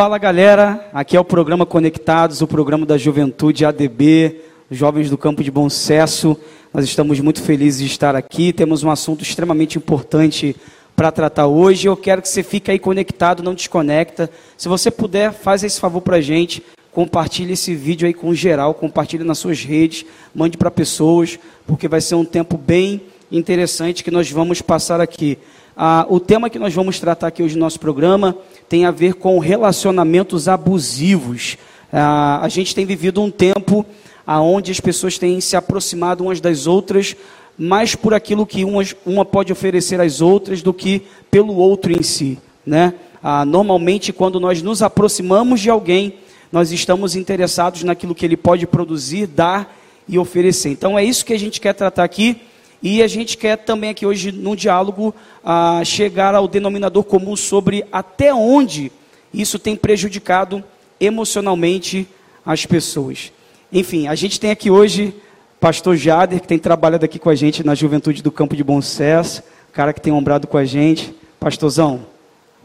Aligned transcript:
Fala 0.00 0.16
galera, 0.16 0.88
aqui 0.92 1.16
é 1.16 1.20
o 1.20 1.24
programa 1.24 1.66
Conectados, 1.66 2.40
o 2.40 2.46
programa 2.46 2.86
da 2.86 2.96
Juventude 2.96 3.66
ADB, 3.66 4.40
Jovens 4.70 5.10
do 5.10 5.18
Campo 5.18 5.42
de 5.42 5.50
Bom 5.50 5.68
Sucesso. 5.68 6.36
Nós 6.72 6.84
estamos 6.84 7.18
muito 7.18 7.42
felizes 7.42 7.80
de 7.80 7.86
estar 7.86 8.14
aqui, 8.14 8.52
temos 8.52 8.84
um 8.84 8.90
assunto 8.90 9.22
extremamente 9.22 9.76
importante 9.76 10.54
para 11.00 11.10
tratar 11.10 11.46
hoje. 11.46 11.88
Eu 11.88 11.96
quero 11.96 12.20
que 12.20 12.28
você 12.28 12.42
fique 12.42 12.70
aí 12.70 12.78
conectado, 12.78 13.42
não 13.42 13.54
desconecta. 13.54 14.28
Se 14.54 14.68
você 14.68 14.90
puder, 14.90 15.32
faz 15.32 15.64
esse 15.64 15.80
favor 15.80 16.02
para 16.02 16.18
a 16.18 16.20
gente, 16.20 16.62
compartilhe 16.92 17.54
esse 17.54 17.74
vídeo 17.74 18.06
aí 18.06 18.12
com 18.12 18.34
geral, 18.34 18.74
compartilhe 18.74 19.24
nas 19.24 19.38
suas 19.38 19.64
redes, 19.64 20.04
mande 20.34 20.58
para 20.58 20.70
pessoas, 20.70 21.38
porque 21.66 21.88
vai 21.88 22.02
ser 22.02 22.16
um 22.16 22.24
tempo 22.26 22.58
bem 22.58 23.00
interessante 23.32 24.04
que 24.04 24.10
nós 24.10 24.30
vamos 24.30 24.60
passar 24.60 25.00
aqui. 25.00 25.38
Ah, 25.74 26.04
o 26.06 26.20
tema 26.20 26.50
que 26.50 26.58
nós 26.58 26.74
vamos 26.74 27.00
tratar 27.00 27.28
aqui 27.28 27.42
hoje 27.42 27.54
no 27.54 27.60
nosso 27.60 27.80
programa 27.80 28.36
tem 28.68 28.84
a 28.84 28.90
ver 28.90 29.14
com 29.14 29.38
relacionamentos 29.38 30.48
abusivos. 30.48 31.56
Ah, 31.90 32.40
a 32.42 32.48
gente 32.50 32.74
tem 32.74 32.84
vivido 32.84 33.22
um 33.22 33.30
tempo 33.30 33.86
onde 34.26 34.70
as 34.70 34.80
pessoas 34.80 35.16
têm 35.16 35.40
se 35.40 35.56
aproximado 35.56 36.24
umas 36.24 36.42
das 36.42 36.66
outras 36.66 37.16
mais 37.62 37.94
por 37.94 38.14
aquilo 38.14 38.46
que 38.46 38.64
umas, 38.64 38.96
uma 39.04 39.22
pode 39.22 39.52
oferecer 39.52 40.00
às 40.00 40.22
outras 40.22 40.62
do 40.62 40.72
que 40.72 41.02
pelo 41.30 41.54
outro 41.56 41.92
em 41.92 42.02
si. 42.02 42.38
Né? 42.64 42.94
Ah, 43.22 43.44
normalmente, 43.44 44.14
quando 44.14 44.40
nós 44.40 44.62
nos 44.62 44.80
aproximamos 44.80 45.60
de 45.60 45.68
alguém, 45.68 46.14
nós 46.50 46.72
estamos 46.72 47.14
interessados 47.14 47.82
naquilo 47.82 48.14
que 48.14 48.24
ele 48.24 48.36
pode 48.36 48.66
produzir, 48.66 49.26
dar 49.26 49.78
e 50.08 50.18
oferecer. 50.18 50.70
Então, 50.70 50.98
é 50.98 51.04
isso 51.04 51.22
que 51.22 51.34
a 51.34 51.38
gente 51.38 51.60
quer 51.60 51.74
tratar 51.74 52.02
aqui. 52.02 52.40
E 52.82 53.02
a 53.02 53.06
gente 53.06 53.36
quer 53.36 53.58
também 53.58 53.90
aqui 53.90 54.06
hoje, 54.06 54.32
num 54.32 54.56
diálogo, 54.56 55.14
ah, 55.44 55.82
chegar 55.84 56.34
ao 56.34 56.48
denominador 56.48 57.04
comum 57.04 57.36
sobre 57.36 57.84
até 57.92 58.32
onde 58.32 58.90
isso 59.34 59.58
tem 59.58 59.76
prejudicado 59.76 60.64
emocionalmente 60.98 62.08
as 62.44 62.64
pessoas. 62.64 63.30
Enfim, 63.70 64.08
a 64.08 64.14
gente 64.14 64.40
tem 64.40 64.50
aqui 64.50 64.70
hoje 64.70 65.14
pastor 65.60 65.96
Jader, 65.96 66.40
que 66.40 66.48
tem 66.48 66.58
trabalhado 66.58 67.04
aqui 67.04 67.18
com 67.18 67.28
a 67.28 67.34
gente 67.34 67.64
na 67.64 67.74
juventude 67.74 68.22
do 68.22 68.32
Campo 68.32 68.56
de 68.56 68.64
Bom 68.64 68.80
Sucesso, 68.80 69.42
cara 69.72 69.92
que 69.92 70.00
tem 70.00 70.12
ombrado 70.12 70.46
com 70.46 70.56
a 70.56 70.64
gente. 70.64 71.14
Pastorzão, 71.38 72.00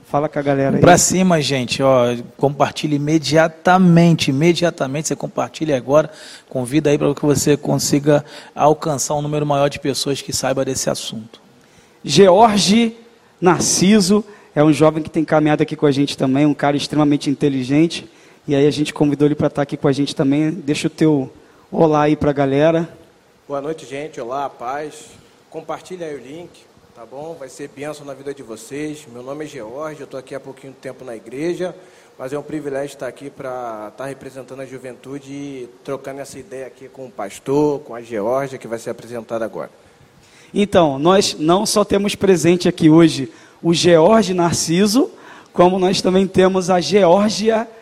Fala 0.08 0.30
com 0.30 0.38
a 0.38 0.42
galera 0.42 0.78
aí. 0.78 0.82
Pra 0.82 1.00
cima, 1.00 1.42
gente, 1.42 1.82
ó, 1.82 2.16
compartilhe 2.38 2.96
imediatamente, 2.96 4.30
imediatamente, 4.30 5.08
você 5.08 5.16
compartilha 5.16 5.76
agora, 5.76 6.12
convida 6.48 6.92
aí 6.92 6.98
para 6.98 7.14
que 7.16 7.26
você 7.26 7.58
consiga 7.58 8.24
alcançar 8.54 9.16
um 9.16 9.22
número 9.22 9.46
maior 9.48 9.68
de 9.68 9.80
pessoas 9.80 10.22
que 10.22 10.32
saiba 10.32 10.64
desse 10.64 10.92
assunto. 10.92 11.42
George 12.04 12.96
Narciso 13.42 14.24
é 14.56 14.64
um 14.64 14.72
jovem 14.72 15.02
que 15.02 15.10
tem 15.10 15.26
caminhado 15.26 15.64
aqui 15.64 15.76
com 15.76 15.88
a 15.88 15.92
gente 15.92 16.16
também, 16.16 16.46
um 16.46 16.54
cara 16.54 16.78
extremamente 16.78 17.30
inteligente, 17.32 18.08
e 18.48 18.54
aí 18.54 18.68
a 18.68 18.72
gente 18.72 18.94
convidou 18.94 19.28
ele 19.28 19.36
para 19.36 19.48
estar 19.48 19.64
aqui 19.64 19.76
com 19.76 19.88
a 19.88 19.92
gente 19.92 20.16
também. 20.16 20.52
Deixa 20.52 20.86
o 20.86 20.90
teu 20.90 21.34
olá 21.72 22.04
aí 22.04 22.16
para 22.16 22.32
a 22.32 22.34
galera. 22.34 22.90
Boa 23.48 23.62
noite, 23.62 23.86
gente. 23.86 24.20
Olá, 24.20 24.50
paz. 24.50 25.08
Compartilha 25.50 26.08
aí 26.08 26.16
o 26.16 26.20
link 26.20 26.66
tá 26.96 27.06
bom? 27.06 27.36
Vai 27.38 27.50
ser 27.50 27.68
bênção 27.68 28.06
na 28.06 28.14
vida 28.14 28.34
de 28.34 28.42
vocês. 28.42 29.06
Meu 29.12 29.22
nome 29.22 29.44
é 29.44 29.48
George, 29.50 30.00
eu 30.00 30.06
estou 30.06 30.18
aqui 30.18 30.34
há 30.34 30.40
pouquinho 30.40 30.72
tempo 30.72 31.04
na 31.04 31.14
igreja, 31.14 31.76
mas 32.18 32.32
é 32.32 32.40
um 32.40 32.42
privilégio 32.42 32.94
estar 32.94 33.08
aqui 33.08 33.30
para 33.30 33.90
estar 33.92 34.06
representando 34.06 34.62
a 34.62 34.66
juventude 34.66 35.30
e 35.30 35.70
trocando 35.84 36.22
essa 36.22 36.40
ideia 36.40 36.68
aqui 36.68 36.88
com 36.88 37.08
o 37.08 37.12
pastor, 37.12 37.82
com 37.82 37.94
a 37.94 38.02
Georgia, 38.02 38.58
que 38.58 38.66
vai 38.66 38.80
ser 38.80 38.92
apresentada 38.92 39.44
agora. 39.44 39.70
Então, 40.54 40.98
nós 40.98 41.36
não 41.38 41.66
só 41.66 41.84
temos 41.84 42.16
presente 42.16 42.70
aqui 42.70 42.90
hoje 42.90 43.30
o 43.62 43.74
George 43.74 44.34
Narciso, 44.34 45.12
como 45.52 45.78
nós 45.78 46.02
também 46.02 46.26
temos 46.26 46.70
a 46.70 46.80
Geórgia 46.80 47.58
Narciso. 47.58 47.76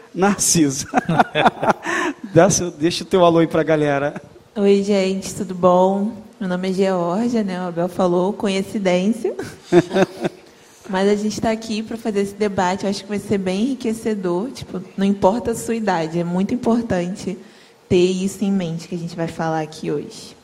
Deixa 2.77 3.03
o 3.03 3.07
teu 3.07 3.25
alô 3.25 3.39
aí 3.39 3.47
para 3.47 3.61
a 3.61 3.63
galera. 3.63 4.21
Oi, 4.55 4.83
gente, 4.83 5.33
tudo 5.33 5.55
bom? 5.55 6.11
Meu 6.39 6.47
nome 6.47 6.69
é 6.69 6.73
Georgia, 6.73 7.43
né? 7.43 7.59
O 7.59 7.69
Abel 7.69 7.89
falou, 7.89 8.31
coincidência. 8.31 9.35
Mas 10.87 11.09
a 11.09 11.15
gente 11.15 11.33
está 11.33 11.49
aqui 11.49 11.81
para 11.81 11.97
fazer 11.97 12.21
esse 12.21 12.35
debate. 12.35 12.83
Eu 12.83 12.91
acho 12.91 13.01
que 13.01 13.09
vai 13.09 13.17
ser 13.17 13.39
bem 13.39 13.61
enriquecedor. 13.61 14.51
Tipo, 14.51 14.81
não 14.95 15.05
importa 15.05 15.51
a 15.51 15.55
sua 15.55 15.75
idade, 15.75 16.19
é 16.19 16.23
muito 16.23 16.53
importante 16.53 17.37
ter 17.89 18.05
isso 18.05 18.43
em 18.43 18.51
mente 18.51 18.87
que 18.87 18.95
a 18.95 18.97
gente 18.97 19.15
vai 19.15 19.27
falar 19.27 19.61
aqui 19.61 19.91
hoje. 19.91 20.35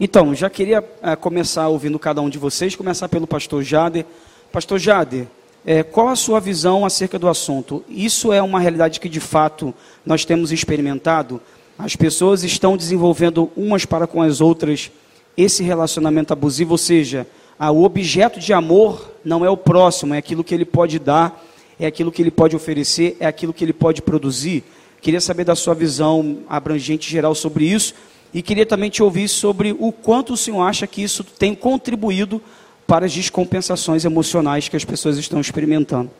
Então, 0.00 0.34
já 0.34 0.48
queria 0.48 0.82
é, 1.02 1.14
começar 1.14 1.68
ouvindo 1.68 1.98
cada 1.98 2.22
um 2.22 2.30
de 2.30 2.38
vocês, 2.38 2.74
começar 2.74 3.08
pelo 3.08 3.26
pastor 3.26 3.62
Jader. 3.62 4.06
Pastor 4.50 4.78
Jader, 4.78 5.26
é, 5.66 5.82
qual 5.82 6.08
a 6.08 6.16
sua 6.16 6.40
visão 6.40 6.84
acerca 6.84 7.18
do 7.18 7.28
assunto? 7.28 7.82
Isso 7.88 8.32
é 8.32 8.42
uma 8.42 8.60
realidade 8.60 9.00
que 9.00 9.08
de 9.08 9.20
fato 9.20 9.72
nós 10.04 10.24
temos 10.24 10.52
experimentado? 10.52 11.40
As 11.78 11.96
pessoas 11.96 12.44
estão 12.44 12.76
desenvolvendo 12.76 13.50
umas 13.56 13.84
para 13.84 14.06
com 14.06 14.20
as 14.20 14.40
outras 14.40 14.90
esse 15.36 15.62
relacionamento 15.62 16.32
abusivo, 16.32 16.72
ou 16.72 16.78
seja, 16.78 17.26
o 17.58 17.82
objeto 17.82 18.38
de 18.38 18.52
amor 18.52 19.10
não 19.24 19.44
é 19.44 19.50
o 19.50 19.56
próximo, 19.56 20.14
é 20.14 20.18
aquilo 20.18 20.44
que 20.44 20.54
ele 20.54 20.64
pode 20.64 20.98
dar, 20.98 21.42
é 21.80 21.86
aquilo 21.86 22.12
que 22.12 22.22
ele 22.22 22.30
pode 22.30 22.54
oferecer, 22.54 23.16
é 23.18 23.26
aquilo 23.26 23.52
que 23.52 23.64
ele 23.64 23.72
pode 23.72 24.02
produzir. 24.02 24.62
Queria 25.00 25.20
saber 25.20 25.44
da 25.44 25.56
sua 25.56 25.74
visão 25.74 26.38
abrangente 26.48 27.10
geral 27.10 27.34
sobre 27.34 27.64
isso 27.64 27.94
e 28.32 28.42
queria 28.42 28.66
também 28.66 28.90
te 28.90 29.02
ouvir 29.02 29.28
sobre 29.28 29.74
o 29.78 29.90
quanto 29.92 30.34
o 30.34 30.36
senhor 30.36 30.62
acha 30.62 30.86
que 30.86 31.02
isso 31.02 31.24
tem 31.24 31.54
contribuído 31.54 32.40
para 32.86 33.06
as 33.06 33.12
descompensações 33.12 34.04
emocionais 34.04 34.68
que 34.68 34.76
as 34.76 34.84
pessoas 34.84 35.16
estão 35.18 35.40
experimentando. 35.40 36.10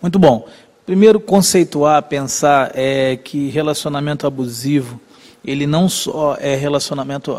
Muito 0.00 0.18
bom. 0.18 0.46
Primeiro, 0.84 1.18
conceituar, 1.18 2.02
pensar 2.04 2.70
é, 2.74 3.16
que 3.16 3.48
relacionamento 3.48 4.26
abusivo 4.26 5.00
ele 5.46 5.66
não 5.66 5.88
só 5.88 6.36
é 6.40 6.56
relacionamento, 6.56 7.36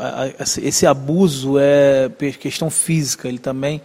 esse 0.64 0.88
abuso 0.88 1.60
é 1.60 2.10
questão 2.40 2.70
física, 2.70 3.28
ele 3.28 3.38
também 3.38 3.82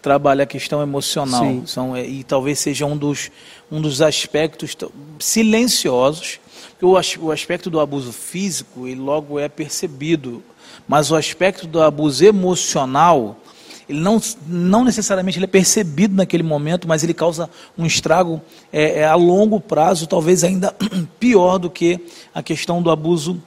trabalha 0.00 0.44
a 0.44 0.46
questão 0.46 0.80
emocional. 0.80 1.62
São, 1.66 1.96
é, 1.96 2.06
e 2.06 2.22
talvez 2.22 2.60
seja 2.60 2.86
um 2.86 2.96
dos, 2.96 3.32
um 3.72 3.80
dos 3.80 4.00
aspectos 4.00 4.76
silenciosos, 5.18 6.38
porque 6.70 6.84
o, 6.84 7.26
o 7.26 7.32
aspecto 7.32 7.68
do 7.68 7.80
abuso 7.80 8.12
físico, 8.12 8.86
ele 8.86 9.00
logo 9.00 9.40
é 9.40 9.48
percebido, 9.48 10.40
mas 10.86 11.10
o 11.10 11.16
aspecto 11.16 11.66
do 11.66 11.82
abuso 11.82 12.24
emocional, 12.24 13.36
ele 13.88 14.00
não, 14.00 14.20
não 14.46 14.84
necessariamente 14.84 15.38
ele 15.38 15.44
é 15.44 15.48
percebido 15.48 16.14
naquele 16.14 16.42
momento, 16.42 16.88
mas 16.88 17.02
ele 17.02 17.14
causa 17.14 17.50
um 17.76 17.84
estrago 17.84 18.40
é, 18.72 19.00
é, 19.00 19.04
a 19.04 19.14
longo 19.14 19.60
prazo, 19.60 20.06
talvez 20.06 20.42
ainda 20.44 20.74
pior 21.20 21.58
do 21.58 21.68
que 21.68 22.00
a 22.34 22.42
questão 22.42 22.82
do 22.82 22.90
abuso 22.90 23.42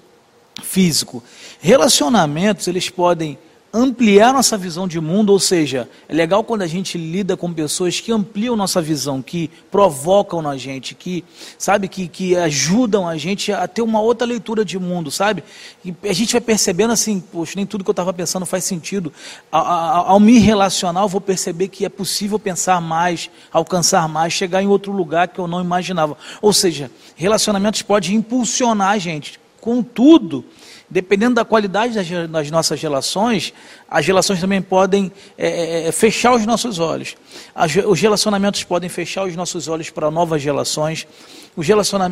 físico. 0.63 1.23
Relacionamentos, 1.59 2.67
eles 2.67 2.89
podem 2.89 3.37
ampliar 3.77 4.33
nossa 4.33 4.57
visão 4.57 4.87
de 4.87 4.99
mundo, 4.99 5.31
ou 5.31 5.39
seja, 5.39 5.87
é 6.09 6.13
legal 6.13 6.43
quando 6.43 6.63
a 6.63 6.67
gente 6.67 6.97
lida 6.97 7.37
com 7.37 7.53
pessoas 7.53 7.99
que 7.99 8.11
ampliam 8.11 8.55
nossa 8.55 8.81
visão, 8.81 9.21
que 9.21 9.49
provocam 9.69 10.41
na 10.41 10.57
gente, 10.57 10.95
que, 10.95 11.23
sabe, 11.57 11.87
que, 11.87 12.07
que 12.07 12.35
ajudam 12.35 13.07
a 13.07 13.17
gente 13.17 13.51
a 13.51 13.67
ter 13.67 13.83
uma 13.83 14.01
outra 14.01 14.25
leitura 14.25 14.65
de 14.65 14.79
mundo, 14.79 15.11
sabe? 15.11 15.43
E 15.85 15.93
a 16.03 16.13
gente 16.13 16.31
vai 16.31 16.41
percebendo 16.41 16.91
assim, 16.91 17.19
poxa, 17.19 17.53
nem 17.55 17.65
tudo 17.65 17.83
que 17.83 17.89
eu 17.89 17.93
estava 17.93 18.11
pensando 18.11 18.45
faz 18.45 18.63
sentido. 18.63 19.13
Ao, 19.51 20.11
ao 20.11 20.19
me 20.19 20.39
relacionar, 20.39 21.01
eu 21.01 21.07
vou 21.07 21.21
perceber 21.21 21.67
que 21.67 21.85
é 21.85 21.89
possível 21.89 22.39
pensar 22.39 22.81
mais, 22.81 23.29
alcançar 23.51 24.09
mais, 24.09 24.33
chegar 24.33 24.63
em 24.63 24.67
outro 24.67 24.91
lugar 24.91 25.27
que 25.27 25.39
eu 25.39 25.47
não 25.47 25.61
imaginava. 25.61 26.17
Ou 26.41 26.51
seja, 26.51 26.89
relacionamentos 27.15 27.83
podem 27.83 28.15
impulsionar 28.15 28.89
a 28.89 28.97
gente 28.97 29.39
Contudo, 29.67 30.45
dependendo 30.89 31.35
da 31.35 31.45
qualidade 31.45 31.93
das, 32.27 32.49
nossas 32.49 32.81
relações, 32.81 33.53
as 33.89 34.05
relações 34.05 34.39
também 34.39 34.61
podem 34.61 35.11
é, 35.37 35.47
é, 35.47 35.87
é 35.87 35.91
fechar 35.91 36.33
os 36.33 36.45
nossos 36.45 36.79
olhos. 36.79 37.15
As, 37.53 37.75
os 37.75 37.99
relacionamentos 37.99 38.63
podem 38.63 38.89
fechar 38.89 39.25
os 39.25 39.35
nossos 39.35 39.67
olhos 39.67 39.89
para 39.89 40.09
novas 40.09 40.43
relações. 40.43 41.07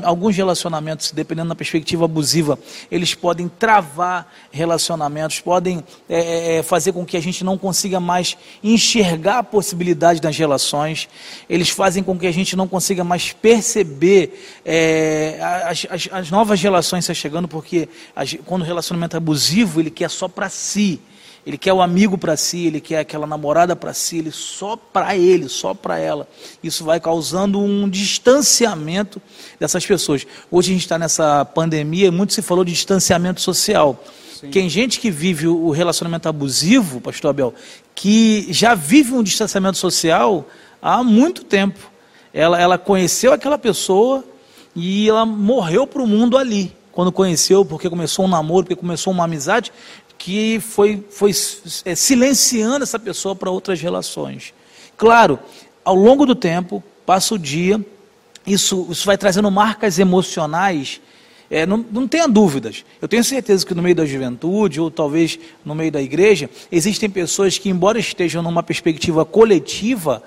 Alguns 0.03 0.35
relacionamentos, 0.35 1.11
dependendo 1.11 1.49
da 1.49 1.55
perspectiva 1.55 2.05
abusiva, 2.05 2.57
eles 2.89 3.13
podem 3.13 3.47
travar 3.47 4.27
relacionamentos, 4.51 5.39
podem 5.39 5.83
é, 6.09 6.57
é, 6.57 6.63
fazer 6.63 6.93
com 6.93 7.05
que 7.05 7.15
a 7.15 7.21
gente 7.21 7.43
não 7.43 7.55
consiga 7.55 7.99
mais 7.99 8.35
enxergar 8.63 9.37
a 9.37 9.43
possibilidade 9.43 10.19
das 10.19 10.35
relações, 10.35 11.07
eles 11.47 11.69
fazem 11.69 12.01
com 12.01 12.17
que 12.17 12.25
a 12.25 12.31
gente 12.31 12.55
não 12.55 12.67
consiga 12.67 13.03
mais 13.03 13.33
perceber 13.33 14.59
é, 14.65 15.37
as, 15.39 15.85
as, 15.91 16.09
as, 16.11 16.31
novas 16.31 16.59
relações 16.59 17.05
se 17.05 17.13
chegando, 17.13 17.47
porque 17.47 17.87
quando 18.45 18.64
relacionamento 18.65 19.15
abusivo, 19.15 19.79
ele 19.79 19.91
quer 19.91 20.09
só 20.09 20.27
para 20.27 20.49
si 20.49 20.99
Ele 21.45 21.59
quer 21.59 21.73
o 21.73 21.81
amigo 21.81 22.17
para 22.17 22.35
si, 22.35 22.65
ele 22.65 22.81
quer 22.81 22.99
aquela 22.99 23.27
namorada 23.27 23.75
para 23.75 23.93
si, 23.93 24.17
ele 24.17 24.31
só 24.31 24.75
para 24.75 25.15
ele, 25.15 25.47
só 25.47 25.75
para 25.75 25.99
ela. 25.99 26.27
Isso 26.63 26.83
vai 26.83 26.99
causando 26.99 27.59
um 27.59 27.87
distanciamento 27.87 29.21
dessas 29.59 29.85
pessoas. 29.85 30.25
Hoje 30.49 30.71
a 30.71 30.73
gente 30.73 30.81
está 30.81 30.97
nessa 30.97 31.45
pandemia, 31.45 32.11
muito 32.11 32.33
se 32.33 32.41
falou 32.41 32.65
de 32.65 32.71
distanciamento 32.71 33.41
social. 33.41 34.03
Sim. 34.39 34.49
Tem 34.49 34.67
gente 34.67 34.99
que 34.99 35.11
vive 35.11 35.47
o 35.47 35.69
relacionamento 35.69 36.27
abusivo, 36.27 36.99
pastor 36.99 37.29
Abel, 37.29 37.53
que 37.93 38.47
já 38.49 38.73
vive 38.73 39.13
um 39.13 39.21
distanciamento 39.21 39.77
social 39.77 40.47
há 40.81 41.03
muito 41.03 41.43
tempo. 41.43 41.91
Ela, 42.33 42.59
ela 42.59 42.77
conheceu 42.79 43.31
aquela 43.31 43.59
pessoa 43.59 44.23
e 44.75 45.07
ela 45.07 45.27
morreu 45.27 45.85
para 45.85 46.01
o 46.01 46.07
mundo 46.07 46.39
ali. 46.39 46.75
Quando 46.95 47.11
conheceu, 47.11 47.65
porque 47.65 47.89
começou 47.89 48.23
um 48.23 48.27
namoro, 48.29 48.65
porque 48.65 48.79
começou 48.79 49.11
uma 49.11 49.25
amizade, 49.25 49.71
que 50.17 50.61
foi, 50.61 51.03
foi 51.09 51.31
é, 51.83 51.93
silenciando 51.93 52.83
essa 52.83 52.97
pessoa 52.97 53.35
para 53.35 53.51
outras 53.51 53.81
relações. 53.81 54.53
Claro, 54.95 55.37
ao 55.83 55.93
longo 55.93 56.25
do 56.25 56.33
tempo, 56.33 56.81
passa 57.05 57.35
o 57.35 57.37
dia, 57.37 57.85
isso, 58.47 58.87
isso 58.89 59.05
vai 59.05 59.17
trazendo 59.17 59.51
marcas 59.51 59.99
emocionais. 59.99 61.01
É, 61.49 61.65
não, 61.65 61.85
não 61.91 62.07
tenha 62.07 62.29
dúvidas. 62.29 62.85
Eu 63.01 63.09
tenho 63.09 63.25
certeza 63.25 63.65
que 63.65 63.75
no 63.75 63.83
meio 63.83 63.95
da 63.95 64.05
juventude, 64.05 64.79
ou 64.79 64.89
talvez 64.89 65.37
no 65.65 65.75
meio 65.75 65.91
da 65.91 66.01
igreja, 66.01 66.49
existem 66.71 67.09
pessoas 67.09 67.57
que, 67.57 67.69
embora 67.69 67.99
estejam 67.99 68.41
numa 68.41 68.63
perspectiva 68.63 69.25
coletiva, 69.25 70.23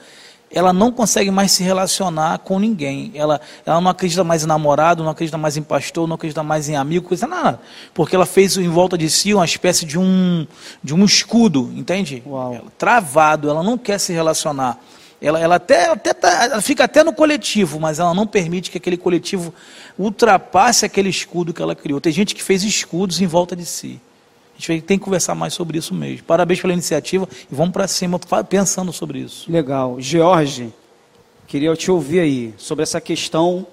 ela 0.51 0.73
não 0.73 0.91
consegue 0.91 1.31
mais 1.31 1.53
se 1.53 1.63
relacionar 1.63 2.39
com 2.39 2.59
ninguém. 2.59 3.13
Ela, 3.15 3.41
ela 3.67 3.81
não 3.81 3.91
acredita 3.91 4.25
mais 4.25 4.45
em 4.45 4.47
namorado, 4.47 5.03
não 5.03 5.11
acredita 5.11 5.37
mais 5.37 5.57
em 5.57 5.63
pastor, 5.63 6.09
não 6.09 6.15
acredita 6.15 6.43
mais 6.43 6.69
em 6.69 6.77
amigo, 6.77 7.09
coisa 7.09 7.27
nada. 7.27 7.61
Porque 7.93 8.17
ela 8.17 8.27
fez 8.27 8.57
em 8.57 8.69
volta 8.69 8.97
de 8.97 9.11
si 9.11 9.35
uma 9.35 9.45
espécie 9.45 9.85
de 9.85 9.99
um, 9.99 10.47
de 10.83 10.95
um 10.95 11.05
escudo, 11.05 11.71
entende? 11.75 12.23
Ela, 12.27 12.63
travado, 12.79 13.51
ela 13.51 13.63
não 13.63 13.77
quer 13.77 13.99
se 13.99 14.13
relacionar. 14.13 14.79
Ela, 15.21 15.41
ela 15.41 15.57
até, 15.57 15.91
até 15.91 16.15
tá, 16.15 16.45
ela 16.45 16.63
fica 16.63 16.85
até 16.85 17.03
no 17.03 17.13
coletivo, 17.13 17.81
mas 17.81 17.99
ela 17.99 18.15
não 18.15 18.27
permite 18.27 18.71
que 18.71 18.79
aquele 18.79 18.97
coletivo 18.97 19.53
ultrapasse 19.99 20.87
aquele 20.87 21.09
escudo 21.09 21.53
que 21.53 21.61
ela 21.61 21.75
criou. 21.75 22.01
Tem 22.01 22.13
gente 22.13 22.35
que 22.35 22.43
fez 22.43 22.63
escudos 22.63 23.21
em 23.21 23.27
volta 23.27 23.57
de 23.57 23.67
si. 23.67 24.01
A 24.59 24.61
gente 24.61 24.83
tem 24.83 24.99
que 24.99 25.05
conversar 25.05 25.35
mais 25.35 25.55
sobre 25.55 25.79
isso 25.79 25.95
mesmo. 25.95 26.25
Parabéns 26.25 26.61
pela 26.61 26.73
iniciativa 26.73 27.29
e 27.51 27.55
vamos 27.55 27.73
para 27.73 27.87
cima 27.87 28.19
pensando 28.49 28.93
sobre 28.93 29.21
isso. 29.21 29.51
Legal. 29.51 29.97
George, 30.01 30.73
queria 31.47 31.75
te 31.77 31.91
ouvir 31.91 32.21
aí 32.21 32.55
sobre 32.59 32.83
essa 32.83 33.01
questão 33.01 33.67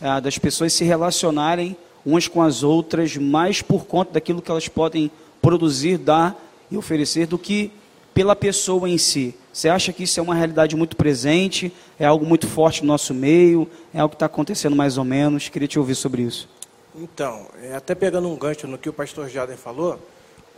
é, 0.00 0.20
das 0.20 0.38
pessoas 0.38 0.72
se 0.72 0.84
relacionarem 0.84 1.76
umas 2.04 2.26
com 2.26 2.42
as 2.42 2.64
outras 2.64 3.16
mais 3.16 3.62
por 3.62 3.86
conta 3.86 4.14
daquilo 4.14 4.42
que 4.42 4.50
elas 4.50 4.66
podem 4.66 5.10
produzir, 5.40 5.96
dar 5.96 6.36
e 6.70 6.76
oferecer 6.76 7.26
do 7.26 7.38
que 7.38 7.70
pela 8.12 8.34
pessoa 8.34 8.88
em 8.88 8.98
si. 8.98 9.34
Você 9.52 9.68
acha 9.68 9.92
que 9.92 10.02
isso 10.02 10.18
é 10.18 10.22
uma 10.22 10.34
realidade 10.34 10.74
muito 10.74 10.96
presente? 10.96 11.72
É 11.98 12.04
algo 12.04 12.26
muito 12.26 12.48
forte 12.48 12.82
no 12.82 12.88
nosso 12.88 13.14
meio? 13.14 13.68
É 13.94 14.00
algo 14.00 14.10
que 14.10 14.16
está 14.16 14.26
acontecendo 14.26 14.74
mais 14.74 14.98
ou 14.98 15.04
menos? 15.04 15.48
Queria 15.48 15.68
te 15.68 15.78
ouvir 15.78 15.94
sobre 15.94 16.22
isso. 16.22 16.48
Então, 16.94 17.46
é, 17.62 17.74
até 17.74 17.94
pegando 17.94 18.28
um 18.28 18.36
gancho 18.36 18.66
no 18.66 18.76
que 18.76 18.88
o 18.88 18.92
pastor 18.92 19.28
Jaden 19.28 19.56
falou, 19.56 19.98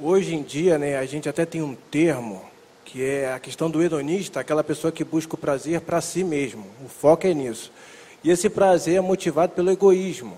Hoje 0.01 0.35
em 0.35 0.43
dia, 0.43 0.77
né, 0.77 0.99
a 0.99 1.07
gente 1.07 1.29
até 1.29 1.47
tem 1.47 1.63
um 1.63 1.77
termo 1.89 2.43
que 2.85 3.01
é 3.01 3.33
a 3.33 3.39
questão 3.39 3.71
do 3.71 3.81
hedonista, 3.81 4.41
aquela 4.41 4.65
pessoa 4.65 4.91
que 4.91 5.05
busca 5.05 5.37
o 5.37 5.39
prazer 5.39 5.81
para 5.81 6.01
si 6.01 6.25
mesmo. 6.25 6.67
O 6.85 6.89
foco 6.89 7.29
é 7.29 7.33
nisso. 7.33 7.71
E 8.23 8.29
esse 8.29 8.51
prazer 8.51 8.97
é 8.97 9.01
motivado 9.01 9.53
pelo 9.53 9.71
egoísmo. 9.71 10.37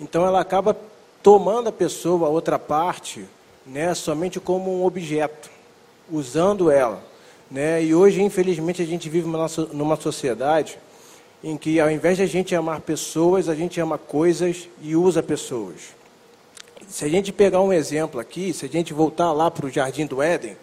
Então 0.00 0.24
ela 0.24 0.40
acaba 0.40 0.76
tomando 1.20 1.68
a 1.68 1.72
pessoa, 1.72 2.28
a 2.28 2.30
outra 2.30 2.60
parte, 2.60 3.24
né, 3.66 3.92
somente 3.92 4.38
como 4.38 4.72
um 4.72 4.84
objeto, 4.84 5.50
usando 6.08 6.70
ela. 6.70 7.02
Né? 7.50 7.82
E 7.82 7.94
hoje, 7.96 8.22
infelizmente, 8.22 8.82
a 8.82 8.86
gente 8.86 9.08
vive 9.08 9.28
numa 9.72 9.96
sociedade 9.96 10.78
em 11.42 11.56
que, 11.56 11.80
ao 11.80 11.90
invés 11.90 12.18
de 12.18 12.22
a 12.22 12.26
gente 12.26 12.54
amar 12.54 12.80
pessoas, 12.80 13.48
a 13.48 13.54
gente 13.54 13.80
ama 13.80 13.98
coisas 13.98 14.68
e 14.80 14.94
usa 14.94 15.24
pessoas. 15.24 16.01
Se 16.88 17.04
a 17.04 17.08
gente 17.08 17.32
pegar 17.32 17.60
um 17.60 17.72
exemplo 17.72 18.20
aqui, 18.20 18.52
se 18.52 18.66
a 18.66 18.68
gente 18.68 18.92
voltar 18.92 19.32
lá 19.32 19.50
para 19.50 19.66
o 19.66 19.70
Jardim 19.70 20.06
do 20.06 20.22
Éden, 20.22 20.56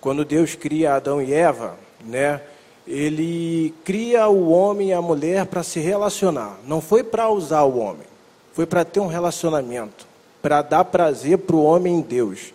quando 0.00 0.24
Deus 0.24 0.54
cria 0.54 0.94
Adão 0.94 1.20
e 1.20 1.32
Eva, 1.32 1.76
né? 2.04 2.40
Ele 2.86 3.72
cria 3.82 4.28
o 4.28 4.50
homem 4.50 4.88
e 4.88 4.92
a 4.92 5.00
mulher 5.00 5.46
para 5.46 5.62
se 5.62 5.80
relacionar. 5.80 6.58
Não 6.66 6.80
foi 6.80 7.02
para 7.02 7.30
usar 7.30 7.62
o 7.62 7.78
homem, 7.78 8.06
foi 8.52 8.66
para 8.66 8.84
ter 8.84 9.00
um 9.00 9.06
relacionamento, 9.06 10.06
para 10.42 10.60
dar 10.60 10.84
prazer 10.84 11.38
para 11.38 11.56
o 11.56 11.64
homem 11.64 11.94
em 11.94 12.00
Deus. 12.02 12.52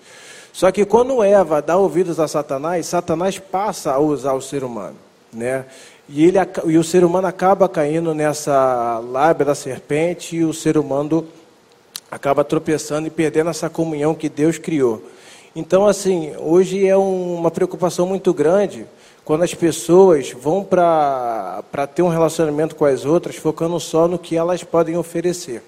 Só 0.53 0.71
que 0.71 0.85
quando 0.85 1.23
Eva 1.23 1.61
dá 1.61 1.77
ouvidos 1.77 2.19
a 2.19 2.27
Satanás, 2.27 2.85
Satanás 2.85 3.39
passa 3.39 3.93
a 3.93 3.99
usar 3.99 4.33
o 4.33 4.41
ser 4.41 4.63
humano, 4.63 4.97
né? 5.33 5.65
E, 6.07 6.25
ele, 6.25 6.37
e 6.65 6.77
o 6.77 6.83
ser 6.83 7.03
humano 7.03 7.27
acaba 7.27 7.69
caindo 7.69 8.13
nessa 8.13 8.99
lábia 8.99 9.45
da 9.45 9.55
serpente 9.55 10.35
e 10.35 10.43
o 10.43 10.53
ser 10.53 10.77
humano 10.77 11.27
acaba 12.09 12.43
tropeçando 12.43 13.07
e 13.07 13.11
perdendo 13.11 13.49
essa 13.49 13.69
comunhão 13.69 14.15
que 14.15 14.29
Deus 14.29 14.57
criou. 14.57 15.03
Então, 15.55 15.87
assim, 15.87 16.33
hoje 16.37 16.87
é 16.87 16.97
um, 16.97 17.35
uma 17.35 17.51
preocupação 17.51 18.05
muito 18.05 18.33
grande 18.33 18.85
quando 19.25 19.43
as 19.43 19.53
pessoas 19.53 20.31
vão 20.31 20.63
para 20.63 21.63
ter 21.93 22.01
um 22.01 22.07
relacionamento 22.07 22.75
com 22.75 22.85
as 22.85 23.05
outras 23.05 23.35
focando 23.35 23.79
só 23.79 24.07
no 24.07 24.17
que 24.17 24.35
elas 24.35 24.63
podem 24.63 24.97
oferecer. 24.97 25.61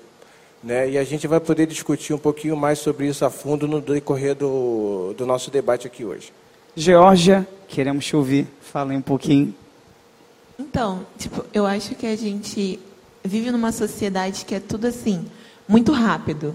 Né? 0.63 0.91
E 0.91 0.97
a 0.97 1.03
gente 1.03 1.27
vai 1.27 1.39
poder 1.39 1.65
discutir 1.65 2.13
um 2.13 2.17
pouquinho 2.17 2.55
mais 2.55 2.79
sobre 2.79 3.07
isso 3.07 3.25
a 3.25 3.29
fundo 3.29 3.67
no 3.67 3.81
decorrer 3.81 4.35
do, 4.35 5.13
do 5.17 5.25
nosso 5.25 5.49
debate 5.49 5.87
aqui 5.87 6.05
hoje. 6.05 6.31
Georgia, 6.75 7.47
queremos 7.67 8.05
te 8.05 8.15
ouvir. 8.15 8.47
Fala 8.61 8.93
um 8.93 9.01
pouquinho. 9.01 9.53
Então, 10.57 11.05
tipo, 11.17 11.43
eu 11.53 11.65
acho 11.65 11.95
que 11.95 12.05
a 12.05 12.15
gente 12.15 12.79
vive 13.23 13.51
numa 13.51 13.71
sociedade 13.71 14.45
que 14.45 14.55
é 14.55 14.59
tudo 14.59 14.87
assim 14.87 15.25
muito 15.71 15.93
rápido. 15.93 16.53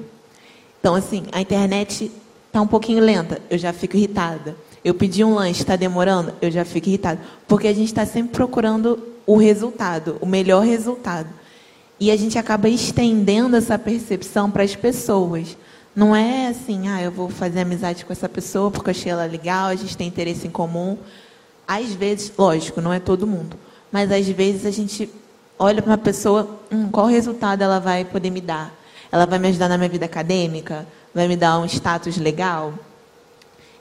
Então, 0.78 0.94
assim, 0.94 1.24
a 1.32 1.40
internet 1.40 2.12
está 2.48 2.60
um 2.60 2.66
pouquinho 2.66 3.02
lenta, 3.02 3.40
eu 3.48 3.56
já 3.56 3.72
fico 3.72 3.96
irritada. 3.96 4.54
Eu 4.84 4.92
pedi 4.92 5.24
um 5.24 5.34
lanche, 5.34 5.62
está 5.62 5.74
demorando, 5.74 6.34
eu 6.40 6.50
já 6.50 6.66
fico 6.66 6.88
irritada. 6.88 7.18
Porque 7.48 7.66
a 7.66 7.72
gente 7.72 7.88
está 7.88 8.04
sempre 8.04 8.32
procurando 8.32 9.02
o 9.26 9.38
resultado, 9.38 10.18
o 10.20 10.26
melhor 10.26 10.62
resultado. 10.64 11.30
E 11.98 12.10
a 12.10 12.16
gente 12.16 12.38
acaba 12.38 12.68
estendendo 12.68 13.56
essa 13.56 13.78
percepção 13.78 14.50
para 14.50 14.62
as 14.62 14.76
pessoas. 14.76 15.56
Não 15.94 16.14
é 16.14 16.48
assim, 16.48 16.86
ah, 16.88 17.02
eu 17.02 17.10
vou 17.10 17.30
fazer 17.30 17.60
amizade 17.60 18.04
com 18.04 18.12
essa 18.12 18.28
pessoa 18.28 18.70
porque 18.70 18.90
eu 18.90 18.92
achei 18.92 19.10
ela 19.10 19.24
legal, 19.24 19.68
a 19.68 19.74
gente 19.74 19.96
tem 19.96 20.06
interesse 20.06 20.46
em 20.46 20.50
comum. 20.50 20.98
Às 21.66 21.94
vezes, 21.94 22.30
lógico, 22.36 22.82
não 22.82 22.92
é 22.92 23.00
todo 23.00 23.26
mundo, 23.26 23.56
mas 23.90 24.12
às 24.12 24.28
vezes 24.28 24.66
a 24.66 24.70
gente 24.70 25.10
olha 25.58 25.80
para 25.80 25.92
uma 25.92 25.98
pessoa, 25.98 26.60
hum, 26.70 26.90
qual 26.90 27.06
resultado 27.06 27.62
ela 27.62 27.80
vai 27.80 28.04
poder 28.04 28.30
me 28.30 28.42
dar? 28.42 28.76
Ela 29.16 29.24
vai 29.24 29.38
me 29.38 29.48
ajudar 29.48 29.66
na 29.70 29.78
minha 29.78 29.88
vida 29.88 30.04
acadêmica? 30.04 30.86
Vai 31.14 31.26
me 31.26 31.36
dar 31.36 31.58
um 31.58 31.64
status 31.64 32.18
legal? 32.18 32.74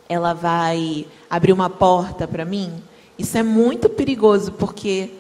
Ela 0.08 0.32
vai 0.32 1.06
abrir 1.30 1.51
uma 1.51 1.70
porta 1.70 2.25
para 2.25 2.46
mim? 2.46 2.82
Isso 3.20 3.38
é 3.38 3.44
muito 3.44 3.89
perigoso, 3.89 4.54
porque, 4.54 5.12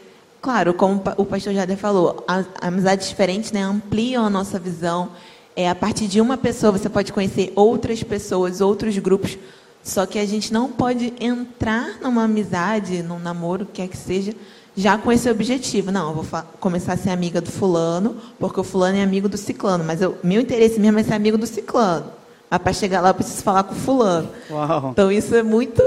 claro, 0.41 0.73
como 0.73 1.03
o 1.17 1.25
pastor 1.25 1.53
Jader 1.53 1.75
falou, 1.75 2.25
amizades 2.61 3.09
diferentes 3.09 3.51
né, 3.51 3.61
ampliam 3.61 4.25
a 4.25 4.29
nossa 4.29 4.57
visão. 4.57 5.11
É, 5.53 5.69
a 5.69 5.75
partir 5.75 6.07
de 6.07 6.21
uma 6.21 6.37
pessoa 6.37 6.71
você 6.71 6.87
pode 6.87 7.11
conhecer 7.11 7.51
outras 7.53 8.01
pessoas, 8.01 8.61
outros 8.61 8.97
grupos. 8.97 9.37
Só 9.83 10.05
que 10.05 10.17
a 10.17 10.25
gente 10.25 10.53
não 10.53 10.71
pode 10.71 11.13
entrar 11.19 11.99
numa 12.01 12.23
amizade, 12.23 13.03
num 13.03 13.19
namoro, 13.19 13.65
quer 13.65 13.89
que 13.89 13.97
seja, 13.97 14.33
já 14.75 14.97
com 14.97 15.11
esse 15.11 15.29
objetivo. 15.29 15.91
Não, 15.91 16.09
eu 16.09 16.21
vou 16.21 16.43
começar 16.59 16.93
a 16.93 16.97
ser 16.97 17.09
amiga 17.09 17.39
do 17.39 17.51
fulano, 17.51 18.17
porque 18.39 18.59
o 18.59 18.63
fulano 18.63 18.97
é 18.97 19.03
amigo 19.03 19.29
do 19.29 19.37
ciclano. 19.37 19.83
Mas 19.83 20.01
o 20.01 20.15
meu 20.23 20.41
interesse 20.41 20.79
mesmo 20.79 20.99
é 20.99 21.03
ser 21.03 21.13
amigo 21.13 21.37
do 21.37 21.47
ciclano. 21.47 22.05
Mas 22.49 22.61
para 22.61 22.73
chegar 22.73 23.01
lá 23.01 23.09
eu 23.09 23.13
preciso 23.13 23.43
falar 23.43 23.63
com 23.63 23.73
o 23.73 23.77
fulano. 23.77 24.29
Uau. 24.49 24.89
Então 24.91 25.11
isso 25.11 25.33
é 25.35 25.43
muito 25.43 25.81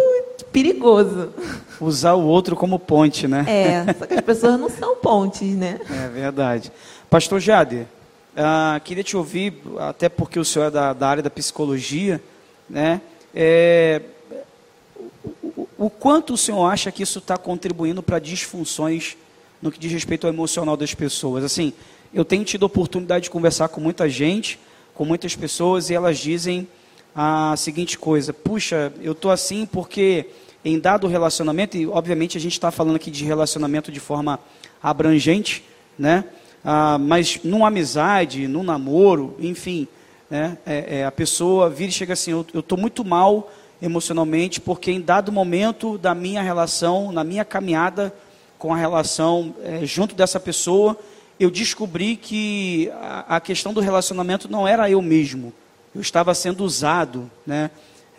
perigoso. 0.52 1.30
Usar 1.80 2.14
o 2.14 2.24
outro 2.24 2.56
como 2.56 2.78
ponte, 2.78 3.28
né? 3.28 3.44
É, 3.46 3.94
só 3.94 4.06
que 4.06 4.14
as 4.14 4.20
pessoas 4.20 4.58
não 4.58 4.68
são 4.68 4.96
pontes, 4.96 5.54
né? 5.54 5.80
É 5.90 6.08
verdade. 6.08 6.72
Pastor 7.08 7.40
Jade, 7.40 7.86
uh, 8.36 8.80
queria 8.82 9.04
te 9.04 9.16
ouvir, 9.16 9.62
até 9.78 10.08
porque 10.08 10.38
o 10.38 10.44
senhor 10.44 10.66
é 10.66 10.70
da, 10.70 10.92
da 10.92 11.08
área 11.08 11.22
da 11.22 11.30
psicologia, 11.30 12.20
né? 12.68 13.00
É, 13.34 14.02
o 15.78 15.88
quanto 15.88 16.34
o 16.34 16.36
senhor 16.36 16.66
acha 16.66 16.90
que 16.90 17.04
isso 17.04 17.20
está 17.20 17.38
contribuindo 17.38 18.02
para 18.02 18.18
disfunções 18.18 19.16
no 19.62 19.70
que 19.70 19.78
diz 19.78 19.92
respeito 19.92 20.26
ao 20.26 20.32
emocional 20.32 20.76
das 20.76 20.92
pessoas? 20.92 21.44
Assim, 21.44 21.72
eu 22.12 22.24
tenho 22.24 22.44
tido 22.44 22.64
a 22.64 22.66
oportunidade 22.66 23.24
de 23.24 23.30
conversar 23.30 23.68
com 23.68 23.80
muita 23.80 24.08
gente, 24.08 24.58
com 24.92 25.04
muitas 25.04 25.36
pessoas, 25.36 25.88
e 25.88 25.94
elas 25.94 26.18
dizem 26.18 26.66
a 27.14 27.54
seguinte 27.56 27.96
coisa: 27.96 28.32
puxa, 28.32 28.92
eu 29.00 29.12
estou 29.12 29.30
assim 29.30 29.64
porque 29.64 30.26
em 30.64 30.80
dado 30.80 31.06
relacionamento, 31.06 31.76
e 31.76 31.86
obviamente 31.86 32.36
a 32.36 32.40
gente 32.40 32.54
está 32.54 32.72
falando 32.72 32.96
aqui 32.96 33.10
de 33.10 33.24
relacionamento 33.24 33.92
de 33.92 34.00
forma 34.00 34.40
abrangente, 34.82 35.62
né? 35.96 36.24
Ah, 36.64 36.98
mas 36.98 37.38
numa 37.44 37.68
amizade, 37.68 38.48
num 38.48 38.64
namoro, 38.64 39.36
enfim, 39.38 39.86
né? 40.28 40.58
É, 40.66 40.98
é, 40.98 41.04
a 41.04 41.12
pessoa 41.12 41.70
vira 41.70 41.90
e 41.90 41.92
chega 41.94 42.14
assim: 42.14 42.32
eu 42.32 42.44
estou 42.54 42.76
muito 42.76 43.04
mal 43.04 43.48
emocionalmente, 43.80 44.60
porque 44.60 44.90
em 44.90 45.00
dado 45.00 45.30
momento 45.30 45.96
da 45.96 46.14
minha 46.14 46.42
relação, 46.42 47.12
na 47.12 47.22
minha 47.22 47.44
caminhada 47.44 48.12
com 48.58 48.74
a 48.74 48.76
relação 48.76 49.54
é, 49.62 49.84
junto 49.86 50.14
dessa 50.14 50.40
pessoa, 50.40 50.98
eu 51.38 51.50
descobri 51.50 52.16
que 52.16 52.90
a, 53.00 53.36
a, 53.36 53.40
questão 53.40 53.72
do 53.72 53.80
relacionamento 53.80 54.50
não 54.50 54.66
era 54.66 54.90
eu 54.90 55.00
mesmo. 55.00 55.52
Eu 55.94 56.00
estava 56.00 56.34
sendo 56.34 56.64
usado, 56.64 57.30
né? 57.46 57.70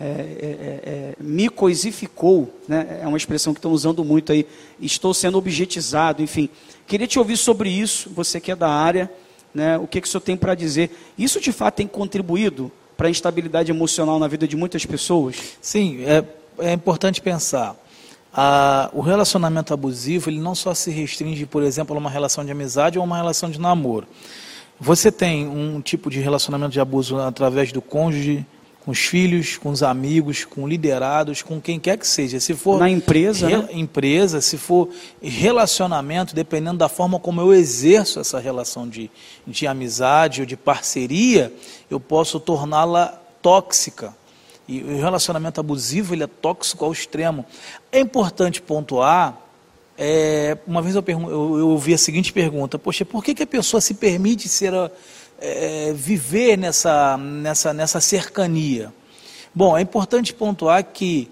É, 0.01 0.05
é, 0.05 0.07
é, 0.07 0.81
é 0.85 1.13
me 1.19 1.49
coisificou, 1.49 2.57
né? 2.65 3.01
é 3.01 3.05
uma 3.05 3.17
expressão 3.17 3.53
que 3.53 3.57
estão 3.57 3.73
usando 3.73 4.01
muito 4.05 4.31
aí. 4.31 4.47
Estou 4.79 5.13
sendo 5.13 5.37
objetizado, 5.37 6.23
enfim. 6.23 6.49
Queria 6.87 7.05
te 7.05 7.19
ouvir 7.19 7.35
sobre 7.35 7.69
isso, 7.69 8.09
você 8.09 8.39
que 8.39 8.49
é 8.49 8.55
da 8.55 8.69
área, 8.69 9.11
né? 9.53 9.77
o 9.77 9.85
que, 9.85 9.99
que 9.99 10.07
o 10.07 10.09
senhor 10.09 10.21
tem 10.21 10.37
para 10.37 10.55
dizer. 10.55 10.89
Isso 11.17 11.41
de 11.41 11.51
fato 11.51 11.75
tem 11.75 11.87
contribuído 11.87 12.71
para 12.99 13.07
a 13.07 13.09
instabilidade 13.09 13.71
emocional 13.71 14.19
na 14.19 14.27
vida 14.27 14.45
de 14.45 14.57
muitas 14.57 14.85
pessoas? 14.85 15.55
Sim, 15.61 16.03
é, 16.03 16.21
é 16.59 16.73
importante 16.73 17.21
pensar. 17.21 17.73
Ah, 18.33 18.89
o 18.91 18.99
relacionamento 18.99 19.73
abusivo 19.73 20.29
ele 20.29 20.37
não 20.37 20.53
só 20.53 20.73
se 20.73 20.91
restringe, 20.91 21.45
por 21.45 21.63
exemplo, 21.63 21.95
a 21.95 21.97
uma 21.97 22.09
relação 22.09 22.43
de 22.43 22.51
amizade 22.51 22.99
ou 22.99 23.05
uma 23.05 23.15
relação 23.15 23.49
de 23.49 23.57
namoro. 23.57 24.05
Você 24.77 25.13
tem 25.13 25.47
um 25.47 25.79
tipo 25.79 26.09
de 26.09 26.19
relacionamento 26.19 26.73
de 26.73 26.81
abuso 26.81 27.17
através 27.17 27.71
do 27.71 27.81
cônjuge, 27.81 28.45
com 28.85 28.91
os 28.91 28.99
filhos, 28.99 29.57
com 29.57 29.69
os 29.69 29.83
amigos, 29.83 30.45
com 30.45 30.67
liderados, 30.67 31.41
com 31.41 31.59
quem 31.59 31.79
quer 31.79 31.97
que 31.97 32.07
seja. 32.07 32.39
Se 32.39 32.53
for 32.53 32.79
na 32.79 32.89
empresa, 32.89 33.47
re, 33.47 33.57
né? 33.57 33.69
empresa, 33.73 34.41
se 34.41 34.57
for 34.57 34.89
relacionamento, 35.21 36.33
dependendo 36.33 36.77
da 36.77 36.89
forma 36.89 37.19
como 37.19 37.41
eu 37.41 37.53
exerço 37.53 38.19
essa 38.19 38.39
relação 38.39 38.87
de, 38.87 39.11
de 39.45 39.67
amizade 39.67 40.41
ou 40.41 40.47
de 40.47 40.55
parceria, 40.55 41.53
eu 41.89 41.99
posso 41.99 42.39
torná-la 42.39 43.21
tóxica. 43.41 44.15
E 44.67 44.81
o 44.81 44.97
relacionamento 44.97 45.59
abusivo 45.59 46.13
ele 46.13 46.23
é 46.23 46.27
tóxico 46.27 46.85
ao 46.85 46.91
extremo. 46.91 47.45
É 47.91 47.99
importante 47.99 48.61
pontuar. 48.61 49.37
É, 49.97 50.57
uma 50.65 50.81
vez 50.81 50.95
eu, 50.95 51.03
eu, 51.07 51.57
eu 51.59 51.69
ouvi 51.69 51.93
a 51.93 51.97
seguinte 51.97 52.31
pergunta: 52.31 52.79
Poxa, 52.79 53.03
por 53.03 53.23
que, 53.23 53.33
que 53.33 53.43
a 53.43 53.47
pessoa 53.47 53.81
se 53.81 53.95
permite 53.95 54.47
ser 54.47 54.73
é, 55.41 55.93
viver 55.93 56.57
nessa, 56.57 57.17
nessa, 57.17 57.73
nessa 57.73 58.01
cercania. 58.01 58.93
Bom, 59.53 59.77
é 59.77 59.81
importante 59.81 60.33
pontuar 60.33 60.83
que 60.83 61.29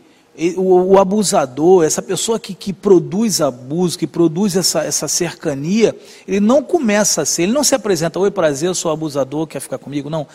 o, 0.56 0.94
o, 0.94 1.00
abusador, 1.00 1.84
essa 1.84 2.02
pessoa 2.02 2.40
que, 2.40 2.54
que 2.54 2.72
produz 2.72 3.42
abuso, 3.42 3.98
que 3.98 4.06
produz 4.06 4.56
essa, 4.56 4.84
essa 4.84 5.08
cercania, 5.08 5.96
ele 6.28 6.40
não 6.40 6.62
começa 6.62 7.24
a 7.24 7.26
ser, 7.26 7.44
ele 7.44 7.54
não 7.54 7.64
se 7.64 7.74
apresenta, 7.74 8.20
oi 8.20 8.30
prazer, 8.30 8.70
eu 8.70 8.76
sou 8.76 8.92
abusador, 8.92 9.48
quer 9.48 9.60
ficar 9.60 9.80
comigo, 9.80 10.10
não. 10.10 10.28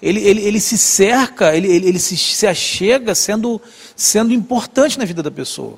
Ele, 0.00 0.20
ele, 0.20 0.42
ele 0.42 0.60
se 0.60 0.78
cerca, 0.78 1.54
ele, 1.54 1.70
ele, 1.70 1.88
ele 1.88 1.98
se, 1.98 2.16
se 2.16 2.46
achega 2.46 3.14
sendo, 3.14 3.60
sendo 3.94 4.32
importante 4.32 4.98
na 4.98 5.04
vida 5.04 5.22
da 5.22 5.30
pessoa. 5.30 5.74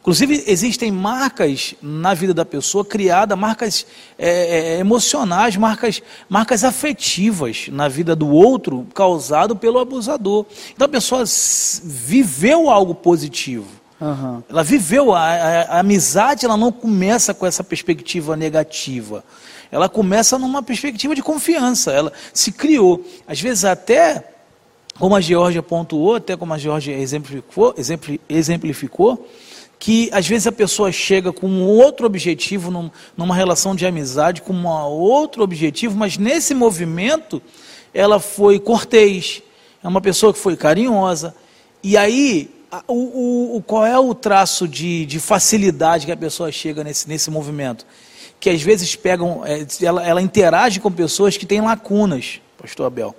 Inclusive, 0.00 0.44
existem 0.46 0.90
marcas 0.90 1.74
na 1.82 2.14
vida 2.14 2.32
da 2.32 2.44
pessoa 2.44 2.82
criadas, 2.82 3.38
marcas 3.38 3.86
é, 4.18 4.28
é, 4.28 4.78
emocionais, 4.78 5.56
marcas, 5.56 6.02
marcas 6.26 6.64
afetivas 6.64 7.68
na 7.70 7.86
vida 7.86 8.16
do 8.16 8.28
outro, 8.28 8.86
causado 8.94 9.54
pelo 9.54 9.78
abusador. 9.78 10.46
Então 10.72 10.86
a 10.86 10.88
pessoa 10.88 11.24
viveu 11.84 12.70
algo 12.70 12.94
positivo. 12.94 13.66
Uhum. 14.00 14.42
Ela 14.48 14.64
viveu, 14.64 15.14
a, 15.14 15.20
a, 15.20 15.62
a 15.62 15.80
amizade 15.80 16.46
ela 16.46 16.56
não 16.56 16.72
começa 16.72 17.34
com 17.34 17.44
essa 17.44 17.62
perspectiva 17.62 18.34
negativa. 18.34 19.22
Ela 19.70 19.86
começa 19.86 20.38
numa 20.38 20.62
perspectiva 20.62 21.14
de 21.14 21.22
confiança. 21.22 21.92
Ela 21.92 22.10
se 22.32 22.52
criou. 22.52 23.04
Às 23.28 23.38
vezes 23.38 23.66
até, 23.66 24.32
como 24.98 25.14
a 25.14 25.20
Georgia 25.20 25.62
pontuou, 25.62 26.14
até 26.14 26.38
como 26.38 26.54
a 26.54 26.58
Georgia 26.58 26.96
exemplificou, 26.96 27.74
exemplificou 28.26 29.28
que 29.80 30.10
às 30.12 30.28
vezes 30.28 30.46
a 30.46 30.52
pessoa 30.52 30.92
chega 30.92 31.32
com 31.32 31.48
um 31.48 31.66
outro 31.66 32.04
objetivo, 32.04 32.70
num, 32.70 32.90
numa 33.16 33.34
relação 33.34 33.74
de 33.74 33.86
amizade, 33.86 34.42
com 34.42 34.52
um 34.52 34.66
outro 34.66 35.42
objetivo, 35.42 35.96
mas 35.96 36.18
nesse 36.18 36.54
movimento 36.54 37.40
ela 37.94 38.20
foi 38.20 38.60
cortês, 38.60 39.42
é 39.82 39.88
uma 39.88 40.02
pessoa 40.02 40.34
que 40.34 40.38
foi 40.38 40.54
carinhosa. 40.54 41.34
E 41.82 41.96
aí, 41.96 42.50
o, 42.86 43.56
o, 43.56 43.62
qual 43.62 43.86
é 43.86 43.98
o 43.98 44.14
traço 44.14 44.68
de, 44.68 45.06
de, 45.06 45.18
facilidade 45.18 46.04
que 46.04 46.12
a 46.12 46.16
pessoa 46.16 46.52
chega 46.52 46.84
nesse, 46.84 47.08
nesse 47.08 47.30
movimento? 47.30 47.86
Que 48.38 48.50
às 48.50 48.60
vezes 48.60 48.94
pegam, 48.94 49.42
é, 49.46 49.66
ela, 49.80 50.06
ela 50.06 50.20
interage 50.20 50.78
com 50.78 50.92
pessoas 50.92 51.38
que 51.38 51.46
têm 51.46 51.62
lacunas 51.62 52.40
pastor 52.60 52.88
Abel. 52.88 53.16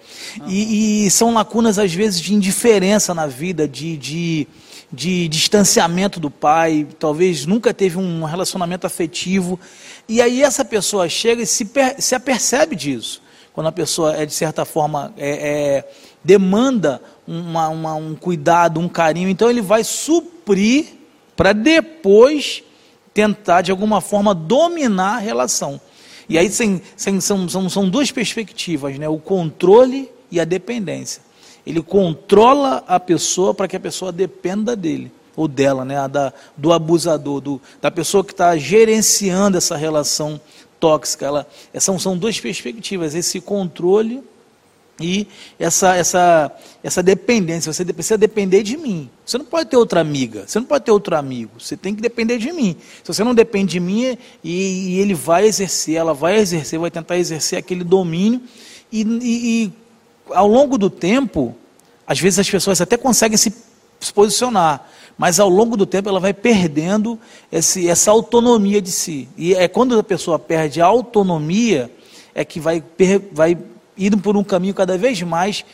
E, 0.48 1.08
e, 1.08 1.10
são 1.10 1.34
lacunas, 1.34 1.80
às 1.80 1.91
vezes, 1.91 2.22
de 2.22 2.32
indiferença 2.32 3.12
na 3.12 3.25
vida, 3.25 3.68
de, 3.68 3.98
de, 3.98 4.48
de 4.91 5.27
distanciamento 5.27 6.19
do 6.19 6.29
pai, 6.29 6.88
talvez 7.00 7.45
nunca 7.45 7.74
teve 7.74 7.98
um 7.98 8.24
relacionamento 8.24 8.86
afetivo. 8.86 9.60
E 10.07 10.21
aí 10.21 10.43
essa 10.43 10.65
pessoa 10.65 11.07
chega 11.07 11.41
e 11.41 11.45
se, 11.45 11.65
per, 11.65 12.01
se 12.01 12.13
apercebe 12.13 12.75
disso. 12.75 13.21
Quando 13.53 13.67
a 13.67 13.71
pessoa 13.71 14.15
é, 14.15 14.25
de 14.25 14.33
certa 14.33 14.65
forma, 14.65 15.13
é, 15.17 15.29
é, 15.29 15.91
demanda 16.24 17.01
uma, 17.27 17.69
uma, 17.69 17.95
um 17.95 18.15
cuidado, 18.15 18.79
um 18.79 18.88
carinho, 18.88 19.29
então 19.29 19.50
ele 19.50 19.62
vai 19.62 19.83
suprir 19.83 20.88
para 21.36 21.53
depois 21.53 22.63
tentar, 23.13 23.62
de 23.62 23.71
alguma 23.71 24.01
forma, 24.01 24.33
dominar 24.33 25.15
a 25.15 25.19
relação. 25.19 25.79
E 26.29 26.38
aí 26.38 26.50
sem, 26.50 26.81
sem, 26.95 27.19
são, 27.19 27.48
são, 27.50 27.69
são 27.69 27.89
duas 27.89 28.12
perspectivas, 28.12 28.98
né? 28.98 29.07
o 29.07 29.17
controle 29.17 30.10
e 30.29 30.39
a 30.39 30.45
dependência. 30.45 31.21
Ele 31.65 31.82
controla 31.82 32.84
a 32.88 33.00
pessoa 33.00 33.53
para 33.53 33.68
que 33.68 33.75
a 33.75 33.80
pessoa 33.80 34.12
dependa 34.12 34.75
dele 34.75 35.12
ou 35.36 35.48
dela, 35.48 35.86
né? 35.86 36.08
da, 36.08 36.34
do 36.58 36.74
abusador, 36.74 37.39
do, 37.41 37.62
da 37.82 37.89
pessoa 37.89 38.24
que 38.24 38.32
está 38.32 38.58
gerenciando 38.58 39.58
essa 39.58 39.75
relação 39.75 40.39
tóxica. 40.80 41.25
Ela, 41.25 41.48
são, 41.80 41.98
são 41.98 42.18
duas 42.18 42.39
perspectivas, 42.39 43.15
esse 43.15 43.39
controle 43.39 44.24
e 45.00 45.27
essa, 45.58 45.96
essa, 45.96 46.51
essa 46.84 47.01
dependência. 47.01 47.72
Você 47.72 47.86
precisa 47.86 48.18
depender 48.18 48.63
de 48.63 48.77
mim. 48.77 49.10
Você 49.25 49.38
não 49.38 49.46
pode 49.46 49.70
ter 49.70 49.77
outra 49.77 50.01
amiga, 50.01 50.44
você 50.48 50.60
não 50.60 50.65
pode 50.65 50.84
ter 50.84 50.91
outro 50.91 51.15
amigo. 51.15 51.51
Você 51.60 51.77
tem 51.77 51.96
que 51.96 52.01
depender 52.01 52.38
de 52.38 52.51
mim. 52.51 52.75
Se 53.03 53.13
você 53.13 53.24
não 53.24 53.34
depende 53.34 53.74
de 53.74 53.80
mim, 53.80 54.18
e, 54.44 54.96
e 54.96 55.00
ele 55.00 55.13
vai 55.13 55.46
exercer, 55.46 55.96
ela 55.96 56.13
vai 56.13 56.38
exercer, 56.38 56.80
vai 56.80 56.91
tentar 56.91 57.18
exercer 57.18 57.58
aquele 57.58 57.84
domínio. 57.84 58.41
E, 58.91 59.01
e, 59.03 59.65
e 59.65 59.74
ao 60.29 60.47
longo 60.47 60.77
do 60.77 60.89
tempo, 60.89 61.55
às 62.05 62.19
vezes 62.19 62.39
as 62.39 62.49
pessoas 62.49 62.81
até 62.81 62.97
conseguem 62.97 63.37
se, 63.37 63.53
se 63.99 64.13
posicionar, 64.13 64.87
mas 65.17 65.39
ao 65.39 65.49
longo 65.49 65.77
do 65.77 65.85
tempo 65.85 66.09
ela 66.09 66.19
vai 66.19 66.33
perdendo 66.33 67.19
esse, 67.51 67.87
essa 67.87 68.11
autonomia 68.11 68.81
de 68.81 68.91
si. 68.91 69.27
E 69.37 69.53
é 69.53 69.67
quando 69.67 69.97
a 69.97 70.03
pessoa 70.03 70.39
perde 70.39 70.81
a 70.81 70.85
autonomia, 70.85 71.91
é 72.33 72.43
que 72.43 72.59
vai, 72.59 72.83
vai 73.31 73.57
indo 73.97 74.17
por 74.17 74.35
um 74.35 74.43
caminho 74.43 74.73
cada 74.73 74.97
vez 74.97 75.21
mais 75.21 75.65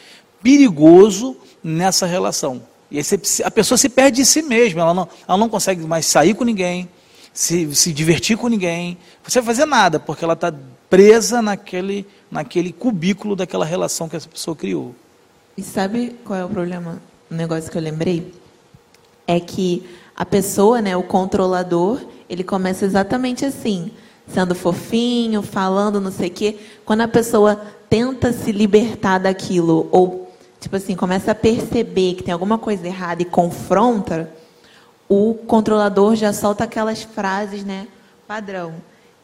perigoso 0.41 1.35
nessa 1.63 2.05
relação. 2.05 2.61
E 2.89 3.03
você, 3.03 3.43
a 3.43 3.51
pessoa 3.51 3.77
se 3.77 3.89
perde 3.89 4.17
de 4.17 4.25
si 4.25 4.41
mesma, 4.41 4.81
ela 4.81 4.93
não, 4.93 5.07
ela 5.27 5.37
não 5.37 5.49
consegue 5.49 5.85
mais 5.85 6.05
sair 6.05 6.33
com 6.33 6.43
ninguém, 6.43 6.89
se, 7.33 7.73
se 7.75 7.93
divertir 7.93 8.37
com 8.37 8.47
ninguém, 8.47 8.97
você 9.23 9.39
vai 9.41 9.53
fazer 9.53 9.65
nada, 9.65 9.99
porque 9.99 10.23
ela 10.23 10.33
está 10.33 10.53
presa 10.89 11.41
naquele, 11.41 12.06
naquele 12.32 12.72
cubículo 12.72 13.36
daquela 13.36 13.65
relação 13.65 14.08
que 14.08 14.15
essa 14.15 14.27
pessoa 14.27 14.56
criou. 14.56 14.96
E 15.58 15.62
sabe 15.62 16.15
qual 16.24 16.39
é 16.39 16.46
o 16.46 16.50
problema? 16.50 17.01
Um 17.32 17.36
negócio 17.36 17.70
que 17.72 17.77
eu 17.77 17.82
lembrei 17.82 18.34
é 19.25 19.39
que 19.39 19.88
a 20.15 20.25
pessoa, 20.25 20.82
né, 20.82 20.96
o 20.96 21.03
controlador, 21.03 22.00
ele 22.29 22.44
começa 22.44 22.86
exatamente 22.86 23.46
assim, 23.46 23.91
sendo 24.27 24.56
fofinho, 24.56 25.41
falando 25.41 26.00
não 26.00 26.12
sei 26.12 26.29
o 26.29 26.32
quê. 26.32 26.58
Quando 26.86 27.01
a 27.01 27.08
pessoa 27.08 27.60
tenta 27.89 28.32
se 28.32 28.51
libertar 28.51 29.20
daquilo 29.20 29.88
ou 29.91 30.32
tipo 30.60 30.75
assim, 30.75 30.96
começa 30.96 31.32
a 31.32 31.36
perceber 31.36 32.15
que 32.15 32.24
tem 32.24 32.34
alguma 32.34 32.58
coisa 32.58 32.86
errada 32.88 33.22
e 33.22 33.25
confronta, 33.25 34.29
o 35.08 35.34
controlador 35.34 36.15
já 36.15 36.34
solta 36.34 36.63
aquelas 36.63 37.03
frases, 37.03 37.63
né, 37.63 37.88
padrão, 38.27 38.75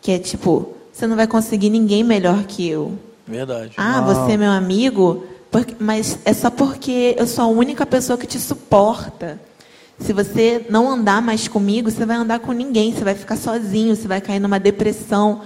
que 0.01 0.11
é 0.11 0.19
tipo, 0.19 0.75
você 0.93 1.07
não 1.07 1.15
vai 1.15 1.25
conseguir 1.25 1.71
ninguém 1.71 2.03
melhor 2.03 2.43
que 2.43 2.69
eu. 2.69 2.97
Verdade. 3.27 3.73
Ah, 3.77 3.99
você 4.01 4.33
é 4.33 4.37
meu 4.37 4.51
amigo, 4.51 5.25
porque, 5.49 5.75
mas 5.79 6.19
é 6.23 6.33
só 6.33 6.51
porque 6.51 7.15
eu 7.17 7.25
sou 7.25 7.45
a 7.45 7.47
única 7.47 7.83
pessoa 7.83 8.17
que 8.17 8.27
te 8.27 8.39
suporta. 8.39 9.41
Se 9.99 10.13
você 10.13 10.65
não 10.69 10.89
andar 10.89 11.21
mais 11.21 11.47
comigo, 11.47 11.89
você 11.89 12.05
vai 12.05 12.17
andar 12.17 12.39
com 12.39 12.51
ninguém, 12.51 12.93
você 12.93 13.03
vai 13.03 13.15
ficar 13.15 13.37
sozinho, 13.37 13.95
você 13.95 14.07
vai 14.07 14.21
cair 14.21 14.39
numa 14.39 14.59
depressão. 14.59 15.41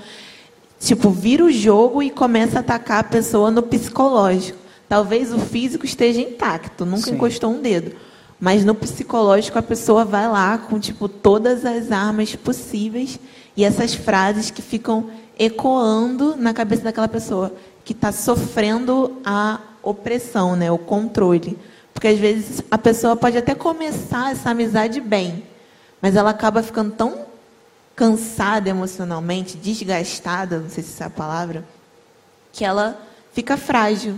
Tipo, 0.80 1.10
vira 1.10 1.46
o 1.46 1.51
jogo 1.51 2.04
e 2.04 2.10
começa 2.10 2.58
a 2.58 2.60
atacar 2.60 3.00
a 3.00 3.04
pessoa 3.04 3.50
no 3.50 3.63
psicológico. 3.63 4.58
Talvez 4.89 5.34
o 5.34 5.39
físico 5.39 5.86
esteja 5.86 6.22
intacto, 6.22 6.86
nunca 6.86 7.08
Sim. 7.08 7.16
encostou 7.16 7.51
um 7.51 7.62
dedo. 7.62 7.94
Mas 8.39 8.66
no 8.66 8.75
psicológico 8.75 9.58
a 9.58 9.63
pessoa 9.63 10.04
vai 10.04 10.27
lá 10.27 10.58
com 10.58 10.80
tipo 10.80 11.08
todas 11.08 11.66
as 11.66 11.92
armas 11.92 12.36
possíveis 12.36 13.20
e 13.58 13.66
essas 13.66 13.96
frases 13.96 14.52
que 14.52 14.62
ficam 14.62 15.10
ecoando 15.38 16.36
na 16.38 16.54
cabeça 16.54 16.84
daquela 16.84 17.08
pessoa 17.08 17.52
que 17.84 17.92
está 17.92 18.12
sofrendo 18.12 19.20
a 19.26 19.60
opressão, 19.82 20.56
né, 20.56 20.72
o 20.72 20.78
controle. 20.78 21.58
Porque 21.92 22.08
às 22.08 22.20
vezes 22.20 22.62
a 22.70 22.78
pessoa 22.78 23.16
pode 23.16 23.36
até 23.36 23.56
começar 23.56 24.32
essa 24.32 24.52
amizade 24.52 25.02
bem, 25.02 25.44
mas 26.00 26.16
ela 26.16 26.30
acaba 26.30 26.62
ficando 26.62 26.92
tão 26.92 27.26
cansada 27.96 28.70
emocionalmente, 28.70 29.58
desgastada, 29.58 30.60
não 30.60 30.70
sei 30.70 30.84
se 30.84 30.92
essa 30.92 31.06
é 31.06 31.08
a 31.08 31.10
palavra, 31.10 31.66
que 32.54 32.64
ela 32.64 33.02
fica 33.34 33.58
frágil. 33.58 34.18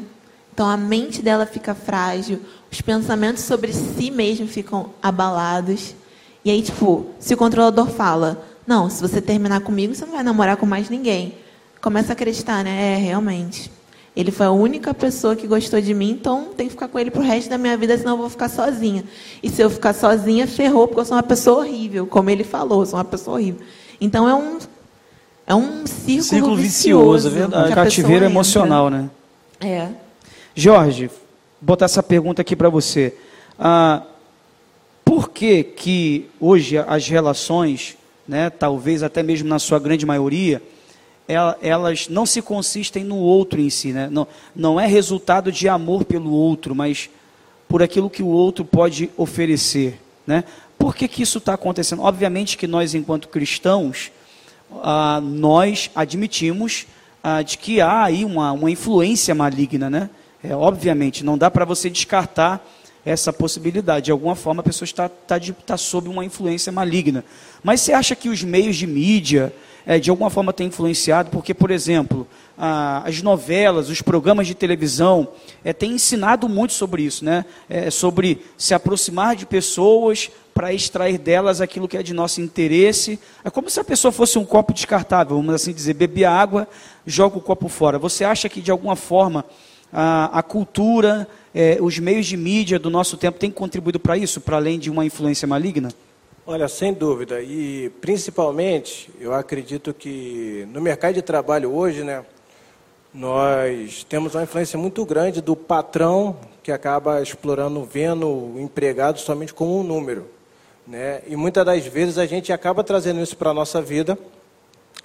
Então 0.53 0.67
a 0.67 0.75
mente 0.75 1.21
dela 1.21 1.45
fica 1.45 1.73
frágil, 1.73 2.41
os 2.69 2.81
pensamentos 2.81 3.43
sobre 3.43 3.71
si 3.71 4.11
mesmo 4.11 4.47
ficam 4.47 4.89
abalados. 5.01 5.95
E 6.43 6.51
aí, 6.51 6.61
tipo, 6.61 7.05
se 7.19 7.33
o 7.33 7.37
controlador 7.37 7.87
fala, 7.87 8.48
não, 8.69 8.87
se 8.87 9.01
você 9.01 9.19
terminar 9.19 9.61
comigo, 9.61 9.95
você 9.95 10.05
não 10.05 10.13
vai 10.13 10.21
namorar 10.21 10.55
com 10.55 10.63
mais 10.63 10.91
ninguém. 10.91 11.33
Começa 11.81 12.11
a 12.11 12.13
acreditar, 12.13 12.63
né? 12.63 12.93
É, 12.93 12.97
realmente. 12.97 13.71
Ele 14.15 14.29
foi 14.29 14.45
a 14.45 14.51
única 14.51 14.93
pessoa 14.93 15.35
que 15.35 15.47
gostou 15.47 15.81
de 15.81 15.91
mim, 15.91 16.11
então 16.11 16.49
tem 16.55 16.67
que 16.67 16.73
ficar 16.73 16.87
com 16.87 16.99
ele 16.99 17.09
pro 17.09 17.23
resto 17.23 17.49
da 17.49 17.57
minha 17.57 17.75
vida, 17.75 17.97
senão 17.97 18.11
eu 18.11 18.17
vou 18.19 18.29
ficar 18.29 18.47
sozinha. 18.47 19.03
E 19.41 19.49
se 19.49 19.59
eu 19.59 19.71
ficar 19.71 19.93
sozinha, 19.93 20.45
ferrou, 20.45 20.87
porque 20.87 21.01
eu 21.01 21.05
sou 21.05 21.17
uma 21.17 21.23
pessoa 21.23 21.61
horrível, 21.61 22.05
como 22.05 22.29
ele 22.29 22.43
falou, 22.43 22.81
eu 22.81 22.85
sou 22.85 22.99
uma 22.99 23.05
pessoa 23.05 23.37
horrível. 23.37 23.61
Então 23.99 24.29
é 24.29 24.35
um 24.35 24.59
é 25.47 25.55
um 25.55 25.87
círculo, 25.87 26.23
círculo 26.23 26.55
vicioso, 26.55 27.11
vicioso, 27.11 27.27
é 27.27 27.31
verdade. 27.31 27.73
Cativeiro 27.73 28.23
emocional, 28.23 28.91
né? 28.91 29.09
É. 29.59 29.87
Jorge, 30.53 31.09
botar 31.59 31.85
essa 31.85 32.03
pergunta 32.03 32.43
aqui 32.43 32.55
para 32.55 32.69
você. 32.69 33.15
Ah, 33.57 34.03
por 35.03 35.31
que 35.31 35.63
que 35.63 36.29
hoje 36.39 36.77
as 36.77 37.07
relações, 37.07 37.97
né, 38.29 38.51
talvez 38.51 39.01
até 39.01 39.23
mesmo 39.23 39.49
na 39.49 39.57
sua 39.57 39.79
grande 39.79 40.05
maioria, 40.05 40.61
elas 41.61 42.07
não 42.07 42.25
se 42.25 42.41
consistem 42.41 43.03
no 43.03 43.17
outro 43.17 43.59
em 43.59 43.69
si, 43.69 43.91
né? 43.91 44.07
não, 44.11 44.27
não 44.55 44.79
é 44.79 44.87
resultado 44.87 45.51
de 45.51 45.67
amor 45.67 46.03
pelo 46.03 46.31
outro, 46.31 46.73
mas 46.75 47.09
por 47.67 47.83
aquilo 47.83 48.09
que 48.09 48.23
o 48.23 48.27
outro 48.27 48.63
pode 48.63 49.09
oferecer. 49.17 49.99
Né? 50.25 50.43
Por 50.77 50.95
que, 50.95 51.07
que 51.07 51.23
isso 51.23 51.39
está 51.39 51.55
acontecendo? 51.55 52.03
Obviamente 52.03 52.57
que 52.57 52.65
nós, 52.67 52.93
enquanto 52.95 53.27
cristãos, 53.27 54.11
ah, 54.83 55.19
nós 55.21 55.89
admitimos 55.95 56.85
ah, 57.23 57.41
de 57.41 57.57
que 57.57 57.81
há 57.81 58.03
aí 58.03 58.25
uma, 58.25 58.51
uma 58.51 58.71
influência 58.71 59.33
maligna, 59.35 59.89
né? 59.89 60.09
É, 60.41 60.55
obviamente, 60.55 61.25
não 61.25 61.37
dá 61.37 61.51
para 61.51 61.65
você 61.65 61.89
descartar 61.89 62.65
essa 63.05 63.31
possibilidade. 63.31 64.05
De 64.05 64.11
alguma 64.11 64.35
forma, 64.35 64.61
a 64.61 64.63
pessoa 64.63 64.85
está, 64.85 65.05
está, 65.05 65.37
está 65.37 65.77
sob 65.77 66.09
uma 66.09 66.23
influência 66.25 66.71
maligna. 66.71 67.23
Mas 67.63 67.81
você 67.81 67.93
acha 67.93 68.15
que 68.15 68.29
os 68.29 68.43
meios 68.43 68.75
de 68.75 68.85
mídia, 68.85 69.53
é, 69.85 69.99
de 69.99 70.09
alguma 70.09 70.29
forma, 70.29 70.53
têm 70.53 70.67
influenciado? 70.67 71.29
Porque, 71.29 71.53
por 71.53 71.71
exemplo, 71.71 72.27
a, 72.57 73.07
as 73.07 73.21
novelas, 73.21 73.89
os 73.89 74.01
programas 74.01 74.47
de 74.47 74.53
televisão, 74.53 75.27
é, 75.63 75.73
têm 75.73 75.93
ensinado 75.93 76.47
muito 76.49 76.73
sobre 76.73 77.03
isso, 77.03 77.23
né? 77.23 77.45
É, 77.69 77.89
sobre 77.89 78.41
se 78.57 78.73
aproximar 78.73 79.35
de 79.35 79.45
pessoas 79.45 80.29
para 80.53 80.73
extrair 80.73 81.17
delas 81.17 81.61
aquilo 81.61 81.87
que 81.87 81.95
é 81.95 82.03
de 82.03 82.13
nosso 82.13 82.41
interesse. 82.41 83.17
É 83.45 83.49
como 83.49 83.69
se 83.69 83.79
a 83.79 83.83
pessoa 83.83 84.11
fosse 84.11 84.37
um 84.37 84.43
copo 84.43 84.73
descartável, 84.73 85.37
vamos 85.37 85.55
assim 85.55 85.71
dizer, 85.71 85.93
beber 85.93 86.25
água, 86.25 86.67
joga 87.05 87.37
o 87.37 87.41
copo 87.41 87.69
fora. 87.69 87.97
Você 87.97 88.25
acha 88.25 88.49
que, 88.49 88.59
de 88.59 88.69
alguma 88.69 88.97
forma, 88.97 89.45
a, 89.91 90.39
a 90.39 90.43
cultura, 90.43 91.25
é, 91.53 91.77
os 91.81 91.97
meios 91.99 92.25
de 92.25 92.37
mídia 92.37 92.77
do 92.77 92.89
nosso 92.89 93.17
tempo 93.17 93.39
têm 93.39 93.51
contribuído 93.51 93.99
para 93.99 94.17
isso, 94.17 94.39
para 94.41 94.57
além 94.57 94.77
de 94.77 94.89
uma 94.89 95.05
influência 95.05 95.47
maligna? 95.47 95.89
Olha, 96.45 96.67
sem 96.67 96.93
dúvida. 96.93 97.41
E 97.41 97.91
principalmente, 98.01 99.09
eu 99.19 99.33
acredito 99.33 99.93
que 99.93 100.67
no 100.71 100.81
mercado 100.81 101.13
de 101.13 101.21
trabalho 101.21 101.71
hoje, 101.71 102.03
né, 102.03 102.25
nós 103.13 104.03
temos 104.07 104.35
uma 104.35 104.43
influência 104.43 104.77
muito 104.77 105.03
grande 105.05 105.41
do 105.41 105.55
patrão 105.55 106.37
que 106.61 106.71
acaba 106.71 107.21
explorando, 107.21 107.83
vendo 107.83 108.27
o 108.27 108.59
empregado 108.59 109.19
somente 109.19 109.53
como 109.53 109.79
um 109.79 109.83
número. 109.83 110.25
Né? 110.87 111.21
E 111.27 111.35
muitas 111.35 111.65
das 111.65 111.85
vezes 111.85 112.17
a 112.17 112.25
gente 112.25 112.51
acaba 112.51 112.83
trazendo 112.83 113.21
isso 113.21 113.37
para 113.37 113.51
a 113.51 113.53
nossa 113.53 113.81
vida, 113.81 114.17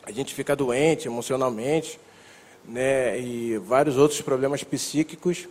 a 0.02 0.12
gente 0.12 0.34
fica 0.34 0.56
doente 0.56 1.08
emocionalmente, 1.08 1.98
né, 2.66 3.18
e 3.20 3.58
vários 3.58 3.96
outros 3.96 4.20
problemas 4.22 4.64
psíquicos. 4.64 5.46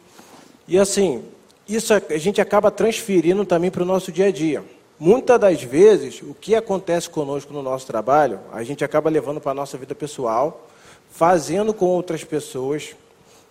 E 0.68 0.78
assim, 0.78 1.24
isso 1.68 1.94
a 1.94 2.18
gente 2.18 2.42
acaba 2.42 2.72
transferindo 2.72 3.46
também 3.46 3.72
para 3.72 3.84
o 3.84 3.86
nosso 3.86 4.12
dia 4.12 4.28
a 4.28 4.32
dia. 4.32 4.64
Muitas 5.00 5.40
das 5.40 5.62
vezes, 5.62 6.22
o 6.22 6.34
que 6.34 6.56
acontece 6.56 7.10
conosco 7.10 7.52
no 7.52 7.62
nosso 7.62 7.86
trabalho, 7.86 8.40
a 8.52 8.64
gente 8.64 8.84
acaba 8.84 9.10
levando 9.10 9.42
para 9.42 9.52
a 9.52 9.56
nossa 9.56 9.78
vida 9.78 9.94
pessoal, 9.94 10.68
fazendo 11.12 11.74
com 11.74 11.86
outras 11.86 12.24
pessoas, 12.24 12.96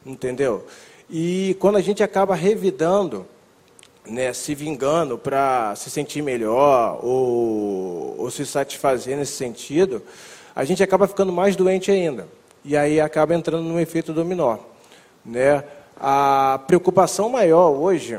entendeu? 0.05 0.65
E 1.11 1.57
quando 1.61 1.77
a 1.77 1.81
gente 1.81 2.03
acaba 2.03 2.35
revidando, 2.35 3.27
né, 4.07 4.33
se 4.33 4.55
vingando 4.55 5.19
para 5.19 5.75
se 5.77 5.91
sentir 5.91 6.23
melhor 6.23 7.01
ou, 7.05 8.17
ou 8.19 8.31
se 8.31 8.47
satisfazer 8.47 9.17
nesse 9.17 9.33
sentido, 9.33 10.03
a 10.55 10.65
gente 10.65 10.83
acaba 10.83 11.07
ficando 11.07 11.33
mais 11.33 11.55
doente 11.55 11.91
ainda 11.91 12.27
e 12.65 12.77
aí 12.77 13.01
acaba 13.01 13.35
entrando 13.35 13.65
num 13.65 13.81
efeito 13.81 14.13
dominó. 14.13 14.59
Né? 15.25 15.63
A 15.97 16.61
preocupação 16.67 17.29
maior 17.29 17.71
hoje 17.71 18.19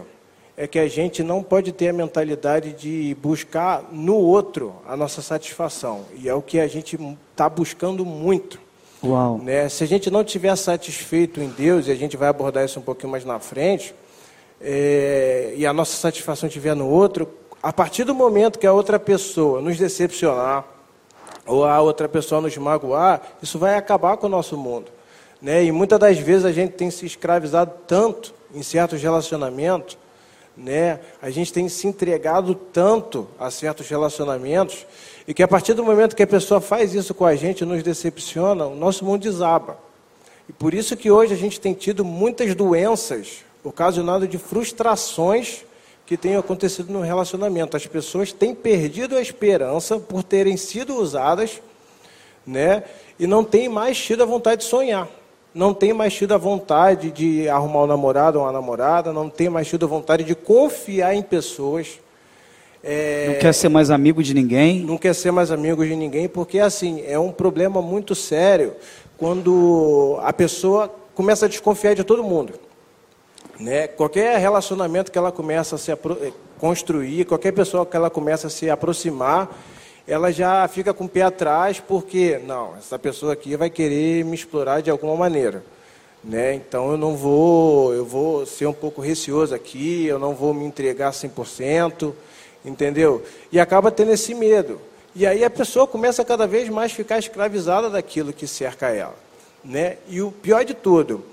é 0.56 0.68
que 0.68 0.78
a 0.78 0.88
gente 0.88 1.24
não 1.24 1.42
pode 1.42 1.72
ter 1.72 1.90
a 1.90 1.94
mentalidade 1.94 2.74
de 2.74 3.16
buscar 3.22 3.84
no 3.92 4.16
outro 4.16 4.76
a 4.88 4.96
nossa 4.96 5.22
satisfação. 5.22 6.06
E 6.16 6.30
é 6.30 6.34
o 6.34 6.42
que 6.42 6.60
a 6.60 6.68
gente 6.68 6.98
está 7.32 7.50
buscando 7.50 8.06
muito. 8.06 8.60
Uau. 9.04 9.40
Né? 9.40 9.68
Se 9.68 9.84
a 9.84 9.88
gente 9.88 10.10
não 10.10 10.22
estiver 10.22 10.56
satisfeito 10.56 11.42
em 11.42 11.50
Deus, 11.50 11.88
e 11.88 11.92
a 11.92 11.96
gente 11.96 12.16
vai 12.16 12.30
abordar 12.30 12.64
isso 12.64 12.80
um 12.80 12.84
pouquinho 12.84 13.12
mais 13.12 13.26
na 13.26 13.40
frente, 13.40 13.94
é, 14.62 15.54
e 15.58 15.66
a 15.66 15.74
nossa 15.74 15.98
satisfação 15.98 16.48
estiver 16.48 16.76
no 16.76 16.88
outro, 16.88 17.28
a 17.62 17.74
partir 17.74 18.04
do 18.04 18.16
momento 18.16 18.60
que 18.60 18.68
a 18.68 18.74
outra 18.74 19.00
pessoa 19.00 19.62
nos 19.62 19.78
decepcionar, 19.78 20.66
ou 21.46 21.66
a 21.66 21.82
outra 21.82 22.08
pessoa 22.08 22.40
nos 22.40 22.56
magoar, 22.56 23.22
isso 23.42 23.60
vai 23.60 23.76
acabar 23.76 24.16
com 24.18 24.28
o 24.28 24.30
nosso 24.30 24.56
mundo. 24.56 24.92
Né? 25.44 25.66
E 25.66 25.74
muitas 25.74 26.00
das 26.00 26.18
vezes 26.18 26.46
a 26.46 26.54
gente 26.54 26.72
tem 26.72 26.90
se 26.90 27.06
escravizado 27.06 27.74
tanto 27.86 28.34
em 28.56 28.64
certos 28.64 29.02
relacionamentos, 29.02 29.98
né? 30.56 31.02
a 31.22 31.30
gente 31.30 31.52
tem 31.52 31.68
se 31.68 31.86
entregado 31.86 32.56
tanto 32.56 33.28
a 33.38 33.52
certos 33.52 33.90
relacionamentos, 33.90 34.86
e 35.28 35.34
que 35.34 35.44
a 35.44 35.48
partir 35.48 35.74
do 35.74 35.84
momento 35.84 36.16
que 36.16 36.24
a 36.24 36.28
pessoa 36.28 36.62
faz 36.62 36.96
isso 36.96 37.14
com 37.14 37.26
a 37.26 37.36
gente, 37.36 37.66
nos 37.66 37.84
decepciona, 37.84 38.66
o 38.66 38.76
nosso 38.76 39.04
mundo 39.04 39.24
desaba. 39.24 39.78
E 40.48 40.54
por 40.54 40.74
isso 40.74 40.96
que 40.96 41.12
hoje 41.12 41.34
a 41.34 41.38
gente 41.38 41.60
tem 41.60 41.74
tido 41.74 42.06
muitas 42.06 42.56
doenças 42.56 43.44
ocasionadas 43.64 44.30
de 44.30 44.38
frustrações 44.38 45.66
que 46.06 46.16
tem 46.16 46.38
acontecido 46.38 46.92
no 46.92 47.02
relacionamento. 47.02 47.76
As 47.76 47.88
pessoas 47.88 48.32
têm 48.32 48.54
perdido 48.56 49.18
a 49.18 49.22
esperança 49.22 49.98
por 49.98 50.24
terem 50.24 50.58
sido 50.58 50.96
usadas, 50.96 51.62
né? 52.46 52.84
E 53.18 53.26
não 53.26 53.44
têm 53.44 53.70
mais 53.70 53.98
tido 53.98 54.24
a 54.24 54.26
vontade 54.26 54.62
de 54.62 54.68
sonhar. 54.68 55.08
Não 55.54 55.74
tem 55.74 55.94
mais 55.94 56.13
tido 56.13 56.34
a 56.34 56.38
vontade 56.38 57.12
de 57.12 57.48
arrumar 57.48 57.84
um 57.84 57.88
namorado 57.88 58.39
ou 58.39 58.46
uma 58.46 58.52
namorada, 58.52 59.13
não 59.13 59.30
tem 59.30 59.50
mais 59.50 59.68
tido 59.68 59.86
a 59.86 59.89
vontade 59.89 60.24
de 60.24 60.34
confiar 60.34 61.13
em 61.13 61.22
pessoas. 61.22 62.00
É, 62.84 63.28
não 63.28 63.39
quer 63.39 63.54
ser 63.54 63.70
mais 63.70 63.92
amigo 63.92 64.24
de 64.24 64.34
ninguém? 64.34 64.82
Não 64.82 64.98
quer 64.98 65.13
ser 65.13 65.32
mais 65.32 65.52
amigo 65.52 65.86
de 65.86 65.96
ninguém, 65.96 66.28
porque 66.28 66.60
assim, 66.60 67.04
é 67.06 67.18
um 67.20 67.32
problema 67.32 67.82
muito 67.82 68.16
sério 68.16 68.74
quando 69.16 70.20
a 70.24 70.34
pessoa 70.34 70.92
começa 71.13 71.46
a 71.46 71.50
desconfiar 71.50 71.94
de 71.94 72.04
todo 72.04 72.24
mundo. 72.24 72.54
Né? 73.60 73.88
Qualquer 73.88 74.38
relacionamento 74.39 75.12
que 75.12 75.18
ela 75.18 75.32
começa 75.32 75.76
a 75.76 75.78
se 75.78 75.92
eh, 75.92 75.98
construir, 76.60 77.26
qualquer 77.26 77.52
pessoa 77.52 77.86
que 77.86 77.96
ela 77.96 78.10
começa 78.10 78.48
a 78.48 78.50
se 78.50 78.70
aproximar, 78.70 79.50
ela 80.08 80.32
já 80.32 80.68
fica 80.68 80.94
com 80.94 81.06
o 81.06 81.10
pé 81.10 81.22
atrás, 81.22 81.80
porque, 81.80 82.39
não, 82.46 82.76
essa 82.78 83.00
pessoa 83.00 83.34
aqui 83.34 83.56
vai 83.56 83.70
querer 83.70 84.26
me 84.26 84.36
explorar 84.36 84.82
de 84.82 84.89
alguma 84.89 85.16
maneira. 85.16 85.63
Né? 86.24 86.54
Então 86.54 86.92
eu 86.92 86.98
não 86.98 87.16
vou, 87.16 87.94
eu 87.94 88.06
vou 88.06 88.46
ser 88.46 88.66
um 88.66 88.74
pouco 88.74 89.02
receoso 89.02 89.54
aqui, 89.54 90.06
eu 90.06 90.18
não 90.18 90.34
vou 90.34 90.54
me 90.54 90.66
entregar 90.66 91.12
100%, 91.12 92.13
entendeu? 92.63 93.24
E 93.52 93.60
acaba 93.60 93.92
tendo 93.92 94.12
esse 94.12 94.34
medo. 94.34 94.80
E 95.16 95.28
aí 95.28 95.44
a 95.44 95.50
pessoa 95.50 95.86
começa 95.86 96.24
cada 96.24 96.48
vez 96.48 96.70
mais 96.70 96.92
a 96.92 96.96
ficar 96.96 97.20
escravizada 97.20 97.89
daquilo 97.89 98.32
que 98.32 98.48
cerca 98.48 98.89
ela. 98.89 99.16
Né? 99.63 99.98
E 100.08 100.22
o 100.22 100.32
pior 100.32 100.63
de 100.63 100.74
tudo, 100.74 101.24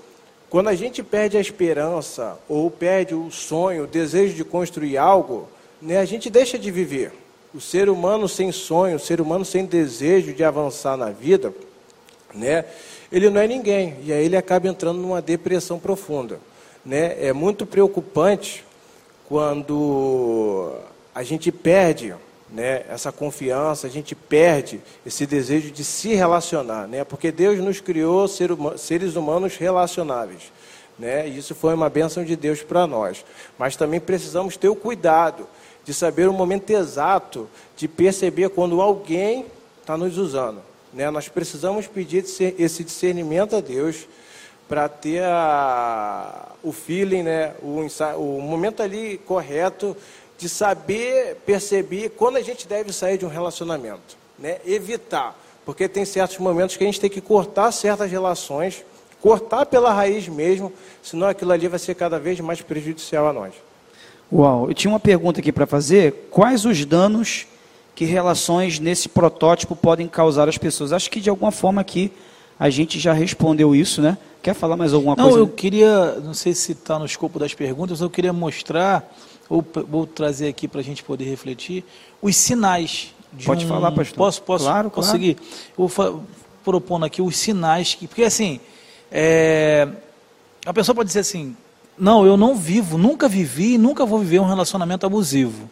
quando 0.49 0.67
a 0.67 0.75
gente 0.75 1.01
perde 1.01 1.37
a 1.37 1.41
esperança, 1.41 2.37
ou 2.47 2.69
perde 2.69 3.15
o 3.15 3.31
sonho, 3.31 3.85
o 3.85 3.87
desejo 3.87 4.35
de 4.35 4.43
construir 4.43 4.97
algo, 4.97 5.47
né, 5.81 5.97
a 5.97 6.05
gente 6.05 6.29
deixa 6.29 6.59
de 6.59 6.69
viver. 6.69 7.13
O 7.53 7.59
ser 7.59 7.89
humano 7.89 8.29
sem 8.29 8.51
sonho, 8.51 8.95
o 8.95 8.99
ser 8.99 9.19
humano 9.19 9.43
sem 9.43 9.65
desejo 9.65 10.33
de 10.33 10.43
avançar 10.43 10.95
na 10.95 11.09
vida, 11.09 11.53
né, 12.33 12.65
ele 13.11 13.29
não 13.29 13.41
é 13.41 13.47
ninguém. 13.47 13.97
E 14.03 14.13
aí 14.13 14.25
ele 14.25 14.37
acaba 14.37 14.67
entrando 14.67 14.99
numa 14.99 15.21
depressão 15.21 15.77
profunda. 15.77 16.39
Né? 16.85 17.17
É 17.25 17.33
muito 17.33 17.65
preocupante 17.65 18.63
quando 19.27 20.73
a 21.13 21.23
gente 21.23 21.51
perde 21.51 22.15
né, 22.49 22.83
essa 22.89 23.11
confiança, 23.11 23.87
a 23.87 23.89
gente 23.89 24.15
perde 24.15 24.81
esse 25.05 25.25
desejo 25.25 25.71
de 25.71 25.83
se 25.83 26.13
relacionar, 26.13 26.87
né, 26.87 27.03
porque 27.03 27.31
Deus 27.31 27.59
nos 27.59 27.79
criou 27.79 28.27
ser 28.27 28.49
seres 28.77 29.15
humanos 29.15 29.55
relacionáveis. 29.57 30.51
Né? 30.97 31.27
E 31.27 31.37
isso 31.37 31.55
foi 31.55 31.73
uma 31.73 31.89
bênção 31.89 32.23
de 32.23 32.35
Deus 32.35 32.61
para 32.61 32.85
nós. 32.85 33.25
Mas 33.57 33.75
também 33.75 33.99
precisamos 33.99 34.55
ter 34.55 34.69
o 34.69 34.75
cuidado 34.75 35.47
de 35.83 35.93
saber 35.93 36.29
o 36.29 36.33
momento 36.33 36.69
exato 36.69 37.49
de 37.75 37.87
perceber 37.87 38.49
quando 38.49 38.81
alguém 38.81 39.45
está 39.79 39.97
nos 39.97 40.17
usando. 40.17 40.61
Né? 40.93 41.09
Nós 41.09 41.27
precisamos 41.27 41.87
pedir 41.87 42.23
esse 42.57 42.83
discernimento 42.83 43.55
a 43.55 43.61
Deus 43.61 44.07
para 44.67 44.87
ter 44.87 45.23
a, 45.23 46.49
o 46.63 46.71
feeling, 46.71 47.23
né? 47.23 47.53
o, 47.61 47.85
o 48.17 48.41
momento 48.41 48.81
ali 48.81 49.17
correto 49.25 49.95
de 50.37 50.47
saber 50.47 51.35
perceber 51.45 52.09
quando 52.09 52.37
a 52.37 52.41
gente 52.41 52.67
deve 52.67 52.93
sair 52.93 53.17
de 53.17 53.25
um 53.25 53.29
relacionamento. 53.29 54.17
Né? 54.39 54.59
Evitar, 54.65 55.37
porque 55.65 55.87
tem 55.87 56.05
certos 56.05 56.37
momentos 56.37 56.75
que 56.77 56.83
a 56.83 56.87
gente 56.87 56.99
tem 56.99 57.09
que 57.09 57.21
cortar 57.21 57.71
certas 57.71 58.09
relações, 58.09 58.83
cortar 59.21 59.65
pela 59.65 59.93
raiz 59.93 60.27
mesmo, 60.27 60.73
senão 61.03 61.27
aquilo 61.27 61.51
ali 61.51 61.67
vai 61.67 61.79
ser 61.79 61.95
cada 61.95 62.19
vez 62.19 62.39
mais 62.39 62.61
prejudicial 62.61 63.27
a 63.27 63.33
nós. 63.33 63.53
Uau, 64.31 64.69
eu 64.69 64.73
tinha 64.73 64.91
uma 64.91 64.99
pergunta 64.99 65.41
aqui 65.41 65.51
para 65.51 65.67
fazer. 65.67 66.27
Quais 66.31 66.65
os 66.65 66.85
danos 66.85 67.45
que 67.93 68.05
relações 68.05 68.79
nesse 68.79 69.09
protótipo 69.09 69.75
podem 69.75 70.07
causar 70.07 70.47
às 70.47 70.57
pessoas? 70.57 70.93
Acho 70.93 71.11
que 71.11 71.19
de 71.19 71.29
alguma 71.29 71.51
forma 71.51 71.81
aqui 71.81 72.11
a 72.57 72.69
gente 72.69 72.97
já 72.99 73.11
respondeu 73.11 73.75
isso, 73.75 74.01
né? 74.01 74.17
Quer 74.41 74.53
falar 74.53 74.77
mais 74.77 74.93
alguma 74.93 75.15
não, 75.15 75.25
coisa? 75.25 75.39
Não, 75.39 75.45
eu 75.45 75.51
queria, 75.51 76.13
não 76.23 76.33
sei 76.33 76.53
se 76.53 76.71
está 76.71 76.97
no 76.97 77.05
escopo 77.05 77.37
das 77.37 77.53
perguntas, 77.53 77.99
eu 77.99 78.09
queria 78.09 78.31
mostrar, 78.31 79.11
ou 79.49 79.65
vou 79.89 80.07
trazer 80.07 80.47
aqui 80.47 80.67
para 80.67 80.79
a 80.79 80.83
gente 80.83 81.03
poder 81.03 81.25
refletir, 81.25 81.83
os 82.21 82.35
sinais. 82.35 83.13
Pode 83.45 83.65
um, 83.65 83.67
falar, 83.67 83.91
pastor. 83.91 84.17
Posso, 84.17 84.41
posso 84.43 84.65
claro, 84.65 84.89
conseguir? 84.89 85.35
Claro. 85.75 85.91
vou 85.93 86.23
propondo 86.63 87.05
aqui 87.05 87.21
os 87.21 87.35
sinais, 87.37 87.95
que, 87.95 88.07
porque 88.07 88.23
assim, 88.23 88.59
é, 89.11 89.87
a 90.65 90.73
pessoa 90.73 90.95
pode 90.95 91.07
dizer 91.07 91.19
assim, 91.19 91.55
não, 92.01 92.25
eu 92.25 92.35
não 92.35 92.55
vivo, 92.55 92.97
nunca 92.97 93.29
vivi, 93.29 93.77
nunca 93.77 94.03
vou 94.07 94.17
viver 94.17 94.39
um 94.39 94.47
relacionamento 94.47 95.05
abusivo. 95.05 95.69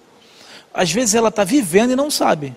Às 0.71 0.91
vezes 0.91 1.15
ela 1.15 1.29
está 1.29 1.43
vivendo 1.43 1.89
e 1.89 1.95
não 1.95 2.11
sabe. 2.11 2.55